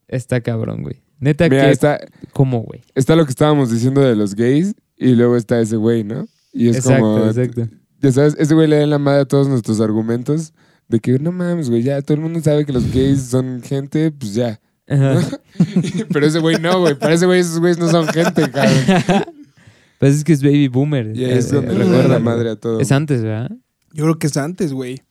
[0.07, 1.03] Está cabrón, güey.
[1.21, 1.71] Neta, Mira, que...
[1.71, 2.01] está,
[2.33, 2.83] ¿Cómo, güey?
[2.95, 6.27] está lo que estábamos diciendo de los gays y luego está ese güey, ¿no?
[6.53, 7.27] Y es Exacto, como...
[7.27, 7.69] exacto.
[8.01, 10.53] Ya sabes, ese güey le da en la madre a todos nuestros argumentos
[10.89, 14.11] de que no mames, güey, ya todo el mundo sabe que los gays son gente,
[14.13, 14.61] pues ya.
[14.89, 15.21] Ajá.
[16.13, 16.95] Pero ese güey no, güey.
[16.95, 19.25] Para ese güey esos güeyes no son gente, cabrón.
[19.99, 21.11] Pues es que es baby boomer.
[21.17, 22.23] Y ahí es Eh, donde le recuerda, da la güey.
[22.23, 22.79] madre a todo.
[22.79, 23.51] Es antes, ¿verdad?
[23.93, 25.03] Yo creo que es antes, güey.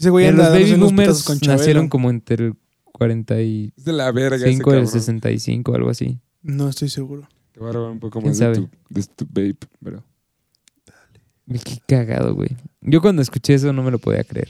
[0.00, 2.54] Ese güey los baby boomers con nacieron como entre el
[2.90, 4.88] 45 Es de la verga ese y el cabrón.
[4.88, 6.18] 65, algo así.
[6.42, 7.28] No estoy seguro.
[7.52, 8.56] Te voy a robar un poco ¿Quién más de sabe?
[8.56, 10.02] tu, de tu vape, bro.
[11.64, 12.48] Qué cagado, güey.
[12.80, 14.48] Yo cuando escuché eso no me lo podía creer.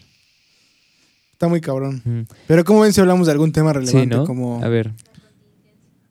[1.41, 2.27] Está muy cabrón.
[2.47, 4.15] Pero ¿cómo ven si hablamos de algún tema relevante?
[4.15, 4.27] Sí, ¿no?
[4.27, 4.63] Como...
[4.63, 4.93] A ver.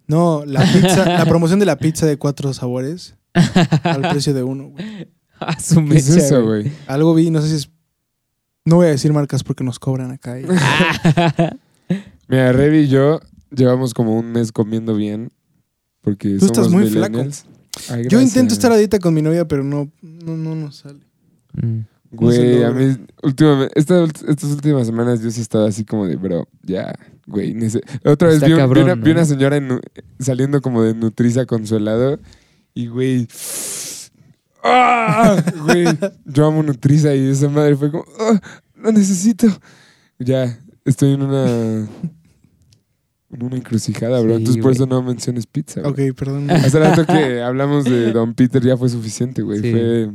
[0.08, 3.16] No, la pizza, la promoción de la pizza de cuatro sabores
[3.84, 5.08] al precio de uno, güey.
[5.40, 6.72] A su ¿Qué es eso, güey.
[6.88, 7.70] Algo vi, no sé si es...
[8.66, 10.40] No voy a decir marcas porque nos cobran acá.
[10.40, 10.46] y-
[12.28, 13.20] Mira, Revi y yo
[13.56, 15.30] llevamos como un mes comiendo bien.
[16.02, 16.92] Porque Tú estás muy.
[17.92, 21.02] Ay, Yo intento estar a dieta con mi novia, pero no, no, no nos sale.
[21.54, 21.82] Mm.
[22.12, 26.48] Güey, a mí, últimamente, estas, estas últimas semanas yo sí estaba así como de, bro,
[26.64, 26.94] ya,
[27.28, 27.56] güey.
[28.04, 29.04] Otra vez vi, una, ¿no?
[29.04, 29.80] vi una señora en
[30.20, 32.20] saliendo como de Nutriza con su helado
[32.74, 33.28] y, güey,
[34.64, 35.44] ¡ah!
[35.66, 35.86] Güey,
[36.26, 38.40] yo amo Nutriza y esa madre fue como, ¡ah!
[38.76, 39.48] Lo necesito.
[40.18, 41.88] Ya, estoy en una,
[43.32, 44.32] en una encrucijada, bro.
[44.32, 45.82] Sí, Entonces por eso no menciones pizza.
[45.82, 46.10] güey.
[46.10, 46.50] Ok, perdón.
[46.50, 49.62] Hace rato que hablamos de Don Peter ya fue suficiente, güey.
[49.62, 49.72] Sí.
[49.72, 50.10] Fue...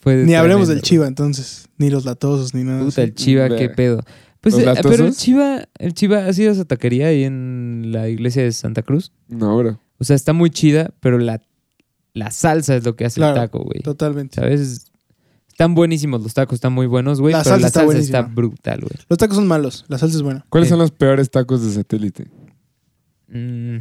[0.00, 1.68] Fue Ni hablemos del Chiva, entonces.
[1.78, 2.78] Ni los latosos, ni nada.
[2.80, 3.00] Puta, así.
[3.02, 4.00] el Chiva, qué pedo.
[4.40, 5.14] Pues, ¿Los eh, pero el?
[5.14, 9.12] Chiva, el Chiva ha sido esa taquería ahí en la iglesia de Santa Cruz.
[9.28, 9.80] No, bro.
[9.98, 11.40] O sea, está muy chida, pero la,
[12.14, 13.80] la salsa es lo que hace Claro, el taco, güey.
[13.80, 14.36] Totalmente.
[14.36, 14.84] ¿Sabes?
[15.48, 17.32] Están buenísimos los tacos, están muy buenos, güey.
[17.32, 18.92] La pero salsa la está salsa está, brutal, güey.
[19.08, 20.46] Los tacos son malos, la salsa es buena.
[20.50, 20.70] ¿Cuáles Eh.
[20.70, 22.28] son los peores tacos de satélite?
[23.26, 23.78] Mm,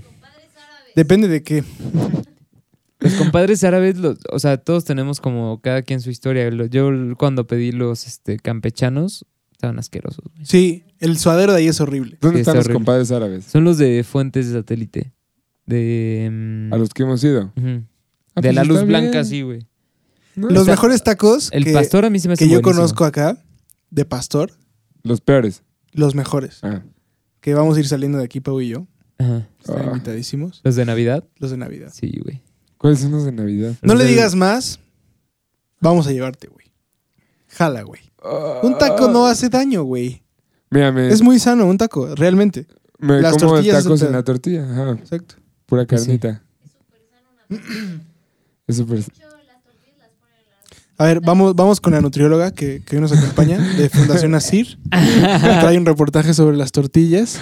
[0.95, 1.63] Depende de qué.
[2.99, 6.49] Los compadres árabes, los- o sea, todos tenemos como cada quien su historia.
[6.69, 10.45] Yo cuando pedí los este, campechanos, estaban asquerosos, güey.
[10.45, 12.17] Sí, el suadero de ahí es horrible.
[12.21, 12.73] ¿Dónde Sí, están está los horrible.
[12.73, 13.45] compadres árabes?
[13.45, 15.13] Son los de fuentes de satélite.
[15.65, 16.29] De.
[16.31, 17.51] mm, A los que hemos ido.
[17.55, 17.83] Ah, de
[18.41, 18.87] pues la luz bien.
[18.87, 19.67] blanca, sí, güey.
[20.35, 20.49] ¿No?
[20.49, 22.75] Los mejores tacos El que, pastor a mí se me hace que yo buenísimo.
[22.75, 23.43] conozco acá,
[23.89, 24.51] de pastor,
[25.03, 25.63] Los peores.
[25.93, 26.59] los mejores.
[26.63, 26.83] Ah.
[27.41, 28.87] Que vamos a ir saliendo de aquí, Pau y yo.
[29.17, 29.47] Ajá.
[29.59, 29.87] Están Ah.
[29.93, 30.61] invitadísimos.
[30.63, 31.89] Los de Navidad, Los de Navidad.
[31.93, 32.41] sí, güey.
[32.77, 33.73] ¿Cuáles son los de Navidad?
[33.81, 34.79] No le digas más.
[35.79, 36.67] Vamos a llevarte, güey.
[37.49, 38.01] jala, güey.
[38.63, 40.21] Un taco no hace daño, güey.
[40.69, 42.67] Mira, me, Es muy sano un taco, realmente.
[42.99, 44.63] me las como tortillas tacos son- en la tortilla.
[44.69, 45.35] Ajá, Exacto.
[45.65, 46.41] pura Pues carnita.
[48.67, 48.99] Es súper...
[50.99, 54.79] A ver, vamos, vamos con la nutrióloga que, que hoy nos acompaña de Fundación Asir.
[54.89, 57.39] Trae un reportaje sobre las tortillas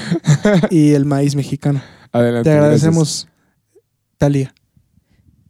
[0.70, 1.82] y el maíz mexicano.
[2.12, 2.50] Adelante.
[2.50, 2.64] Te gracias.
[2.64, 3.28] agradecemos,
[4.18, 4.54] Talia.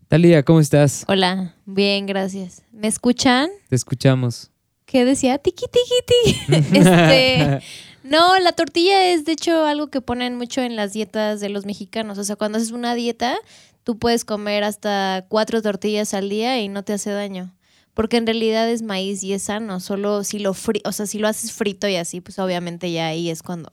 [0.07, 1.03] Talía, ¿cómo estás?
[1.07, 2.61] Hola, bien, gracias.
[2.71, 3.49] ¿Me escuchan?
[3.69, 4.51] Te escuchamos.
[4.85, 5.39] ¿Qué decía?
[5.39, 6.77] Tiki, tiki, tiki.
[6.77, 7.59] este,
[8.03, 11.65] no, la tortilla es de hecho algo que ponen mucho en las dietas de los
[11.65, 12.19] mexicanos.
[12.19, 13.35] O sea, cuando haces una dieta,
[13.83, 17.55] tú puedes comer hasta cuatro tortillas al día y no te hace daño.
[17.95, 19.79] Porque en realidad es maíz y es sano.
[19.79, 23.07] Solo si lo fri o sea, si lo haces frito y así, pues obviamente ya
[23.07, 23.71] ahí es cuando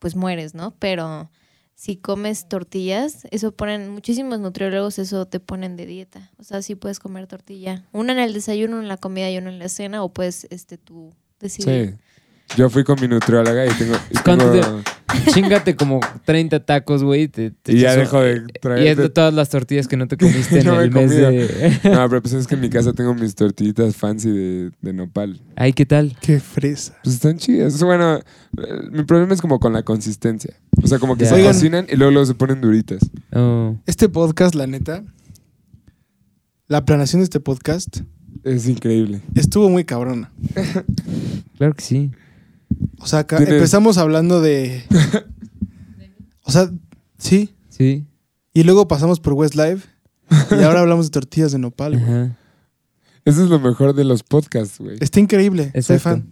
[0.00, 0.74] pues mueres, ¿no?
[0.80, 1.30] Pero
[1.74, 6.30] si comes tortillas, eso ponen, muchísimos nutriólogos eso te ponen de dieta.
[6.38, 7.84] O sea, sí puedes comer tortilla.
[7.92, 10.78] Una en el desayuno, en la comida y una en la cena, o puedes este
[10.78, 11.96] tú decidir.
[11.98, 12.03] Sí.
[12.56, 13.94] Yo fui con mi nutrióloga y tengo...
[14.10, 14.82] y ¿Cuánto tengo-
[15.32, 17.28] Chingate como 30 tacos, güey.
[17.28, 20.06] te- te Y ya dejo de traer- Y es de todas las tortillas que no
[20.06, 21.30] te comiste en No me he el mes comido.
[21.30, 21.80] de...
[21.84, 25.40] No, pero pues es que en mi casa tengo mis tortillitas fancy de, de nopal.
[25.56, 26.16] Ay, ¿qué tal?
[26.20, 26.96] Qué fresa.
[27.02, 27.80] Pues están chidas.
[27.82, 28.22] Bueno, eh,
[28.92, 30.54] mi problema es como con la consistencia.
[30.82, 31.52] O sea, como que se Oigan.
[31.52, 33.00] cocinan y luego, luego se ponen duritas.
[33.32, 35.02] Oh, Este podcast, la neta,
[36.68, 37.98] la planeación de este podcast
[38.42, 39.20] Es increíble.
[39.34, 40.30] estuvo muy cabrona.
[41.58, 42.10] claro que sí.
[42.98, 44.84] O sea, acá empezamos hablando de...
[46.46, 46.70] O sea,
[47.18, 47.54] sí.
[47.70, 48.04] Sí.
[48.52, 49.88] Y luego pasamos por Westlife.
[50.50, 52.02] Y ahora hablamos de tortillas de nopal, güey.
[52.04, 52.36] Ajá.
[53.24, 54.98] Eso es lo mejor de los podcasts, güey.
[55.00, 55.70] Está increíble.
[55.72, 56.00] Soy Exacto.
[56.00, 56.28] fan.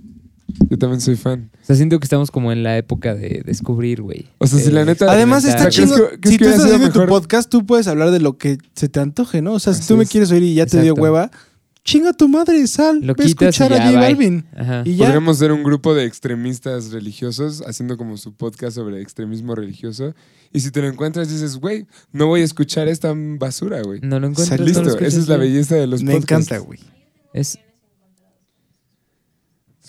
[0.68, 1.50] Yo también soy fan.
[1.62, 4.26] O sea, siento que estamos como en la época de descubrir, güey.
[4.38, 5.60] O sea, si Eh, la neta- Además está.
[5.70, 6.10] ¿crees chido.
[6.10, 7.08] que- crees Si que tú hubiera estás sido haciendo tu mejor?
[7.20, 9.54] podcast, tú puedes hablar de lo que se te antoje, ¿no?
[9.54, 10.10] O sea, si Así tú me es.
[10.10, 11.02] quieres oír y ya te dio Exacto.
[11.02, 11.30] hueva,
[11.84, 13.00] chinga tu madre, sal.
[13.00, 14.00] Lo Ve a quitas y escuchar a ya, J.
[14.00, 14.44] Balvin.
[14.56, 14.82] Ajá.
[14.84, 15.04] Y ya.
[15.06, 20.14] Podríamos ser un grupo de extremistas religiosos haciendo como su podcast sobre extremismo religioso.
[20.52, 24.00] Y si te lo encuentras, dices, güey, no voy a escuchar esta basura, güey.
[24.02, 24.54] No lo encuentro.
[24.54, 24.62] Exacto.
[24.64, 26.50] no lo Listo, escuchas, esa es la belleza de los Me podcasts.
[26.52, 26.78] encanta, güey.
[27.32, 27.58] Es...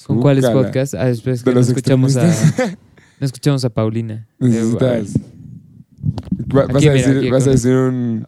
[0.07, 0.95] ¿Con cuáles podcasts?
[0.95, 2.77] Ah, es que De no los escuchamos a, extremistas.
[3.19, 4.27] no escuchamos a Paulina.
[4.39, 5.13] Necesitas.
[6.53, 8.25] Va- vas a decir, aquí vas a decir un,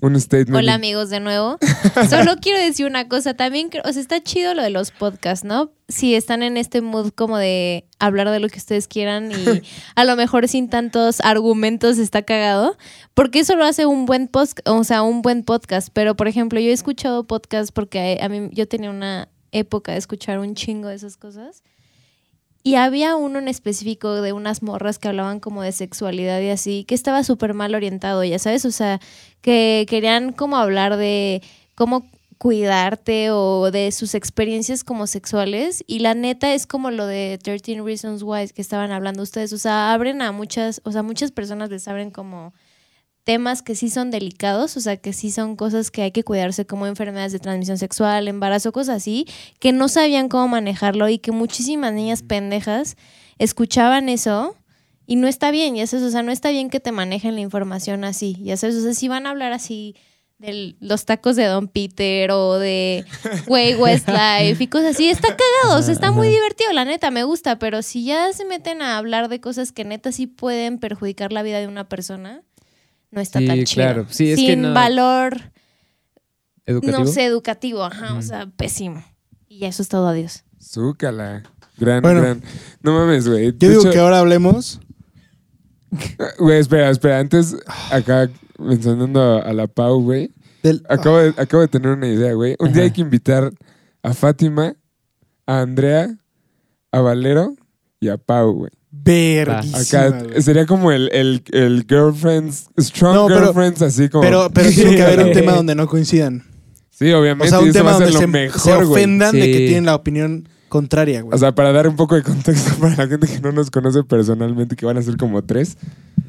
[0.00, 0.56] un statement.
[0.56, 1.58] Hola amigos de nuevo.
[2.10, 5.70] Solo quiero decir una cosa, también, o sea, está chido lo de los podcasts, ¿no?
[5.88, 9.62] Si están en este mood como de hablar de lo que ustedes quieran y
[9.94, 12.76] a lo mejor sin tantos argumentos está cagado,
[13.14, 16.60] porque eso lo hace un buen post, o sea, un buen podcast, pero por ejemplo,
[16.60, 20.88] yo he escuchado podcasts porque a mí yo tenía una época de escuchar un chingo
[20.88, 21.62] de esas cosas.
[22.68, 26.84] Y había uno en específico de unas morras que hablaban como de sexualidad y así,
[26.84, 29.00] que estaba súper mal orientado, ya sabes, o sea,
[29.40, 31.40] que querían como hablar de
[31.74, 37.38] cómo cuidarte o de sus experiencias como sexuales y la neta es como lo de
[37.42, 41.32] 13 Reasons Why que estaban hablando ustedes, o sea, abren a muchas, o sea, muchas
[41.32, 42.52] personas les abren como
[43.28, 46.64] temas que sí son delicados, o sea, que sí son cosas que hay que cuidarse
[46.64, 49.26] como enfermedades de transmisión sexual, embarazo, cosas así,
[49.60, 52.96] que no sabían cómo manejarlo y que muchísimas niñas pendejas
[53.36, 54.56] escuchaban eso
[55.06, 57.42] y no está bien, ya sabes, o sea, no está bien que te manejen la
[57.42, 59.94] información así, ya sabes, o sea, si van a hablar así
[60.38, 63.04] de los tacos de Don Peter o de
[63.46, 67.24] Way Westlife y cosas así, está cagado, o sea, está muy divertido, la neta, me
[67.24, 71.30] gusta, pero si ya se meten a hablar de cosas que neta sí pueden perjudicar
[71.30, 72.42] la vida de una persona,
[73.10, 73.74] no está Sí, tan chido.
[73.74, 74.06] claro.
[74.10, 75.52] Sí, es que Sin no- valor,
[76.66, 76.98] ¿Educativo?
[76.98, 79.02] no sé, educativo, ajá, o sea, pésimo.
[79.48, 80.44] Y eso es todo, adiós.
[80.60, 81.42] Zúcala.
[81.78, 82.20] Gran, Bueno.
[82.20, 82.42] gran.
[82.82, 83.52] No mames, güey.
[83.56, 84.80] Yo digo hecho- que ahora hablemos.
[86.38, 87.18] Güey, espera, espera.
[87.18, 87.56] Antes,
[87.90, 88.28] acá
[88.58, 90.34] mencionando a, la Pau, güey.
[90.62, 92.56] Del, Acabo de, acabo de tener una idea, güey.
[92.58, 93.50] Un día hay que invitar
[94.02, 94.74] a Fátima,
[95.46, 96.14] a Andrea,
[96.92, 97.54] a Valero
[98.00, 98.70] y a Pau, güey.
[98.90, 104.22] Verguísima, sería como el, el, el girlfriends, strong No, pero- girlfriends, así como.
[104.22, 106.44] Pero, pero tiene que haber un tema donde no coincidan.
[106.90, 107.50] Sí, O obviamente.
[107.50, 110.48] sea, y un tema donde lo se, mejor, se ofendan de que tienen la opinión
[110.68, 111.34] contraria, güey.
[111.34, 114.02] O sea, para dar un poco de contexto para la gente que no nos conoce
[114.04, 115.76] personalmente, que van a ser como tres,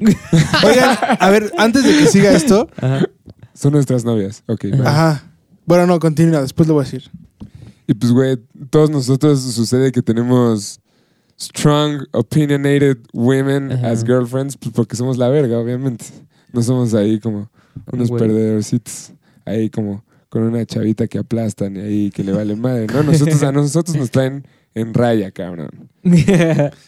[0.00, 3.06] Oigan, a ver, antes de que siga esto, Ajá.
[3.52, 4.42] son nuestras novias.
[4.46, 4.88] Ok, va.
[4.90, 5.24] ajá.
[5.66, 7.10] Bueno, no, continúa, después lo voy a decir.
[7.86, 8.38] Y pues, güey,
[8.70, 10.80] todos nosotros sucede que tenemos
[11.40, 13.90] strong, opinionated women Ajá.
[13.90, 16.04] as girlfriends, pues porque somos la verga, obviamente.
[16.52, 17.50] No somos ahí como
[17.92, 18.20] unos Güey.
[18.22, 19.12] perdedorcitos,
[19.44, 22.86] ahí como con una chavita que aplastan y ahí que le vale madre.
[22.92, 25.70] No, nosotros a nosotros nos traen en raya, cabrón.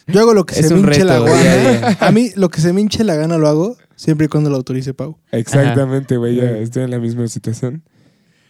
[0.07, 1.97] Yo hago lo que Es se un me hinche la reto, güey, ya, gana.
[1.99, 4.55] A mí, lo que se me hinche la gana lo hago, siempre y cuando lo
[4.57, 5.17] autorice Pau.
[5.31, 7.83] Exactamente, güey, ya estoy en la misma situación.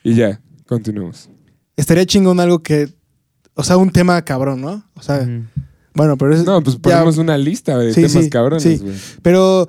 [0.04, 1.30] Y ya, continuamos.
[1.78, 2.94] estaría chingón algo que,
[3.56, 4.84] o sea, un tema cabrón, ¿no?
[4.96, 5.44] O sea, Ujú.
[5.94, 6.44] Bueno, pero es...
[6.44, 8.78] No, pues ya- ponemos una lista de Sí, temas sí, cabrones, sí.
[8.78, 8.96] güey.
[9.22, 9.68] Pero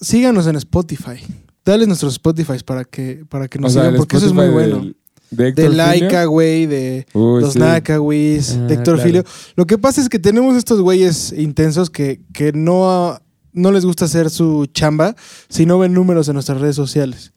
[0.00, 1.20] síganos en Spotify.
[1.64, 4.90] Dale nuestros Spotify para que, para que nos O sigan, porque eso es muy bueno.
[5.30, 5.68] De De.
[5.68, 7.54] Laika, güey, de Uy, los.
[7.54, 9.08] Nakawis, Ah, de Héctor claro.
[9.08, 9.24] Filio.
[9.54, 13.16] Lo que pasa es que tenemos estos güeyes intensos que, que no,
[13.52, 15.14] no les gusta hacer su chamba
[15.48, 17.32] si no ven números en nuestras redes sociales.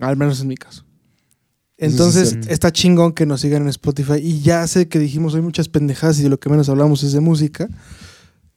[0.00, 0.84] Al menos en mi caso.
[1.78, 4.14] Sí Entonces, está chingón que nos sigan en Spotify.
[4.20, 7.12] Y ya sé que dijimos hay muchas pendejadas y de lo que menos hablamos es
[7.12, 7.68] de música.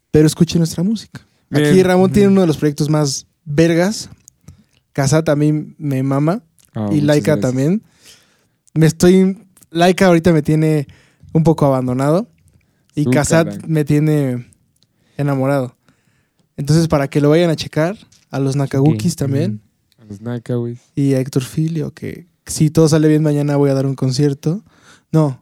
[0.09, 1.21] Pero escuchen nuestra música.
[1.51, 1.83] Aquí.
[1.83, 4.09] Ramón tiene uno de los proyectos más vergas.
[4.91, 6.43] Casa también me mama.
[6.73, 7.41] Ah, y Laika gracias.
[7.41, 7.83] también.
[8.73, 9.37] Me estoy.
[9.69, 10.87] Laika ahorita me tiene
[11.31, 12.27] un poco abandonado.
[12.95, 13.67] Y Su Casat cara.
[13.67, 14.49] me tiene
[15.17, 15.77] enamorado.
[16.57, 17.97] Entonces, para que lo vayan a checar,
[18.31, 19.61] a los Nakagukis también.
[19.97, 20.79] A Los Nakawis.
[20.95, 24.61] Y a Héctor Filio, que si todo sale bien mañana voy a dar un concierto.
[25.11, 25.39] No.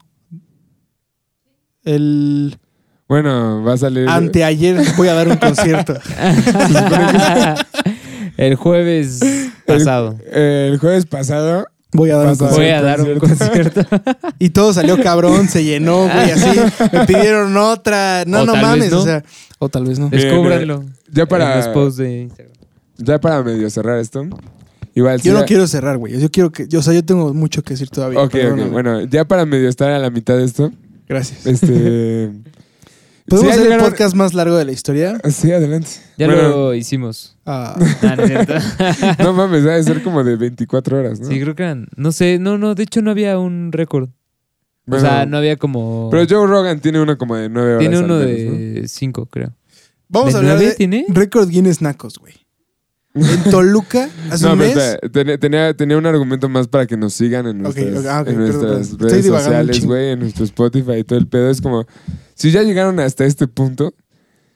[1.83, 2.57] El
[3.07, 4.07] Bueno, va a salir.
[4.09, 5.95] anteayer voy a dar un concierto.
[8.37, 9.19] El jueves
[9.65, 10.17] pasado.
[10.31, 11.65] El jueves pasado.
[11.91, 12.61] Voy a dar un Vas a- concierto.
[12.61, 13.81] Voy a dar un concierto.
[14.39, 16.59] Y todo salió cabrón, se llenó, güey, así.
[16.93, 18.23] Me pidieron otra.
[18.27, 18.99] No, O no mames, no.
[18.99, 19.23] o sea.
[19.57, 20.09] O tal vez no.
[20.09, 20.85] Descúbranlo.
[21.11, 22.29] Ya para- de.
[22.97, 24.23] Ya para medio cerrar esto.
[24.95, 25.21] Igual.
[25.21, 26.19] Yo no quiero cerrar, güey.
[26.19, 26.67] Yo quiero que.
[26.67, 28.19] Yo, o sea, yo tengo mucho que decir todavía.
[28.21, 28.71] Ok, ok.
[28.71, 30.71] Bueno, ya para medio estar a la mitad de esto.
[31.07, 31.45] Gracias.
[31.45, 32.31] Este.
[33.29, 35.19] ¿Podemos sí, hacer el podcast más largo de la historia?
[35.29, 35.89] Sí, adelante.
[36.17, 37.37] Ya Bueno, lo hicimos.
[37.45, 37.77] Ah,
[38.17, 38.53] no es cierto.
[39.23, 41.27] No mames, debe ser como de 24 horas, ¿no?
[41.27, 41.87] Sí, creo que eran.
[41.95, 44.09] No sé, no, no, de hecho no había un récord.
[44.87, 46.09] Bueno, o sea, no había como.
[46.09, 47.79] Pero Joe Rogan tiene uno como de 9 horas.
[47.79, 49.53] tiene uno menos, de 5, creo.
[50.07, 51.05] vamos ¿De a hablar de tiene?
[51.09, 52.33] récord Guinness Nacos, güey.
[53.15, 54.77] En Toluca, hace No, un mes.
[55.11, 58.47] tenía, tenía, tenía un argumento más para que nos sigan en nuestras, en
[58.99, 61.49] redes sociales, güey, en nuestro Spotify y todo el pedo.
[61.49, 61.85] Es como,
[62.35, 63.95] si ya llegaron hasta este punto,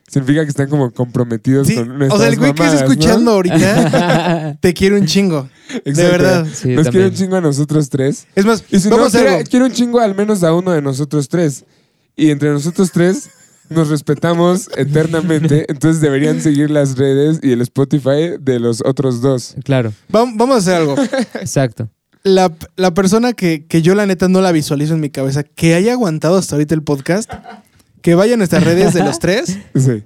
[0.07, 2.87] significa que están como comprometidos Sí, con o nuestras sea, el güey que está mamadas,
[2.87, 2.93] ¿no?
[2.93, 5.49] escuchando ahorita te quiere un chingo.
[5.83, 6.45] De verdad.
[6.53, 8.27] Sí, Nos quiere un chingo a nosotros tres.
[8.35, 10.53] Es más, Y si vamos no, a hacer quiere, quiere un chingo al menos a
[10.53, 11.65] uno de nosotros tres.
[12.15, 13.29] Y entre nosotros tres
[13.73, 15.65] nos respetamos eternamente.
[15.69, 19.55] Entonces deberían seguir las redes y el Spotify de los otros dos.
[19.63, 20.95] Claro, Vam- Vamos a hacer algo.
[21.39, 21.89] exacto.
[22.23, 25.73] La, la persona que, que yo la neta no la visualizo en mi cabeza, que
[25.75, 27.29] haya aguantado hasta ahorita el podcast,
[28.01, 30.03] que vaya a nuestras redes de los tres Sí.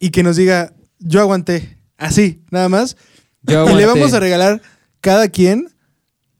[0.00, 1.78] y que nos diga, yo aguanté.
[1.96, 2.96] Así, nada más.
[3.42, 4.60] Yo Y le vamos a regalar
[5.00, 5.68] cada quien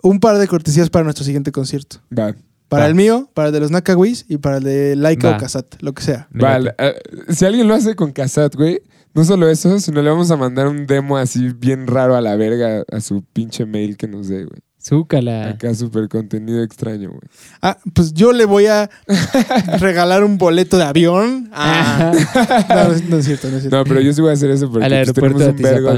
[0.02, 1.98] un par de cortesías para nuestro siguiente concierto.
[2.16, 2.34] Va.
[2.68, 2.88] Para Va.
[2.88, 5.36] el mío, para el de los Nakawis y para el de Laika Va.
[5.36, 6.28] o Casat, lo que sea.
[6.34, 6.74] Va, late.
[6.84, 6.94] eh,
[7.28, 8.80] si alguien lo hace con Casat, güey,
[9.14, 12.34] no solo eso, sino le vamos a mandar un demo así bien raro a la
[12.36, 14.60] verga a su pinche mail que nos dé, güey.
[14.86, 15.48] Zúcala.
[15.48, 17.20] Acá súper contenido extraño, güey.
[17.60, 18.88] Ah, pues yo le voy a
[19.80, 21.48] regalar un boleto de avión.
[21.52, 22.12] Ah.
[22.68, 23.76] No, no es- cierto, no es cierto.
[23.76, 25.94] No, pero yo sí voy a hacer eso porque Al pues, aeropuerto tenemos un vergo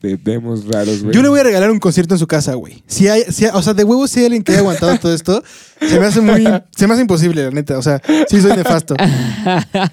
[0.00, 1.14] de, demos raros, güey.
[1.14, 2.82] Yo le voy a regalar un concierto en su casa, güey.
[2.86, 5.12] Si hay, si hay- o sea, de huevo si hay alguien que haya aguantado todo
[5.14, 5.42] esto,
[5.80, 6.44] se me hace muy,
[6.76, 7.78] se me hace imposible, la neta.
[7.78, 8.94] O sea, sí soy nefasto.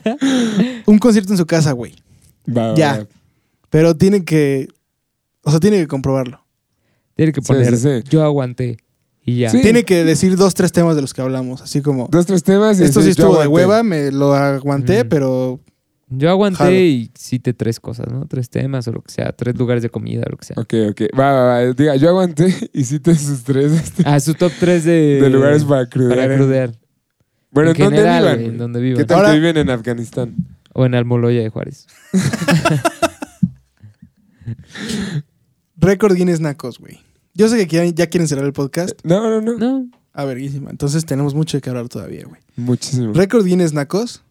[0.85, 1.95] un concierto en su casa, güey.
[2.47, 2.97] Va, va, Ya.
[2.99, 3.05] va.
[3.69, 4.67] Pero tiene que,
[5.43, 6.40] o sea, tiene que comprobarlo.
[7.21, 8.03] Tiene que poner, sí, sí.
[8.09, 8.77] yo aguanté.
[9.23, 9.49] Y ya.
[9.51, 9.61] Sí.
[9.61, 11.61] Tiene que decir dos, tres temas de los que hablamos.
[11.61, 15.09] Así como, Dos, tres temas y esto sí estuvo de hueva, me lo aguanté, Mm.
[15.09, 15.59] pero
[16.09, 16.75] Yo aguanté Jalo.
[16.75, 18.25] y cité tres cosas, ¿no?
[18.25, 19.31] Tres temas o lo que sea.
[19.33, 20.55] Tres lugares de comida o lo que sea.
[20.57, 21.01] Ok, ok.
[21.17, 21.59] Va, va, va.
[21.73, 25.19] Diga, yo aguanté y cite sus tres este, Ah, su top tres de...
[25.21, 26.17] de lugares para crudear.
[26.17, 26.71] para en- crudear.
[27.51, 28.35] Bueno, en ¿en dónde general, vivan?
[28.37, 29.05] güey, en donde ¿Qué vivan.
[29.05, 30.35] tal Ahora- que viven en Afganistán?
[30.73, 31.85] O en Almoloya de Juárez.
[35.77, 36.99] récord Guinness Nacos, güey.
[37.33, 38.91] Yo sé que quieren- ya quieren cerrar el podcast.
[39.03, 39.57] No, no, no.
[39.57, 39.89] No.
[40.13, 40.69] A verguísima.
[40.69, 42.41] Entonces tenemos mucho de qué hablar todavía, güey.
[42.57, 43.13] Muchísimo.
[43.13, 44.23] Récord Guinness Nacos.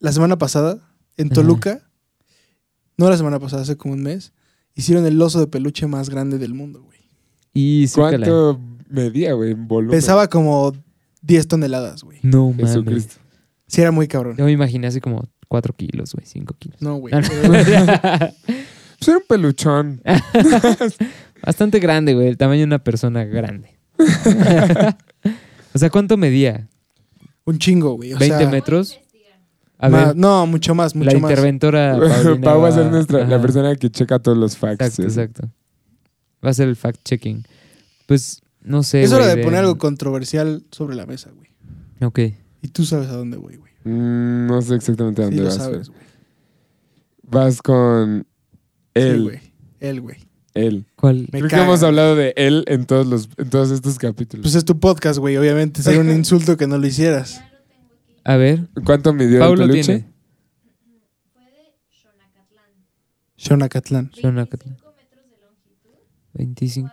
[0.00, 0.78] La semana pasada,
[1.16, 1.34] en Ajá.
[1.34, 1.82] Toluca,
[2.96, 4.32] no la semana pasada, hace como un mes,
[4.74, 6.98] hicieron el oso de peluche más grande del mundo, güey.
[7.52, 7.88] Y.
[7.88, 9.96] ¿Cuánto medía, güey, en volumen?
[9.98, 10.72] Pesaba como
[11.22, 12.18] 10 toneladas, güey.
[12.22, 12.68] No, mames.
[12.68, 13.14] Jesucristo.
[13.66, 14.36] Sí, era muy cabrón.
[14.36, 16.26] Yo me imaginé así como cuatro kilos, güey.
[16.26, 16.80] Cinco kilos.
[16.80, 17.12] No, güey.
[17.14, 17.28] No, no.
[18.98, 20.02] Pues era un peluchón.
[21.44, 22.28] Bastante grande, güey.
[22.28, 23.78] El tamaño de una persona grande.
[25.74, 26.68] o sea, ¿cuánto medía?
[27.44, 28.12] Un chingo, güey.
[28.14, 29.00] O ¿20 sea, metros?
[29.80, 31.30] A ver, no, mucho más, la mucho más.
[31.30, 31.96] interventora.
[32.24, 34.74] Paulina Pau va a ser nuestra, la persona que checa todos los facts.
[34.80, 35.02] Exacto, sí.
[35.20, 35.50] exacto.
[36.44, 37.44] Va a ser el fact-checking.
[38.06, 39.02] Pues, no sé.
[39.02, 41.48] Es hora de poner algo controversial sobre la mesa, güey.
[42.00, 42.18] Ok.
[42.62, 43.72] Y tú sabes a dónde voy, güey.
[43.84, 45.56] Mm, no sé exactamente a Sí, dónde lo vas.
[45.56, 46.00] sabes, güey.
[47.22, 47.44] güey.
[47.44, 48.26] Vas con
[48.96, 49.22] Sí, él.
[49.22, 49.40] güey.
[49.78, 50.16] Él, güey.
[50.54, 50.86] Él.
[50.96, 51.28] ¿Cuál?
[51.32, 51.62] Me Creo caga.
[51.62, 54.42] que hemos hablado de él en todos los en todos estos capítulos.
[54.44, 55.36] Pues es tu podcast, güey.
[55.36, 57.40] Obviamente sería un insulto que no lo hicieras.
[58.24, 59.84] A ver, ¿Cuánto midió Paulo el peluche?
[59.84, 60.08] tiene.
[63.36, 64.10] Xonacatlán.
[64.20, 64.76] Xonacatlán.
[66.34, 66.90] 25.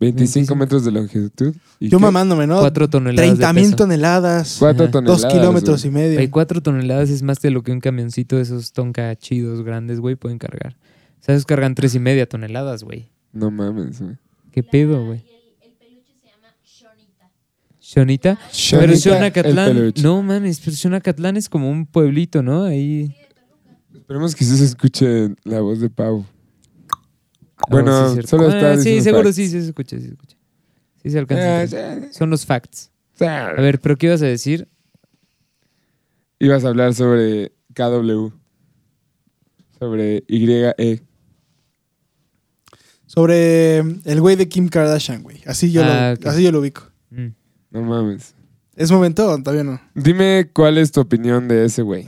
[0.00, 1.54] 25 metros de longitud.
[1.80, 2.02] ¿Y Yo qué?
[2.04, 2.60] mamándome, ¿no?
[2.60, 4.56] 4 toneladas 30 de mil toneladas.
[4.60, 4.92] Cuatro Ajá.
[4.92, 5.22] toneladas.
[5.22, 6.04] Dos kilómetros y güey.
[6.04, 6.20] medio.
[6.20, 9.98] Hay 4 toneladas es más de lo que un camioncito de esos tonka chidos grandes,
[9.98, 10.76] güey, pueden cargar.
[11.28, 13.10] Esos cargan tres y media toneladas, güey.
[13.32, 14.16] No mames, güey.
[14.50, 15.24] ¿Qué pedo, güey?
[17.80, 18.34] ¿Shonita?
[18.36, 20.02] Pero Shonita, el Xonacatlán, peluche.
[20.02, 22.64] no mames, pero Xonacatlán es como un pueblito, ¿no?
[22.64, 23.14] Ahí.
[23.94, 26.24] Esperemos que sí se escuche la voz de Pau.
[27.56, 28.28] Ah, Bueno, sí, es cierto.
[28.30, 29.36] solo Ah, está Sí, seguro facts.
[29.36, 30.36] sí, sí se escucha, sí se escucha.
[31.02, 31.78] Sí se alcanza.
[31.92, 32.90] Ah, Son los facts.
[33.20, 34.68] A ver, ¿pero qué ibas a decir?
[36.38, 38.32] Ibas a hablar sobre KW.
[39.78, 41.02] Sobre YE.
[43.08, 45.40] Sobre el güey de Kim Kardashian, güey.
[45.46, 46.26] Así yo, Ah, lo, ok.
[46.26, 46.82] así yo lo ubico.
[47.10, 47.28] Mm.
[47.70, 48.34] No mames.
[48.76, 49.80] ¿Es momento o todavía no?
[49.94, 52.06] Dime cuál es tu opinión de ese güey.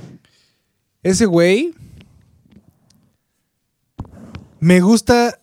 [1.02, 1.74] Ese güey.
[4.60, 5.40] Me gusta.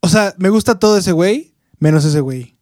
[0.00, 2.56] O sea, me gusta todo ese güey, menos ese güey.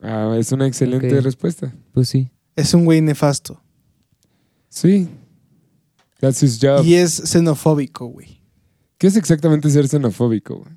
[0.00, 1.74] Ah, es una excelente respuesta.
[1.92, 2.30] Pues sí.
[2.54, 3.60] Es un güey nefasto.
[4.68, 5.08] Sí.
[6.20, 6.84] That's his job.
[6.84, 8.40] Y es xenofóbico, güey.
[8.96, 10.70] ¿Qué es exactamente ser xenofóbico, güey?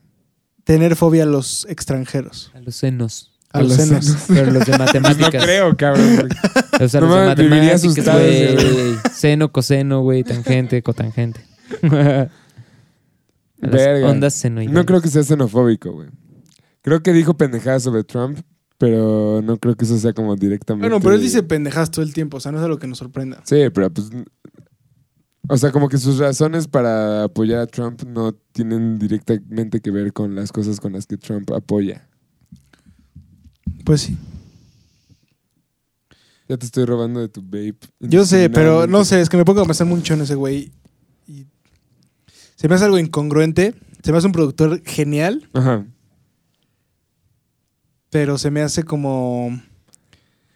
[0.64, 2.52] Tener fobia a los extranjeros.
[2.54, 3.32] A los senos.
[3.54, 4.06] A, A los, los senos.
[4.06, 4.24] senos.
[4.28, 5.44] Pero los de Pues no matemáticas.
[5.44, 6.16] creo, cabrón.
[6.20, 8.96] porque- O sea, No los de matemáticas, güey.
[9.14, 10.24] Seno, coseno, güey.
[10.24, 11.42] Tangente, cotangente.
[13.58, 14.10] Verga.
[14.10, 14.74] ondas senoidales.
[14.74, 16.10] No creo que sea xenofóbico, güey.
[16.82, 18.40] Creo que dijo pendejadas sobre Trump,
[18.80, 20.88] pero no creo que eso sea como directamente.
[20.90, 22.38] Bueno, pero él dice pendejas todo el tiempo.
[22.38, 23.42] O sea, no es algo que nos sorprenda.
[23.46, 24.10] Sí, pero pues.
[25.54, 30.14] O sea, como que sus razones para apoyar a Trump no tienen directamente que ver
[30.14, 32.08] con las cosas con las que Trump apoya.
[33.84, 34.18] Pues sí.
[36.48, 37.80] Ya te estoy robando de tu vape.
[38.00, 39.20] Yo sé, pero no sé.
[39.20, 40.72] Es que me pongo a pensar mucho en ese güey.
[41.28, 41.46] Y
[42.56, 43.76] se me hace algo incongruente.
[44.04, 45.86] Se me hace un productor genial, Ajá.
[48.10, 49.62] pero se me hace como.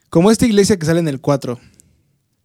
[0.10, 1.60] Como esta iglesia que sale en el 4.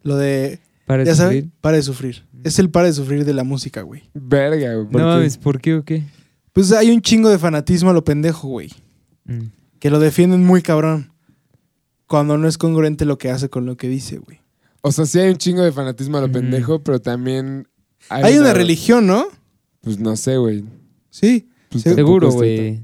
[0.03, 0.59] Lo de.
[0.91, 1.53] Para ya sabes, sufrir.
[1.61, 2.23] para de sufrir.
[2.43, 4.03] Es el para de sufrir de la música, güey.
[4.13, 4.89] Verga, güey.
[4.89, 6.03] ¿por No mames, ¿por qué o qué?
[6.53, 8.71] Pues hay un chingo de fanatismo a lo pendejo, güey.
[9.25, 9.45] Mm.
[9.79, 11.13] Que lo defienden muy cabrón.
[12.09, 14.41] Cuando no es congruente lo que hace con lo que dice, güey.
[14.81, 16.33] O sea, sí hay un chingo de fanatismo a lo Ujú.
[16.35, 17.69] pendejo, pero también.
[18.09, 19.27] Hay una religión, ¿no?
[19.83, 20.65] Pues no sé, güey.
[21.11, 21.49] Sí.
[21.69, 22.83] Pues Seguro, güey.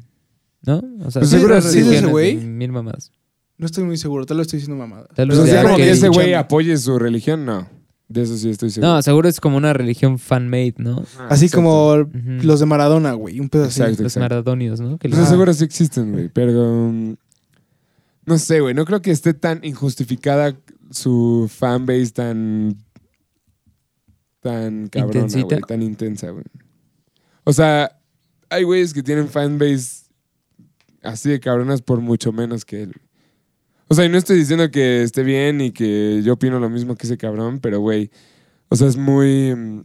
[0.62, 0.76] ¿No?
[1.04, 2.36] O sea, Pues sí, seguro sí, ese religiones güey.
[2.36, 3.10] Mil mamadas.
[3.58, 4.26] No estoy muy seguro.
[4.26, 5.08] Tal vez estoy diciendo mamada.
[5.14, 7.68] Tal vez O sea, que ese güey apoye su religión, no.
[8.08, 8.92] De eso sí estoy seguro.
[8.94, 11.02] No, seguro es como una religión fan-made, ¿no?
[11.18, 11.64] Ah, Así exacto.
[11.64, 12.08] como
[12.42, 13.40] los de Maradona, güey.
[13.40, 13.80] Un pedo así.
[13.80, 14.04] Exacto.
[14.04, 14.96] Los maradonios, ¿no?
[14.98, 16.52] Que Pues seguro sí existen, güey, pero...
[16.86, 17.16] um,
[18.24, 18.74] no sé, güey.
[18.74, 20.56] No creo que esté tan injustificada
[20.90, 22.76] su fanbase tan...
[24.40, 25.60] Tan cabrona, güey.
[25.66, 26.44] Tan intensa, güey.
[27.42, 27.98] O sea,
[28.48, 30.04] hay güeyes que tienen fanbase
[31.02, 32.92] así de cabronas por mucho menos que él.
[33.88, 36.96] O sea, y no estoy diciendo que esté bien y que yo opino lo mismo
[36.96, 38.10] que ese cabrón, pero güey,
[38.68, 39.84] o sea, es muy mm,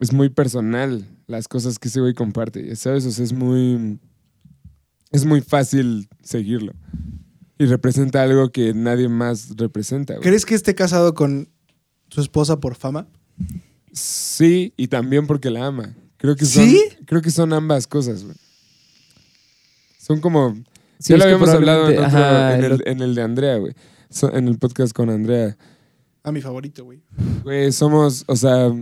[0.00, 3.06] es muy personal las cosas que ese güey comparte, ¿sabes?
[3.06, 3.98] O sea, es muy
[5.10, 6.72] es muy fácil seguirlo.
[7.58, 10.22] Y representa algo que nadie más representa, güey.
[10.22, 11.48] ¿Crees que esté casado con
[12.08, 13.08] su esposa por fama?
[13.92, 15.96] Sí, y también porque la ama.
[16.18, 16.82] Creo que son, ¿Sí?
[17.06, 18.36] creo que son ambas cosas, güey.
[19.98, 20.56] Son como
[20.98, 23.56] Sí, ya lo habíamos hablado en, probablemente- otro- ajá, en el en el de Andrea,
[23.56, 23.74] güey.
[24.10, 25.56] So- en el podcast con Andrea.
[26.24, 27.00] A mi favorito, güey.
[27.44, 28.72] Güey, somos, o sea,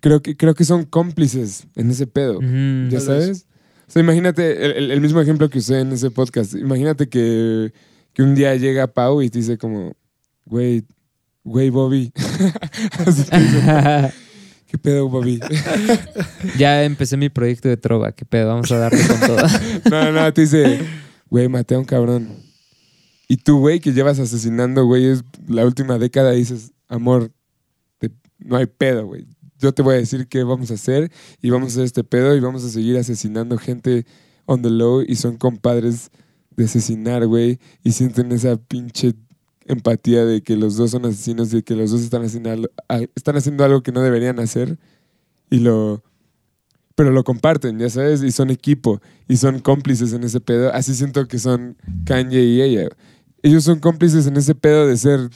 [0.00, 2.40] creo que, creo que son cómplices en ese pedo.
[2.90, 3.46] ¿Ya sabes?
[3.86, 6.54] O sea, imagínate el, el- el mismo ejemplo que usé en ese podcast.
[6.54, 7.72] Imagínate que,
[8.12, 9.92] que un día llega Pau y te dice como,
[10.44, 10.84] güey,
[11.44, 12.12] güey, Bobby.
[13.06, 13.24] Así
[14.68, 15.40] ¿Qué pedo, Bobby?
[16.58, 18.12] ya empecé mi proyecto de trova.
[18.12, 18.48] ¿Qué pedo?
[18.48, 19.38] Vamos a darle con todo.
[19.90, 20.80] no, no, te dice,
[21.30, 22.28] güey, maté a un cabrón.
[23.28, 27.32] Y tú, güey, que llevas asesinando, güey, es la última década, dices, amor,
[27.98, 29.26] te- no hay pedo, güey.
[29.58, 32.36] Yo te voy a decir qué vamos a hacer y vamos a hacer este pedo
[32.36, 34.06] y vamos a seguir asesinando gente
[34.44, 36.10] on the low y son compadres
[36.56, 39.14] de asesinar, güey, y sienten esa pinche
[39.68, 43.10] empatía de que los dos son asesinos y que los dos están haciendo, algo- al-
[43.14, 44.78] están haciendo algo que no deberían hacer
[45.50, 46.02] y lo...
[46.94, 50.72] Pero lo comparten, ya sabes, y son equipo y son cómplices en ese pedo.
[50.74, 52.88] Así siento que son Kanye y ella.
[53.42, 55.30] Ellos son cómplices en ese pedo de ser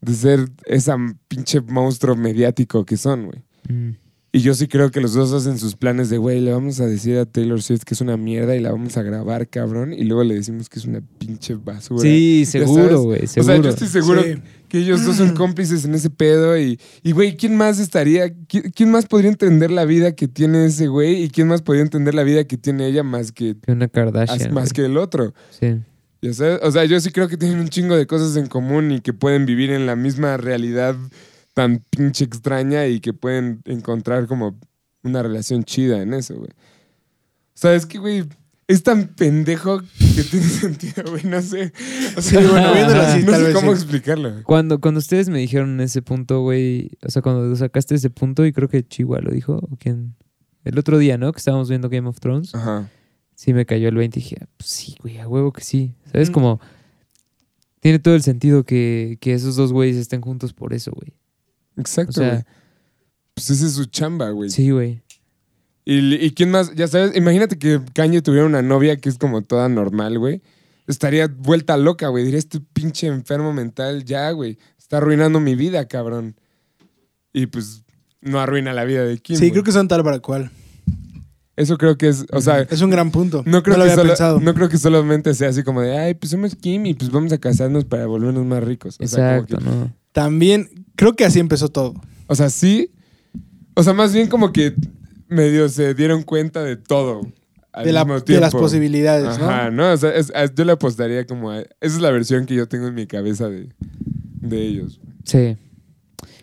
[0.00, 0.96] de ser esa
[1.28, 3.44] pinche monstruo mediático que son, güey.
[3.68, 3.96] Mm.
[4.32, 6.86] Y yo sí creo que los dos hacen sus planes de, güey, le vamos a
[6.86, 9.92] decir a Taylor Swift que es una mierda y la vamos a grabar, cabrón.
[9.92, 12.00] Y luego le decimos que es una pinche basura.
[12.02, 13.52] Sí, ¿Ya seguro, güey, O seguro.
[13.54, 14.34] sea, yo estoy seguro Sí.
[14.68, 16.56] que ellos dos son cómplices en ese pedo.
[16.56, 18.32] Y, y, güey, ¿quién más estaría?
[18.46, 21.24] ¿Quién, quién más podría entender la vida que tiene ese güey?
[21.24, 24.54] ¿Y quién más podría entender la vida que tiene ella más que, Que una Kardashian.
[24.54, 25.34] más que el otro?
[25.58, 25.74] Sí.
[26.22, 28.92] Ya sabes, o sea, yo sí creo que tienen un chingo de cosas en común
[28.92, 30.94] y que pueden vivir en la misma realidad
[31.60, 34.58] tan pinche extraña y que pueden encontrar como
[35.02, 36.48] una relación chida en eso, güey.
[36.50, 38.24] O sea, es que, güey,
[38.66, 41.70] es tan pendejo que tiene sentido, güey, no sé.
[42.16, 43.82] O Sí, sea, bueno, viéndolo así, no tal sé vez cómo sí.
[43.82, 44.42] explicarlo.
[44.44, 48.52] Cuando, cuando ustedes me dijeron ese punto, güey, o sea, cuando sacaste ese punto, y
[48.54, 50.14] creo que Chihuahua lo dijo, o quién,
[50.64, 51.30] el otro día, ¿no?
[51.32, 52.88] Que estábamos viendo Game of Thrones, Ajá.
[53.34, 55.94] sí me cayó el 20 y dije, ah, pues sí, güey, a huevo que sí.
[56.10, 56.30] ¿Sabes?
[56.30, 56.32] Mm.
[56.32, 56.58] Como,
[57.80, 61.12] tiene todo el sentido que, que esos dos güeyes estén juntos por eso, güey.
[61.76, 62.44] Exacto, O sea- güey.
[63.34, 64.50] Pues esa es su chamba, güey.
[64.50, 65.02] Sí, güey.
[65.84, 69.42] Y, y quién más, ya sabes, imagínate que Kanye tuviera una novia que es como
[69.42, 70.42] toda normal, güey.
[70.86, 72.24] Estaría vuelta loca, güey.
[72.24, 74.58] Diría, este pinche enfermo mental ya, güey.
[74.78, 76.34] Está arruinando mi vida, cabrón.
[77.32, 77.82] Y pues
[78.20, 79.36] no arruina la vida de Kim.
[79.36, 79.52] Sí, güey.
[79.52, 80.50] creo que son tal para cual.
[81.56, 83.42] Eso creo que es, o sea, Es un gran punto.
[83.46, 84.40] no creo, lo que había solo- pensado.
[84.40, 87.32] no creo que solamente sea así como de, ay, pues somos Kim y pues vamos
[87.32, 88.96] a casarnos para volvernos más ricos.
[89.00, 89.99] O sea, como Exacto, que- ¿no?
[90.12, 91.94] También, creo que así empezó todo.
[92.26, 92.90] o sea, sí.
[93.74, 94.74] O sea, más bien como que
[95.28, 97.20] medio se dieron cuenta de todo.
[97.72, 99.48] al De, la- mismo de las posibilidades, ¿no?
[99.48, 99.92] Ajá, ¿no?
[99.92, 101.60] O sea, es- a- yo le apostaría como a...
[101.60, 103.68] Esa es la versión que yo tengo en mi cabeza de,
[104.40, 105.00] de ellos.
[105.24, 105.56] Sí.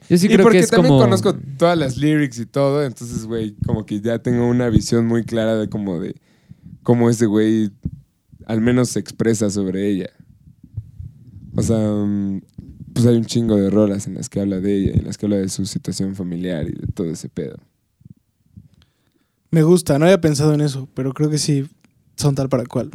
[0.10, 1.02] Yo sí y creo porque que es también como...
[1.03, 5.26] conozco todas las lyrics y todo, entonces, güey, como que ya tengo una visión muy
[5.26, 6.15] clara de como de
[6.81, 7.72] cómo ese güey
[8.45, 10.10] al menos se expresa sobre ella.
[11.57, 12.41] O sea, mm,
[12.98, 15.26] pues hay un chingo de rolas en las que habla de ella, en las que
[15.28, 17.57] habla de su situación familiar y de todo ese pedo.
[19.52, 21.65] Me gusta, no había pensado en eso, pero creo que sí
[22.15, 22.91] son tal para cual.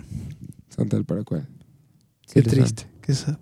[0.74, 1.46] Son tal para cual.
[2.26, 2.86] Sí, Qué triste.
[3.00, 3.36] qué sad.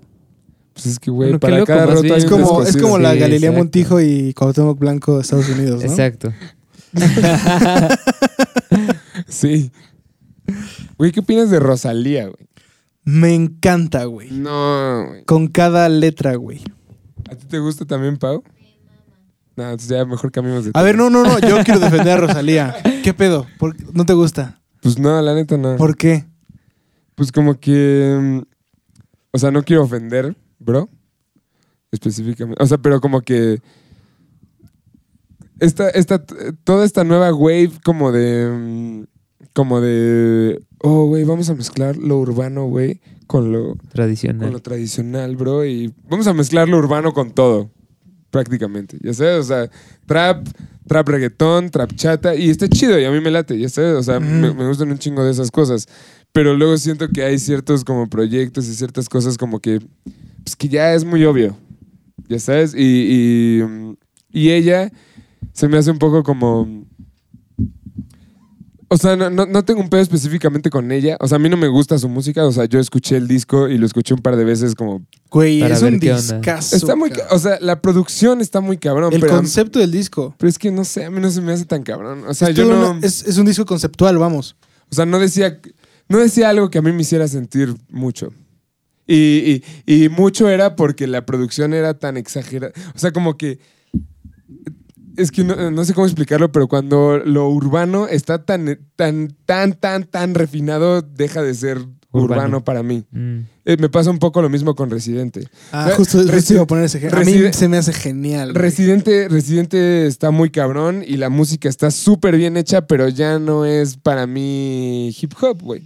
[0.74, 3.12] Pues es que, güey, Bueno, para cada roto hay Es un como, es como la
[3.12, 3.58] Sí, Galilea exacto.
[3.58, 5.90] Montijo y Cuauhtémoc Blanco de Estados Unidos, ¿no?
[5.90, 6.32] Exacto.
[9.28, 9.70] Sí.
[10.98, 12.48] Güey, ¿qué opinas de Rosalía, güey?
[13.04, 14.30] Me encanta, güey.
[14.30, 15.24] No, güey.
[15.24, 16.62] Con cada letra, güey.
[17.30, 18.42] ¿A ti te gusta también, Pau?
[19.56, 22.20] No, entonces ya mejor cambiamos de A ver, no, no, no, yo quiero defender a
[22.20, 22.76] Rosalía.
[23.02, 23.46] ¿Qué pedo?
[23.58, 23.84] ¿Por qué?
[23.92, 24.60] ¿No te gusta?
[24.82, 25.76] Pues no, la neta no.
[25.76, 26.26] ¿Por qué?
[27.14, 28.16] Pues como que...
[28.20, 28.38] mm,
[29.32, 30.88] O sea, no quiero ofender, bro.
[31.90, 32.62] Específicamente.
[32.62, 33.60] O sea, pero como que...
[35.58, 36.24] Esta, esta,
[36.64, 38.48] toda esta nueva wave como de...
[38.50, 39.02] mm,
[39.52, 40.62] Como de...
[40.82, 44.50] Oh, güey, vamos a mezclar lo urbano, güey, con lo, con Tradicional.
[44.50, 45.64] lo tradicional, bro.
[45.66, 47.70] Y vamos a mezclar lo urbano con todo,
[48.30, 48.96] prácticamente.
[49.02, 49.70] Ya sabes, o sea,
[50.06, 50.48] trap,
[50.86, 52.34] trap reggaetón, trap chata.
[52.34, 53.94] Y está chido y a mí me late, ya sabes.
[53.94, 55.86] O sea, me, me gustan un chingo de esas cosas.
[56.32, 59.80] Pero luego siento que hay ciertos como proyectos y ciertas cosas como que,
[60.44, 61.56] pues que ya es muy obvio.
[62.28, 62.74] Ya sabes.
[62.74, 63.62] Y, y,
[64.32, 64.90] y ella
[65.52, 66.86] se me hace un poco como...
[68.92, 71.16] O sea, no, no, no tengo un pedo específicamente con ella.
[71.20, 72.44] O sea, a mí no me gusta su música.
[72.44, 75.06] O sea, yo escuché el disco y lo escuché un par de veces como...
[75.30, 76.38] Güey, Para es ver un qué onda.
[76.38, 76.74] discazo.
[76.74, 77.10] Está muy...
[77.10, 77.28] cabrón.
[77.30, 79.12] O sea, la producción está muy cabrón.
[79.12, 80.34] El pero, concepto del disco.
[80.38, 82.24] pero es que no sé, a mí no se me hace tan cabrón.
[82.26, 82.90] O sea, es, yo todo no...
[82.90, 84.56] una- es, es un disco conceptual, vamos.
[84.90, 85.60] O sea, no decía,
[86.08, 88.32] no decía algo que a mí me hiciera sentir mucho.
[89.06, 92.72] Y, y- y mucho era porque la producción era tan exagerada.
[92.94, 93.60] O sea, como que.
[95.16, 99.72] Es que no, no sé cómo explicarlo, pero cuando lo urbano está tan, tan, tan,
[99.74, 101.78] tan, tan refinado, deja de ser
[102.12, 102.64] urbano, Urbano.
[102.64, 103.04] para mí.
[103.12, 103.38] Mm.
[103.64, 105.46] Eh, me pasa un poco lo mismo con Residente.
[105.70, 107.20] Ah, justo, justo Resi- iba a poner ese ejemplo.
[107.20, 108.54] A mí se me hace genial.
[108.54, 113.64] Residente, Residente está muy cabrón y la música está súper bien hecha, pero ya no
[113.64, 115.82] es para mí hip hop, güey.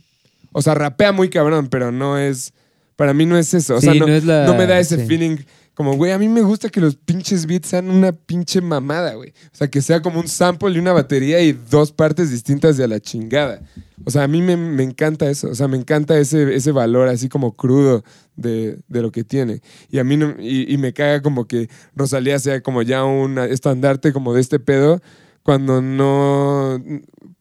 [0.52, 2.52] O sea, rapea muy cabrón, pero no es.
[2.96, 3.74] Para mí no es eso.
[3.74, 5.06] O Sí, sea, no, no es la- no me da ese sí.
[5.06, 5.36] feeling
[5.74, 9.30] como, güey, a mí me gusta que los pinches beats sean una pinche mamada, güey.
[9.30, 12.84] O sea, que sea como un sample y una batería y dos partes distintas de
[12.84, 13.60] a la chingada.
[14.04, 15.48] O sea, a mí me, me encanta eso.
[15.48, 18.04] O sea, me encanta ese, ese valor así como crudo
[18.36, 19.62] de, de lo que tiene.
[19.90, 23.38] Y a mí no, y, y me caga como que Rosalía sea como ya un
[23.38, 25.02] estandarte como de este pedo,
[25.42, 26.80] cuando no,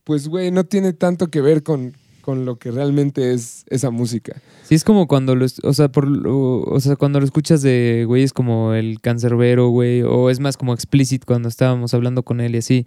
[0.04, 1.94] pues, güey, no tiene tanto que ver con,
[2.24, 4.40] con lo que realmente es esa música.
[4.62, 7.60] Sí, es como cuando lo, es- o sea, por, lo- o sea, cuando lo escuchas
[7.62, 12.40] de güeyes como el cancerbero, güey, o es más como explicit cuando estábamos hablando con
[12.40, 12.86] él y así,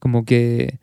[0.00, 0.80] como que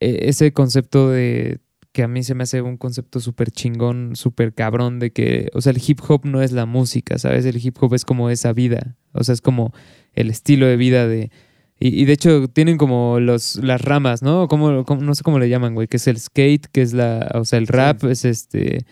[0.00, 1.60] eh, ese concepto de
[1.92, 5.62] que a mí se me hace un concepto súper chingón, súper cabrón de que, o
[5.62, 7.46] sea, el hip hop no es la música, ¿sabes?
[7.46, 9.72] El hip hop es como esa vida, o sea, es como
[10.12, 11.30] el estilo de vida de,
[11.78, 14.48] Y, y de hecho tienen como los, las ramas, ¿no?
[14.48, 17.30] Como, como- no sé cómo le llaman, güey, que es el skate, que es la,
[17.34, 18.86] o sea, el rap, es este,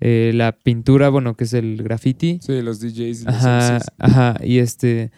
[0.00, 2.38] eh, la pintura, bueno, que es el graffiti.
[2.42, 3.86] Sí, los DJs y los Ajá, MCs.
[3.98, 5.10] ajá, y este,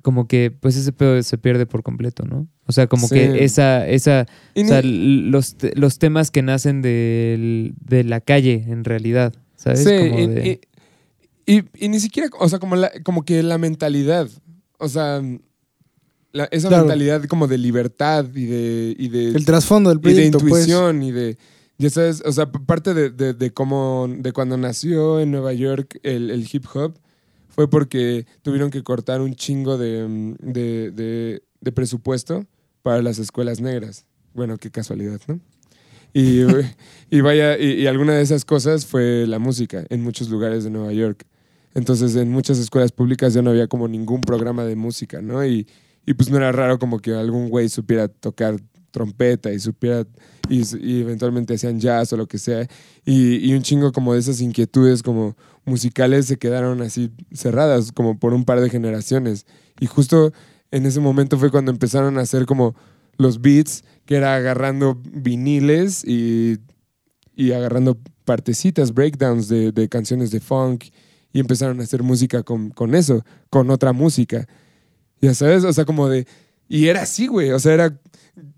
[0.00, 2.48] como que, pues ese pedo se pierde por completo, ¿no?
[2.66, 3.14] O sea, como Sí.
[3.14, 4.26] que esa, esa,
[4.56, 9.84] o sea, ni- los, los temas que nacen del- de la calle, en realidad, ¿sabes?
[9.84, 10.60] Sí, Como y, de-
[11.46, 14.28] y- y- y ni siquiera, o sea, como, la, como que la mentalidad,
[14.78, 15.20] o sea,
[16.32, 16.84] la- esa Claro.
[16.84, 20.50] mentalidad como de libertad y de, y de, El trasfondo del y de proyecto, pues.
[20.68, 21.36] intuición y de,
[21.78, 25.98] ya sabes, o sea, parte de, de, de cómo, de cuando nació en Nueva York
[26.02, 26.94] el, el hip hop
[27.48, 32.46] fue porque tuvieron que cortar un chingo de, mm, de, de- de presupuesto
[32.82, 34.06] para las escuelas negras.
[34.34, 35.38] Bueno, qué casualidad, ¿no?
[36.14, 36.40] Y,
[37.10, 40.70] y vaya, y, y alguna de esas cosas fue la música en muchos lugares de
[40.70, 41.24] Nueva York.
[41.74, 45.44] Entonces, en muchas escuelas públicas ya no había como ningún programa de música, ¿no?
[45.46, 45.66] Y,
[46.06, 48.56] y pues no era raro como que algún güey supiera tocar
[48.90, 50.06] trompeta y supiera,
[50.48, 52.66] y, y eventualmente hacían jazz o lo que sea.
[53.04, 58.18] Y, y un chingo como de esas inquietudes como musicales se quedaron así cerradas como
[58.18, 59.46] por un par de generaciones.
[59.80, 60.32] Y justo
[60.70, 62.74] en ese momento fue cuando empezaron a hacer como
[63.16, 66.58] los beats, que era agarrando viniles y,
[67.34, 70.86] y agarrando partecitas, breakdowns de, de canciones de funk
[71.32, 74.46] y empezaron a hacer música con, con eso, con otra música.
[75.22, 76.26] Ya sabes, o sea, como de...
[76.68, 77.98] Y era así, güey, o sea, era...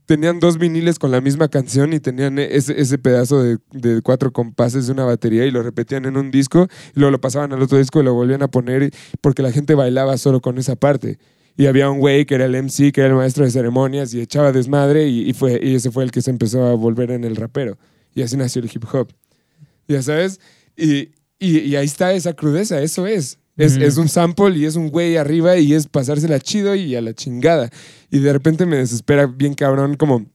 [0.07, 3.59] Tenían dos viniles con la misma canción y tenían ese, ese pedazo de,
[4.03, 7.53] cuatro compases de una batería y lo repetían en un disco y luego lo pasaban
[7.53, 8.91] al otro disco y lo volvían a poner
[9.23, 11.19] porque la gente bailaba solo con esa parte.
[11.57, 14.21] Y había un güey que era el MC, que era el maestro de ceremonias y
[14.21, 17.37] echaba desmadre y, fue, y ese fue el que se empezó a volver en el
[17.37, 17.79] rapero.
[18.15, 19.09] Y así nació el hip hop.
[19.89, 20.39] Ya sabes,
[20.77, 23.39] y, y ahí está esa crudeza, eso es.
[23.57, 27.01] Es, es un sample y es un güey arriba y es pasársela chido y a
[27.01, 27.71] la chingada.
[28.11, 30.27] Y de repente me desespera bien cabrón como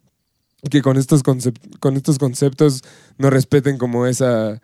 [0.71, 2.81] que con estos, con estos conceptos
[3.17, 4.61] no respeten como esa,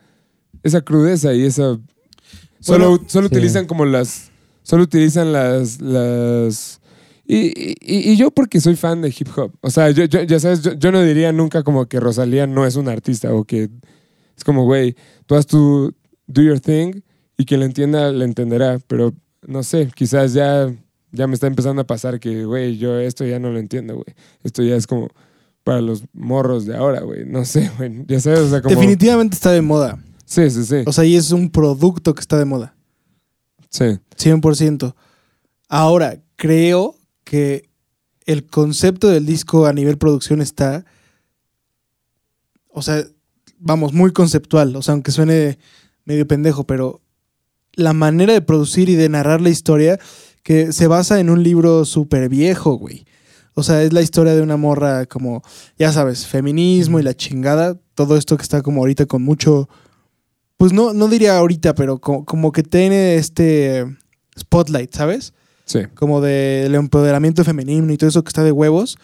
[0.63, 1.77] esa crudeza y esa...
[2.61, 3.35] Solo, Bueno, solo sí.
[3.35, 4.31] utilizan como las...
[4.63, 5.81] Solo utilizan las...
[5.81, 6.79] las
[7.27, 7.47] y,
[7.81, 9.51] y- y yo porque soy fan de hip hop.
[9.61, 12.65] O sea, yo, yo- ya sabes, yo, yo no diría nunca como que Rosalía no
[12.65, 13.69] es un artista o que
[14.37, 14.95] es como, güey,
[15.25, 15.93] tú haz tu
[16.27, 17.01] do your thing
[17.37, 18.79] y quien lo entienda, le entenderá.
[18.87, 19.13] Pero
[19.45, 20.73] no sé, quizás ya,
[21.11, 24.15] ya me está empezando a pasar que, güey, yo esto ya no lo entiendo, güey.
[24.43, 25.09] Esto ya es como
[25.63, 27.25] para los morros de ahora, güey.
[27.25, 28.05] No sé, güey.
[28.07, 28.75] Ya sabes, o sea, como...
[28.75, 29.99] Definitivamente está de moda.
[30.25, 30.77] Sí, sí, sí.
[30.85, 32.75] O sea, y es un producto que está de moda.
[33.69, 33.99] Sí.
[34.17, 34.95] 100%.
[35.67, 37.69] Ahora, creo que
[38.25, 40.85] el concepto del disco a nivel producción está,
[42.69, 43.05] o sea,
[43.59, 45.57] vamos, muy conceptual, o sea, aunque suene
[46.05, 47.01] medio pendejo, pero
[47.75, 49.99] la manera de producir y de narrar la historia
[50.43, 53.05] que se basa en un libro súper viejo, güey.
[53.53, 55.41] O sea, es la historia de una morra como,
[55.77, 59.69] ya sabes, feminismo y la chingada, todo esto que está como ahorita con mucho,
[60.57, 63.85] pues no, no diría ahorita, pero como, como que tiene este
[64.37, 65.33] spotlight, ¿sabes?
[65.65, 65.79] Sí.
[65.95, 68.97] como del empoderamiento femenino y todo eso que está de huevos.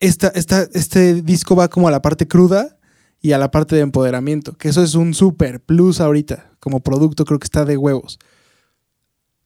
[0.00, 2.79] Esta, esta, este disco va como a la parte cruda
[3.20, 7.24] y a la parte de empoderamiento, que eso es un super plus ahorita, como producto
[7.24, 8.18] creo que está de huevos.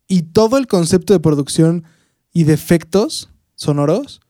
[0.06, 1.84] Y todo el concepto de producción
[2.32, 4.20] y de efectos sonoros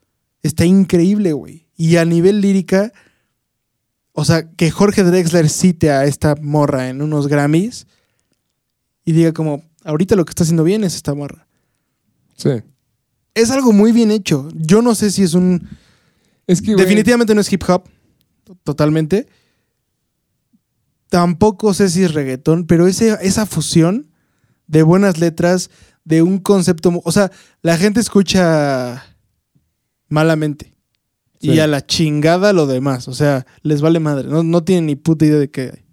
[0.43, 1.67] está increíble, güey.
[1.77, 2.93] Y a nivel lírica,
[4.13, 7.87] o sea, que Jorge Drexler cite a esta morra en unos Grammys
[9.05, 11.47] y diga como, ahorita lo que está haciendo bien es esta morra.
[12.37, 12.63] Sí.
[13.35, 14.49] Es algo muy bien hecho.
[14.55, 15.69] Yo no sé si es un...
[16.47, 17.85] Es que, Definitivamente no es hip hop,
[18.63, 19.27] totalmente.
[21.09, 24.11] Tampoco sé si es reggaetón, pero ese, esa fusión
[24.67, 25.71] de buenas letras,
[26.05, 27.01] de un concepto...
[27.05, 27.31] O sea,
[27.63, 29.05] la gente escucha
[30.09, 30.75] malamente.
[31.41, 33.07] Y a la chingada lo demás.
[33.09, 34.29] O sea, les vale madre.
[34.29, 35.85] No, no tienen ni puta idea de qué hay.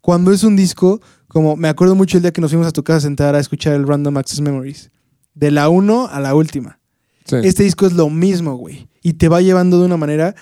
[0.00, 2.82] Cuando es un disco, como me acuerdo mucho el día que nos fuimos a tu
[2.82, 4.90] casa a sentar a escuchar el Random Access Memories.
[5.34, 6.80] De la 1 a la última.
[7.24, 7.36] sí.
[7.42, 8.88] Este disco es lo mismo, güey.
[9.02, 10.34] Y te va llevando de una manera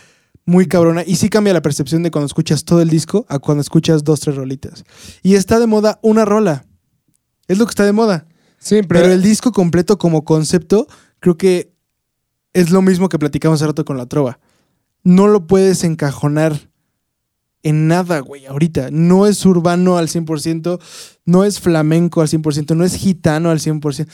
[0.47, 1.03] muy cabrona.
[1.07, 4.21] Y sí cambia la percepción de cuando escuchas todo el disco a cuando escuchas dos,
[4.21, 4.85] tres rolitas.
[5.23, 6.67] Y está de moda una rola.
[7.49, 8.27] Es lo que está de moda.
[8.59, 10.87] Sí, pero, Pero el disco completo como concepto,
[11.21, 11.73] creo que
[12.53, 14.39] es lo mismo que platicamos hace rato con la trova.
[15.03, 16.71] No lo puedes encajonar
[17.63, 18.89] en nada, güey, ahorita.
[18.91, 20.79] No es urbano al 100%,
[21.25, 24.07] no es flamenco al 100%, no es gitano al 100%.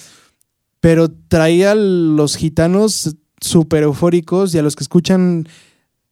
[0.80, 5.46] Pero traía a los gitanos súper eufóricos y a los que escuchan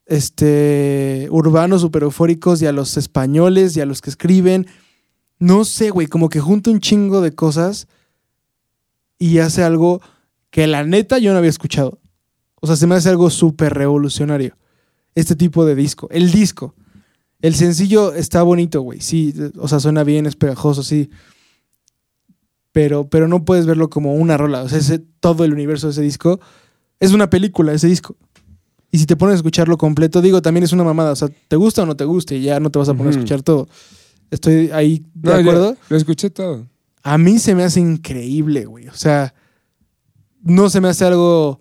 [0.09, 4.67] este urbanos súper eufóricos y a los españoles y a los que escriben.
[5.39, 7.87] No sé, güey, como que junta un chingo de cosas
[9.19, 10.01] y hace algo
[10.51, 12.01] que la neta yo no había escuchado.
[12.61, 14.57] O sea, se me hace algo súper revolucionario.
[15.15, 16.09] Este tipo de disco.
[16.11, 16.75] El disco.
[17.41, 19.01] El sencillo está bonito, güey.
[19.01, 21.11] Sí, o sea, suena bien, es pegajoso, sí.
[22.73, 24.63] Pero, pero no puedes verlo como una rola.
[24.63, 26.41] O sea, todo el universo de ese disco
[26.99, 28.17] es una película, ese disco.
[28.91, 31.13] Y si te pones a escucharlo completo, digo, también es una mamada.
[31.13, 33.09] O sea, te gusta o no te guste, y ya no te vas a poner
[33.09, 33.69] a escuchar todo.
[34.31, 35.77] Estoy ahí de No, acuerdo.
[35.89, 36.67] lo escuché todo.
[37.03, 38.89] A mí se me hace increíble, güey.
[38.89, 39.35] O sea,
[40.43, 41.61] no se me hace algo.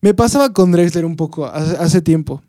[0.00, 2.42] Me pasaba con Drexler un poco hace, hace tiempo.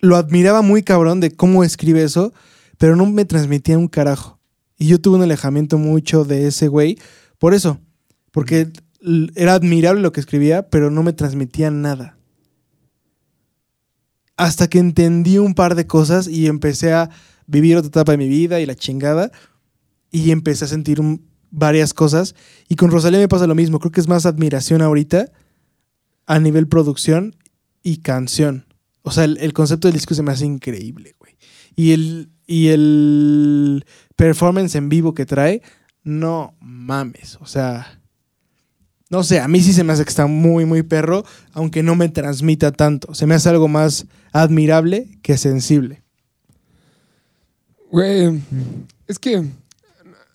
[0.00, 2.32] Lo admiraba muy cabrón de cómo escribe eso,
[2.76, 4.38] pero no me transmitía un carajo.
[4.78, 6.98] Y yo tuve un alejamiento mucho de ese güey
[7.38, 7.78] por eso.
[8.30, 8.70] Porque
[9.34, 12.18] era admirable lo que escribía, pero no me transmitía nada.
[14.36, 17.10] Hasta que entendí un par de cosas y empecé a
[17.46, 19.32] vivir otra etapa de mi vida y la chingada.
[20.10, 21.00] Y empecé a sentir
[21.50, 22.34] varias cosas.
[22.68, 23.80] Y con Rosalía me pasa lo mismo.
[23.80, 25.30] Creo que es más admiración ahorita
[26.26, 27.36] a nivel producción
[27.82, 28.66] y canción.
[29.02, 31.36] O sea, el, el concepto del disco se me hace increíble, güey.
[31.74, 33.84] Y el, y el
[34.16, 35.62] performance en vivo que trae,
[36.02, 37.38] no mames.
[37.40, 37.97] O sea,
[39.10, 41.94] no sé, a mí sí se me hace que está muy, muy perro, aunque no
[41.94, 43.14] me transmita tanto.
[43.14, 46.02] Se me hace algo más admirable que sensible.
[47.90, 48.42] Güey,
[49.06, 49.44] es que.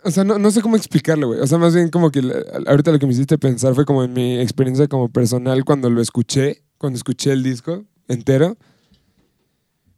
[0.06, 1.40] O sea, no, no sé cómo explicarlo, güey.
[1.40, 2.22] O sea, más bien como que
[2.68, 6.02] ahorita lo que me hiciste pensar fue como en mi experiencia como personal cuando lo
[6.02, 8.58] escuché, cuando escuché el disco entero.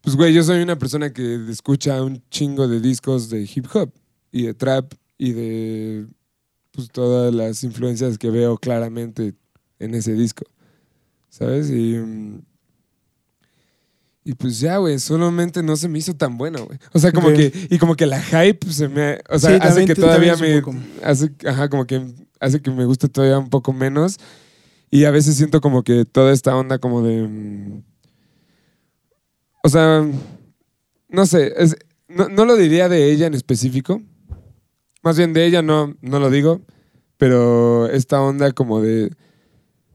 [0.01, 3.91] Pues, güey, yo soy una persona que escucha un chingo de discos de hip hop
[4.31, 6.05] y de trap y de
[6.75, 9.33] pues todas las influencias que veo claramente
[9.79, 10.43] en ese disco.
[11.29, 11.69] ¿Sabes?
[11.69, 11.97] Y.
[11.97, 12.41] mm,
[14.23, 16.79] Y pues ya, güey, solamente no se me hizo tan bueno, güey.
[16.93, 19.79] O sea, como que, y como que la hype se me, o sea, Sí, hace
[19.85, 20.61] que todavía me,
[21.03, 22.01] hace, ajá, como que
[22.39, 24.17] hace que me guste todavía un poco menos.
[24.89, 27.83] Y a veces siento como que toda esta onda como de, mm,
[29.63, 30.05] o sea,
[31.09, 31.75] no sé, es-
[32.07, 34.01] no, no lo diría de ella en específico.
[35.05, 36.61] Más bien de ella no, no lo digo,
[37.17, 39.11] pero esta onda como de,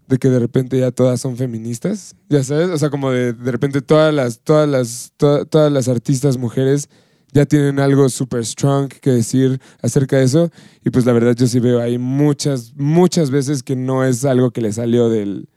[0.08, 3.50] de que de repente ya todas son feministas, ya sabes, o sea, como de, de
[3.52, 6.88] repente todas las, todas las, to- todas las artistas mujeres
[7.32, 10.50] ya tienen algo super strong que decir acerca de eso.
[10.84, 14.50] Y pues la verdad yo sí veo ahí muchas, muchas veces que no es algo
[14.50, 15.48] que le salió del...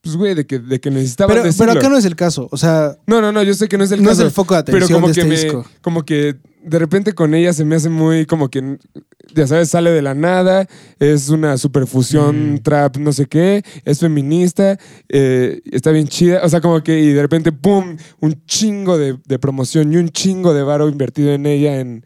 [0.00, 2.48] Pues güey, de que, de que necesitaban Pero, pero acá no es el caso.
[2.50, 4.22] O sea, No, no, no, yo sé que no es el no caso.
[4.22, 5.66] es el foco de pero atención como de que este me, disco.
[5.82, 8.78] como que de repente con ella se me hace muy como que
[9.34, 10.66] ya sabes sale de la nada
[10.98, 12.58] es una superfusión Mm.
[12.58, 14.78] trap no sé qué es feminista
[15.08, 19.18] eh, está bien chida o sea como que y de repente pum un chingo de,
[19.26, 22.04] de promoción y un chingo de varo invertido en ella en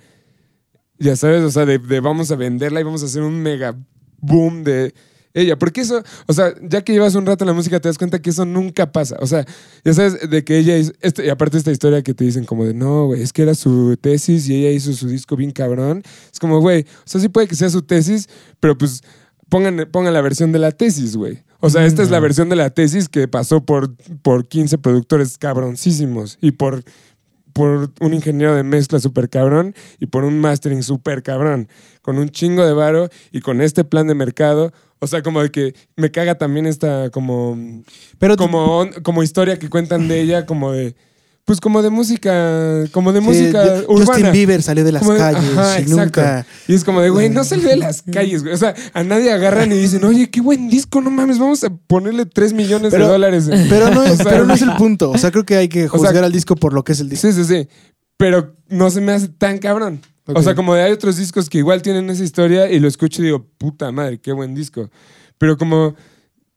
[0.99, 3.75] ya sabes o sea de, de vamos a venderla y vamos a hacer un mega
[4.19, 4.95] boom de
[5.35, 7.99] ella, porque eso, o sea, ya que llevas un rato en la música te das
[7.99, 9.45] cuenta que eso nunca pasa, o sea,
[9.85, 12.65] ya sabes, de que ella hizo, este- y aparte esta historia que te dicen como
[12.65, 16.03] de, no, güey, es que era su tesis y ella hizo su disco bien cabrón,
[16.33, 18.29] es como, güey, o sea, sí puede que sea su tesis,
[18.61, 19.03] pero pues
[19.49, 21.43] pongan, pongan la versión de la tesis, güey.
[21.61, 25.39] O sea, esta es la versión de la tesis que pasó por, por 15 productores
[25.39, 26.85] cabroncísimos y por,
[27.55, 31.69] por un ingeniero de mezcla súper cabrón y por un mastering súper cabrón,
[32.03, 34.73] con un chingo de varo y con este plan de mercado.
[35.05, 37.57] O sea, como de que me caga también esta como,
[38.19, 40.97] Pero como, como historia que cuentan de ella, como de,
[41.45, 44.31] pues como de música, como de Sí, música Ju- Justin urbana.
[44.31, 46.01] Bieber salió de las Como de- calles ajá, y exacto.
[46.05, 46.47] nunca.
[46.69, 48.55] Y es como de, güey, no salió de las calles, güey.
[48.55, 51.69] O sea, a nadie agarran y dicen, oye, qué buen disco, no mames, vamos a
[51.71, 53.49] ponerle 3 millones Pero- de dólares.
[53.69, 55.11] Pero no, es, O sea, pero no es el punto.
[55.11, 57.11] O sea, creo que hay que sea, juzgar al disco por lo que es el
[57.11, 57.29] disco.
[57.31, 57.69] Sí, sí, sí.
[58.17, 60.01] Pero no se me hace tan cabrón.
[60.27, 63.21] O sea, como de hay otros discos que igual tienen esa historia y lo escucho
[63.23, 64.91] y digo, puta madre, qué buen disco.
[65.39, 65.95] Pero como,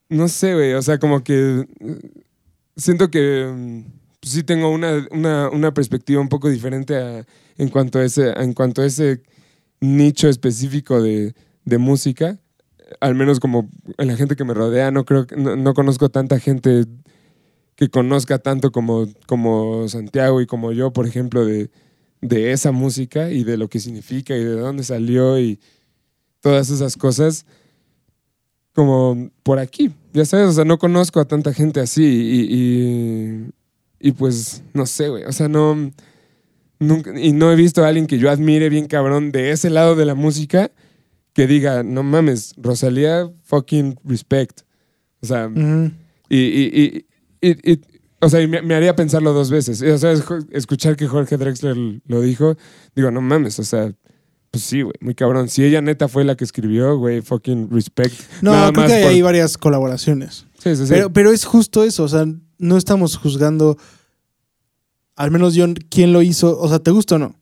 [0.09, 1.99] no sé, güey, o sea, como que eh,
[2.77, 3.81] siento que mm,
[4.21, 7.25] pues sí tengo una, una, una perspectiva un poco diferente a-
[7.57, 9.21] en, cuanto a ese, en cuanto a ese
[9.81, 11.35] nicho específico de,
[11.65, 12.39] de música.
[13.01, 16.39] Al menos como en la gente que me rodea, no creo no, no conozco tanta
[16.39, 16.85] gente
[17.75, 21.69] que conozca tanto como, como Santiago y como yo, por ejemplo, de,
[22.21, 25.59] de esa música y de lo que significa y de dónde salió y
[26.41, 27.45] todas esas cosas,
[28.73, 34.07] como por aquí, ya sabes, o sea, no conozco a tanta gente así y, y,
[34.09, 35.91] y pues, no sé, güey, o sea, no,
[36.79, 39.95] nunca, y no he visto a alguien que yo admire bien cabrón de ese lado
[39.95, 40.71] de la música
[41.33, 44.61] que diga, no mames, Rosalía, fucking respect.
[45.21, 45.49] O sea,
[46.29, 47.05] y-
[48.19, 49.81] o sea, y me, me haría pensarlo dos veces.
[49.81, 51.75] O sea, es- escuchar que Jorge Drexler
[52.05, 52.55] lo dijo,
[52.95, 53.93] digo, no mames, o sea,
[54.49, 55.49] Pues sí, güey, muy cabrón.
[55.49, 58.15] Si ella neta fue la que escribió, güey, fucking respect.
[58.41, 60.45] No, Nada creo más que por- hay varias colaboraciones.
[60.57, 60.93] Sí, sí, sí.
[60.93, 62.25] Pero, pero es justo eso, o sea,
[62.57, 63.77] no estamos juzgando,
[65.17, 67.35] al menos yo, quién lo hizo, o sea, ¿te gusta o no?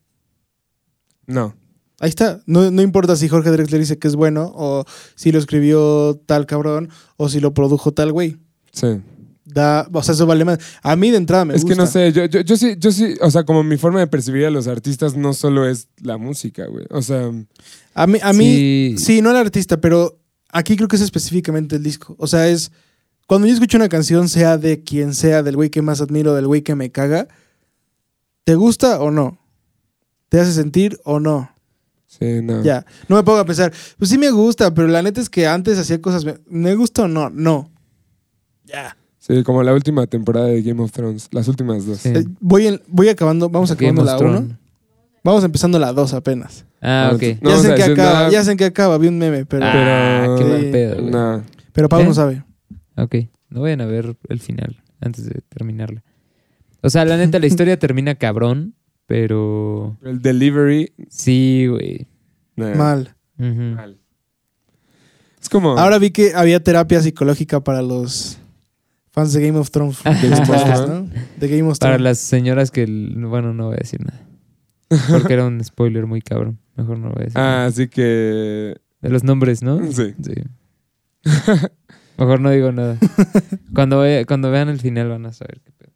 [1.28, 1.56] No.
[2.00, 4.84] Ahí está, no, no importa si Jorge Drexler dice que es bueno, o
[5.16, 8.38] si lo escribió tal cabrón, o si lo produjo tal güey.
[8.74, 9.00] Sí.
[9.46, 10.58] Da, o sea, eso vale más.
[10.82, 11.76] A mí de entrada me es gusta.
[11.76, 14.08] que no sé, yo, yo, yo sí, yo sí, o sea, como mi forma de
[14.08, 16.86] percibir a los artistas no solo es la música, güey.
[16.90, 17.32] O sea,
[17.94, 18.96] A mí, a mí Sí.
[18.98, 20.18] sí, no el artista, pero
[20.50, 22.16] aquí creo que es específicamente el disco.
[22.18, 22.72] O sea, es
[23.28, 26.48] cuando yo escucho una canción, sea de quien sea, del güey que más admiro, del
[26.48, 27.28] güey que me caga,
[28.46, 29.38] ¿te gusta o no?
[30.30, 31.52] ¿Te hace sentir o no?
[32.08, 32.64] sí, no.
[32.64, 35.46] Ya, no me pongo a pensar, pues sí me gusta, pero la neta es que
[35.48, 37.30] antes hacía cosas, ¿me, ¿me gusta o no?
[37.30, 37.70] No.
[38.64, 38.96] Ya.
[39.28, 41.98] Sí, como la última temporada de Game of Thrones, las últimas dos.
[42.00, 42.10] Sí.
[42.10, 44.42] Eh, voy, en- voy acabando, vamos Game acabando la Thrones.
[44.42, 44.58] 1.
[45.24, 46.66] Vamos empezando la 2 apenas.
[46.82, 47.22] Ah, No, ok.
[47.24, 48.30] no ya vamos sé a en que decir acaba, nada.
[48.30, 51.12] ya sé en que acaba, vi un meme, pero, Ah, Pero- qué mal pedo, güey.
[51.12, 51.44] No.
[51.74, 52.08] pero Pablo ¿Eh?
[52.10, 52.44] no sabe.
[52.98, 53.16] Ok,
[53.50, 56.04] no vayan a ver el final antes de terminarla.
[56.84, 58.76] O sea, la neta, la historia termina cabrón,
[59.08, 62.06] pero El delivery, sí, güey.
[62.56, 63.16] nah, Mal.
[63.40, 63.50] Ujú.
[63.76, 63.98] mal.
[65.42, 65.78] Es como.
[65.80, 68.38] Ahora vi que había terapia psicológica para los
[69.16, 70.00] fans de Game of Thrones.
[70.04, 70.88] Game of Thrones.
[70.88, 71.10] ¿no?
[71.40, 72.04] De Game of Para Thrones.
[72.04, 74.22] las señoras que, bueno, no voy a decir nada.
[75.10, 76.60] Porque era un spoiler muy cabrón.
[76.76, 77.64] Mejor no voy a decir nada.
[77.64, 78.78] Ah, así que.
[79.02, 79.80] De los nombres, ¿no?
[79.92, 80.14] Sí.
[80.22, 80.34] Sí.
[82.18, 82.98] Mejor no digo nada.
[83.74, 85.92] Cuando, cuando vean el final van a saber qué pedo.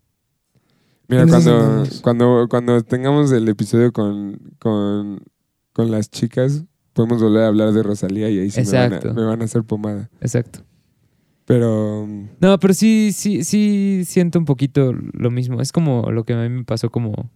[1.08, 5.22] Mira, ¿Quiénes son cuando, cuando, cuando tengamos el episodio con, con,
[5.74, 6.64] con las chicas,
[6.94, 9.14] podemos volver a hablar de Rosalía y ahí sí me van, a, Exacto.
[9.14, 10.10] me van a hacer pomada.
[10.22, 10.60] Exacto.
[11.50, 12.08] Pero.
[12.42, 15.62] No, pero sí, sí, sí siento un poquito lo mismo.
[15.62, 17.32] Es como lo que a mí me pasó como...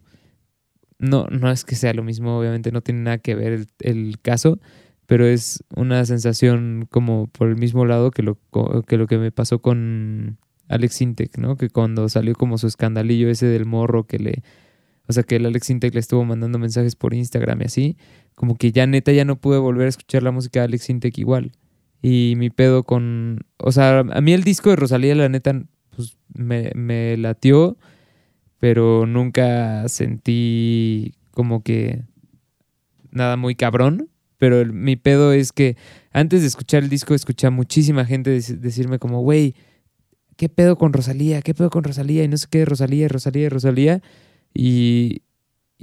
[1.00, 4.20] No, no es que sea lo mismo, obviamente no tiene nada que ver el, el
[4.20, 4.60] caso,
[5.06, 8.38] pero es una sensación como por el mismo lado que lo,
[8.86, 10.38] que lo que me pasó con
[10.68, 11.56] Alex Intec, ¿no?
[11.56, 14.42] Que cuando salió como su escandalillo ese del morro que le...
[15.08, 17.96] O sea, que el Alex Intec le estuvo mandando mensajes por Instagram y así,
[18.36, 21.18] como que ya neta ya no pude volver a escuchar la música de Alex Intec
[21.18, 21.50] igual.
[22.06, 23.46] Y mi pedo con...
[23.56, 25.58] O sea, a mí el disco de Rosalía, la neta,
[25.96, 27.78] pues me, me latió,
[28.58, 32.02] pero nunca sentí como que
[33.10, 34.10] nada muy cabrón.
[34.36, 35.78] Pero mi pedo es que
[36.12, 39.54] antes de escuchar el disco, escuché a muchísima gente dec- decirme como, güey,
[40.36, 41.40] ¿qué pedo con Rosalía?
[41.40, 42.22] ¿Qué pedo con Rosalía?
[42.22, 44.02] Y no sé qué, Rosalía, Rosalía, Rosalía.
[44.52, 45.22] Y,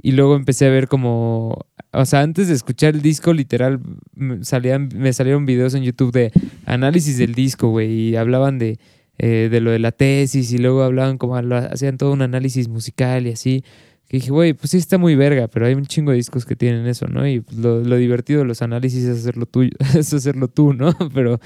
[0.02, 3.80] y luego empecé a ver como, o sea, antes de escuchar el disco, literal,
[4.14, 6.32] me, salían, me salieron videos en YouTube de
[6.66, 8.78] análisis del disco, güey, y hablaban de,
[9.18, 13.26] eh, de lo de la tesis y luego hablaban como, hacían todo un análisis musical
[13.28, 13.64] y así.
[14.08, 16.56] Que dije, güey, pues sí está muy verga, pero hay un chingo de discos que
[16.56, 17.26] tienen eso, ¿no?
[17.26, 20.92] Y pues, lo, lo divertido de los análisis es hacerlo tuyo, es hacerlo tú, ¿no?
[21.14, 21.40] Pero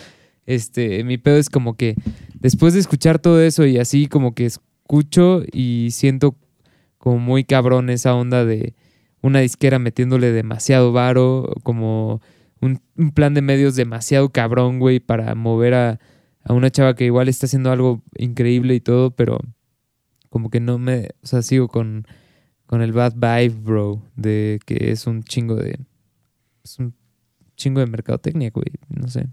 [0.46, 1.94] este, mi pedo es como que
[2.40, 6.36] después de escuchar todo eso y así como que escucho y siento
[7.06, 8.74] como muy cabrón esa onda de
[9.22, 12.20] una disquera metiéndole demasiado varo, como
[12.60, 12.80] un,
[13.12, 16.00] plan de medios demasiado cabrón, güey, para mover a,
[16.42, 19.38] a una chava que igual está haciendo algo increíble y todo, pero
[20.30, 22.08] como que no me, o sea, sigo con,
[22.66, 25.78] con el bad vibe, bro, de que es un chingo de,
[26.64, 26.92] es un
[27.54, 29.28] chingo de mercadotecnia, güey, no sé.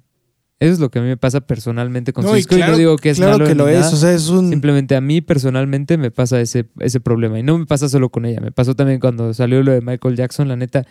[0.60, 2.78] Eso es lo que a mí me pasa personalmente con No, y disco y no
[2.78, 4.50] digo que es claro malo que lo es, o sea, es un...
[4.50, 7.38] Simplemente a mí personalmente me pasa ese, ese problema.
[7.38, 8.40] Y no me pasa solo con ella.
[8.40, 10.48] Me pasó también cuando salió lo de Michael Jackson.
[10.48, 10.86] La neta,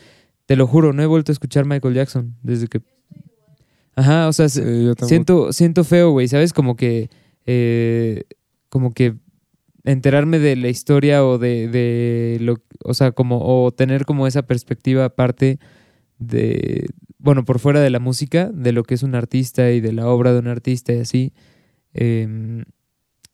[0.46, 2.82] te lo juro, no he vuelto a escuchar Michael Jackson desde que.
[3.94, 4.62] Ajá, o sea, Sí,
[5.06, 6.28] siento, siento feo, güey.
[6.28, 6.52] ¿Sabes?
[6.52, 7.08] Como que.
[7.46, 8.24] eh,
[8.68, 9.14] como que
[9.84, 12.56] enterarme de la historia o de, de lo.
[12.84, 13.40] O sea, como.
[13.42, 15.58] O tener como esa perspectiva aparte
[16.18, 16.86] de.
[17.22, 20.08] Bueno, por fuera de la música, de lo que es un artista y de la
[20.08, 21.32] obra de un artista y así.
[21.94, 22.64] em,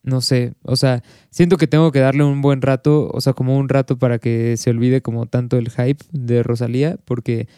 [0.02, 3.56] no sé, o sea, siento que tengo que darle un buen rato, o sea, como
[3.58, 7.48] un rato para que se olvide como tanto el hype de Rosalía, porque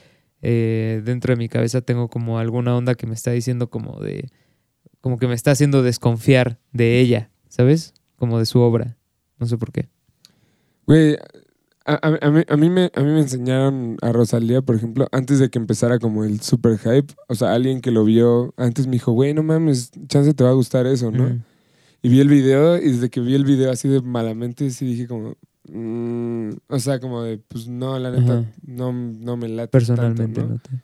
[0.42, 4.28] eh, dentro de mi cabeza tengo como alguna onda que me está diciendo como de,
[5.00, 7.94] como que me está haciendo desconfiar de ella, ¿sabes?
[8.16, 8.96] Como de su obra,
[9.38, 9.88] no sé por qué.
[10.86, 11.16] Güey,
[11.94, 15.08] a, a- a mí, a, mí me, a mí me enseñaron a Rosalía, por ejemplo,
[15.12, 17.12] antes de que empezara como el super hype.
[17.28, 20.50] O sea, alguien que lo vio antes me dijo, güey, no mames, chance te va
[20.50, 21.24] a gustar eso, ¿no?
[21.30, 21.42] Mm.
[22.02, 25.06] Y vi el video y desde que vi el video así de malamente, sí dije
[25.06, 25.36] como...
[25.68, 30.42] mm, o sea, como de, pues no, la neta, no, no me late Personalmente, tanto,
[30.42, 30.48] ¿no?
[30.54, 30.82] no te-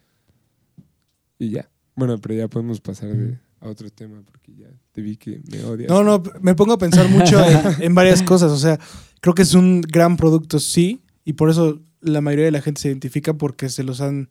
[1.39, 1.69] Y ya.
[1.95, 5.62] Bueno, pero ya podemos pasar de- a otro tema porque ya te vi que me
[5.64, 5.88] odias.
[5.90, 8.51] No, no, me pongo a pensar mucho en, en varias cosas.
[8.52, 8.78] O sea,
[9.20, 11.02] creo que es un gran producto, sí.
[11.24, 14.30] Y por eso la mayoría de la gente se identifica porque se los han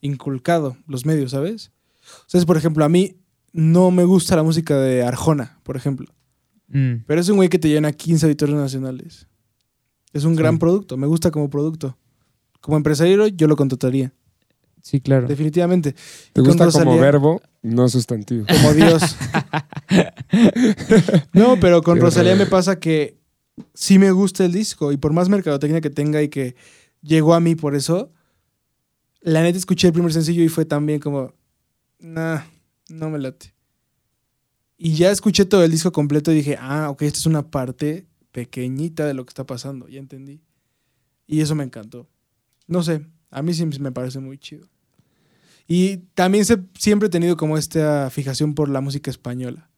[0.00, 1.70] inculcado los medios, ¿sabes?
[2.02, 3.16] O sea, es, por ejemplo, a mí
[3.52, 6.12] no me gusta la música de Arjona, por ejemplo.
[6.68, 7.04] Mm.
[7.06, 9.28] Pero es un güey que te llena 15 auditorios nacionales.
[10.12, 10.38] Es un Sí.
[10.38, 11.96] gran producto, me gusta como producto.
[12.60, 14.12] Como empresario yo lo contrataría,
[14.82, 15.26] Sí, claro.
[15.28, 15.94] definitivamente.
[16.32, 18.44] ¿Te gusta como Rosalía- verbo, no sustantivo?
[18.48, 19.00] Como Dios.
[21.32, 23.18] no, pero con Qué Rosalía me pasa que
[23.74, 26.56] sí me gusta el disco y por más mercadotecnia que tenga y que
[27.00, 28.12] llegó a mí por eso,
[29.20, 31.34] la neta escuché el primer sencillo y fue también como,
[31.98, 32.42] nah,
[32.88, 33.54] no me late.
[34.76, 38.08] Y ya escuché todo el disco completo y dije, ah, ok, esta es una parte
[38.32, 40.42] pequeñita de lo que está pasando, ya entendí.
[41.28, 42.08] Y eso me encantó.
[42.66, 44.68] No sé, a mí sí me parece muy chido.
[45.74, 49.70] Y también se- siempre he tenido como esta fijación por la música española.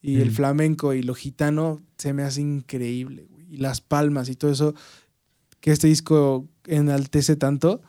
[0.00, 3.46] Y el flamenco y lo gitano se me hace increíble, güey.
[3.54, 4.74] Y las palmas y todo eso
[5.60, 7.80] que este disco enaltece tanto,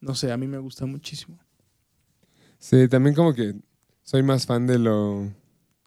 [0.00, 1.38] no sé, a mí me gusta muchísimo.
[2.58, 3.54] Sí, también como que
[4.02, 5.30] soy más fan de lo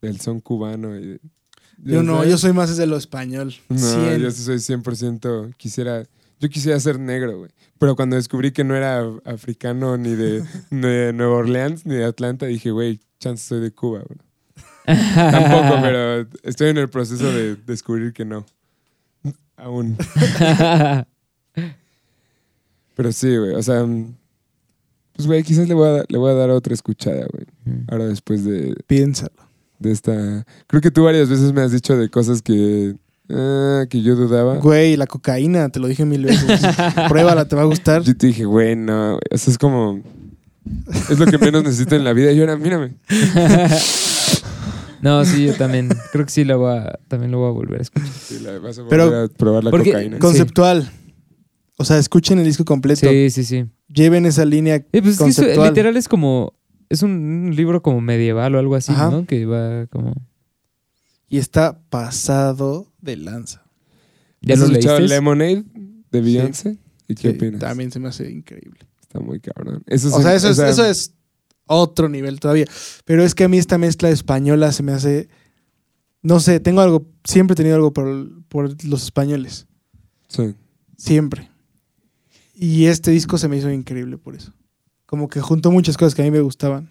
[0.01, 0.97] del son cubano.
[0.97, 1.19] Y
[1.83, 2.29] Yo no, ¿sabes?
[2.31, 3.53] yo soy más de lo español.
[3.67, 4.21] No, 100.
[4.21, 6.03] yo soy 100%, quisiera,
[6.39, 7.51] yo quisiera ser negro, güey.
[7.79, 12.05] Pero cuando descubrí que no era africano ni de, ni de Nueva Orleans ni de
[12.05, 14.19] Atlanta, dije, güey, chance soy de Cuba, güey.
[15.15, 18.45] Tampoco, pero estoy en el proceso de descubrir que no.
[19.57, 19.97] Aún.
[22.95, 23.85] Pero sí, güey, o sea,
[25.13, 27.45] pues, güey, quizás le voy a, dar- le voy a dar otra escuchada, güey.
[27.65, 27.85] Mm.
[27.91, 29.35] Ahora después de, Piénsalo.
[29.79, 30.45] de esta...
[30.67, 32.95] Creo que tú varias veces me has dicho de cosas que,
[33.29, 34.57] ah, que yo dudaba.
[34.57, 36.61] Güey, la cocaína, te lo dije mil veces.
[37.09, 38.01] Pruébala, te va a gustar.
[38.03, 39.19] Yo te dije, güey, no, güey.
[39.31, 40.01] O sea, es como.
[41.09, 42.31] Es lo que menos necesito en la vida.
[42.33, 42.95] Y ahora, mírame.
[45.01, 45.89] no, sí, yo también.
[46.11, 48.09] Creo que sí la voy a, también lo voy a volver a escuchar.
[48.09, 50.19] Sí, la- vas a volver Pero- a probar la porque- cocaína.
[50.19, 50.91] con- Conceptual.
[51.77, 53.07] O sea, escuchen el disco completo.
[53.07, 53.65] Sí, sí, sí.
[53.87, 56.53] Lleven esa línea Eh, pues es que eso, literal es como.
[56.89, 59.11] Es un, un libro como medieval o algo así, Ajá.
[59.11, 59.25] ¿no?
[59.25, 60.13] Que va como.
[61.29, 63.65] Y está pasado de lanza.
[64.41, 65.15] ¿Ya ¿Has lo escuchado leíste?
[65.15, 65.63] Lemonade
[66.11, 66.77] de Beyoncé?
[67.07, 67.59] ¿Y qué Sí, opinas?
[67.59, 68.79] También se me hace increíble.
[69.01, 69.81] Está muy cabrón.
[69.87, 71.13] Eso O sí- sea, eso, es, o sea, eso es
[71.65, 72.65] otro nivel todavía.
[73.05, 75.29] Pero es que a mí esta mezcla española se me hace.
[76.21, 77.07] No sé, tengo algo.
[77.23, 79.65] Siempre he tenido algo por, por los españoles.
[80.27, 80.53] sí.
[80.97, 81.49] Siempre.
[82.55, 84.51] Y este disco se me hizo increíble por eso.
[85.05, 86.89] Como que juntó muchas cosas que a mí me gustaban.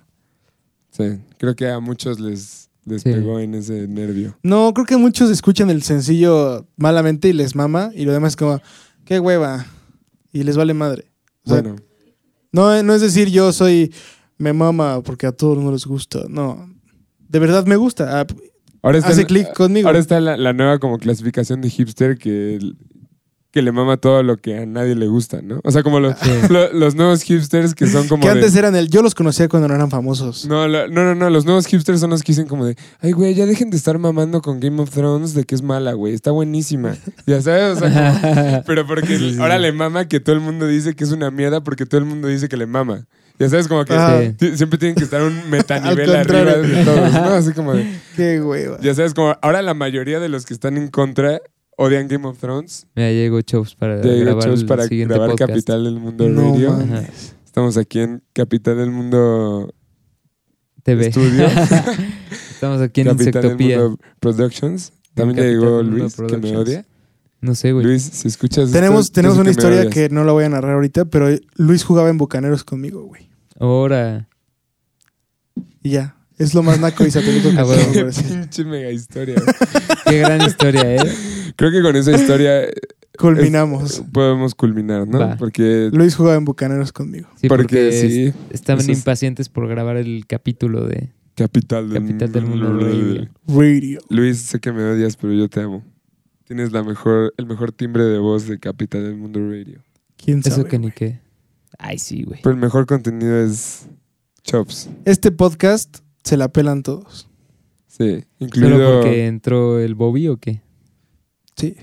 [0.92, 1.18] Sí.
[1.38, 3.10] Creo que a muchos les, les Sí.
[3.12, 4.38] pegó en ese nervio.
[4.42, 7.90] No, creo que muchos escuchan el sencillo malamente y les mama.
[7.94, 8.60] Y lo demás es como,
[9.04, 9.66] qué hueva.
[10.32, 11.10] Y les vale madre.
[11.44, 11.76] O sea, Bueno,
[12.52, 13.92] No, no es decir yo soy
[14.38, 16.24] me mama porque a todos no les gusta.
[16.28, 16.70] No.
[17.28, 18.20] De verdad me gusta.
[18.20, 18.26] Ah,
[18.82, 19.88] ahora está, hace clic conmigo.
[19.88, 22.58] ahora está la, la nueva como clasificación de hipster que,
[23.52, 25.60] que le mama todo lo que a nadie le gusta, ¿no?
[25.64, 26.30] O sea, como los, Sí.
[26.50, 28.88] lo- los nuevos hipsters que son como que de- antes eran el.
[28.90, 30.44] Yo los conocía cuando no eran famosos.
[30.46, 33.34] No, no, no, no, los nuevos hipsters son los que dicen como de, ay, güey,
[33.34, 36.32] ya dejen de estar mamando con Game of Thrones de que es mala, güey, está
[36.32, 36.96] buenísima.
[37.26, 40.42] Ya sabes, o sea, como- pero porque Sí, sí, ahora le mama que todo el
[40.42, 43.06] mundo dice que es una mierda porque todo el mundo dice que le mama.
[43.38, 44.34] Ya sabes, como que.
[44.40, 44.56] Sí.
[44.56, 47.24] siempre tienen que estar un metanivel arriba de todos, ¿no?
[47.34, 47.86] Así como de,
[48.16, 48.78] Qué hueva.
[48.82, 51.40] ya sabes, como ahora la mayoría de los que están en contra
[51.76, 52.86] odian Game of Thrones.
[52.94, 55.50] Mira, llegó Chops para Ya grabar el para siguiente grabar podcast.
[55.50, 56.72] Capital del Mundo No Radio.
[56.72, 57.34] mames.
[57.44, 59.72] Estamos aquí en Capital del Mundo
[60.82, 61.06] TV.
[61.08, 61.46] Estudio.
[62.50, 63.78] Estamos aquí en Capital del Insectopía.
[63.78, 64.92] Mundo Productions.
[65.14, 66.86] También ya Capital llegó Luis, que me odia.
[67.40, 67.84] No sé, güey.
[67.86, 71.04] Luis, si escuchas Tenemos, esto, tenemos una historia que no la voy a narrar ahorita,
[71.06, 73.30] pero Luis jugaba en Bucaneros conmigo, güey.
[73.60, 74.28] Ahora.
[75.82, 76.16] Y ya.
[76.38, 78.26] Es lo más naco y satírico que Ah, Qué decir.
[78.26, 79.36] pinche mega historia.
[79.36, 79.54] güey.
[80.06, 81.14] Qué gran historia, ¿eh?
[81.56, 82.72] Creo que con esa historia eh,
[83.18, 84.02] Culminamos.
[84.12, 85.18] podemos culminar, ¿no?
[85.18, 85.36] Va.
[85.36, 87.28] Porque, Luis jugaba en Bucaneros conmigo.
[87.36, 92.02] Sí, porque porque sí, es- estaban es- impacientes por grabar el capítulo de Capital del
[92.02, 93.28] Capital del Mundo Radio.
[93.46, 94.00] Radio.
[94.10, 95.82] Luis, sé que me odias, pero yo te amo.
[96.44, 99.82] Tienes la mejor, el mejor timbre de voz de Capital del Mundo Radio.
[100.16, 100.54] ¿Quién sabe?
[100.54, 101.20] Eso que ni qué.
[101.78, 102.40] Ay, sí, güey.
[102.42, 103.86] Pero el mejor contenido es
[104.44, 104.88] Chops.
[105.04, 107.28] Este podcast se la pelan todos.
[107.86, 109.00] Sí, ¿Solo incluido...
[109.00, 110.62] porque entró el Bobby o qué?
[111.56, 111.76] Sí.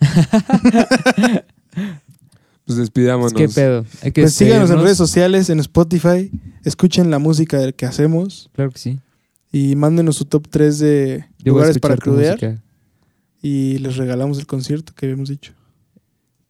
[2.66, 3.32] Pues despidámonos.
[3.32, 3.84] ¿Qué pedo?
[4.02, 6.32] Hay que Pues síganos en redes sociales, en Spotify.
[6.64, 8.50] Escuchen la música del que hacemos.
[8.54, 8.98] Claro que sí.
[9.52, 12.60] Y mándenos su top 3 de Yo lugares para crudear.
[13.40, 15.52] Y les regalamos el concierto que habíamos dicho.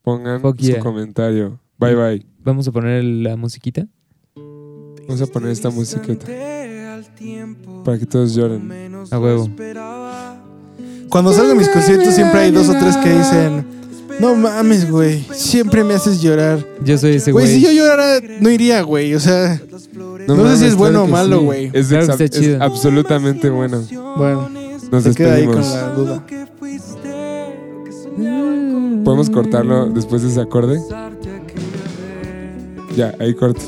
[0.01, 0.79] Pongan Fuck su yeah.
[0.79, 1.59] comentario.
[1.77, 2.25] Bye, bye.
[2.43, 3.85] Vamos a poner la musiquita.
[4.35, 6.25] Vamos a poner esta musiquita.
[7.85, 8.95] Para que todos lloren.
[9.11, 9.47] A huevo.
[11.09, 13.65] Cuando salgo a mis conciertos siempre hay dos o tres que dicen
[14.19, 15.25] No mames, güey.
[15.33, 16.65] Siempre me haces llorar.
[16.83, 17.55] Yo soy ese Güey, güey.
[17.59, 19.13] si yo llorara, no iría, güey.
[19.15, 19.61] O sea,
[20.27, 21.45] No sé mames, si es bueno claro o malo, sí.
[21.45, 21.69] güey.
[21.73, 22.13] Es, Claro
[22.61, 23.81] absolutamente bueno.
[24.17, 24.49] bueno,
[24.91, 26.23] Nos se queda ahí con la duda.
[29.03, 30.79] ¿Podemos cortarlo después de ese acorde?
[32.95, 33.61] Ya, ahí corto.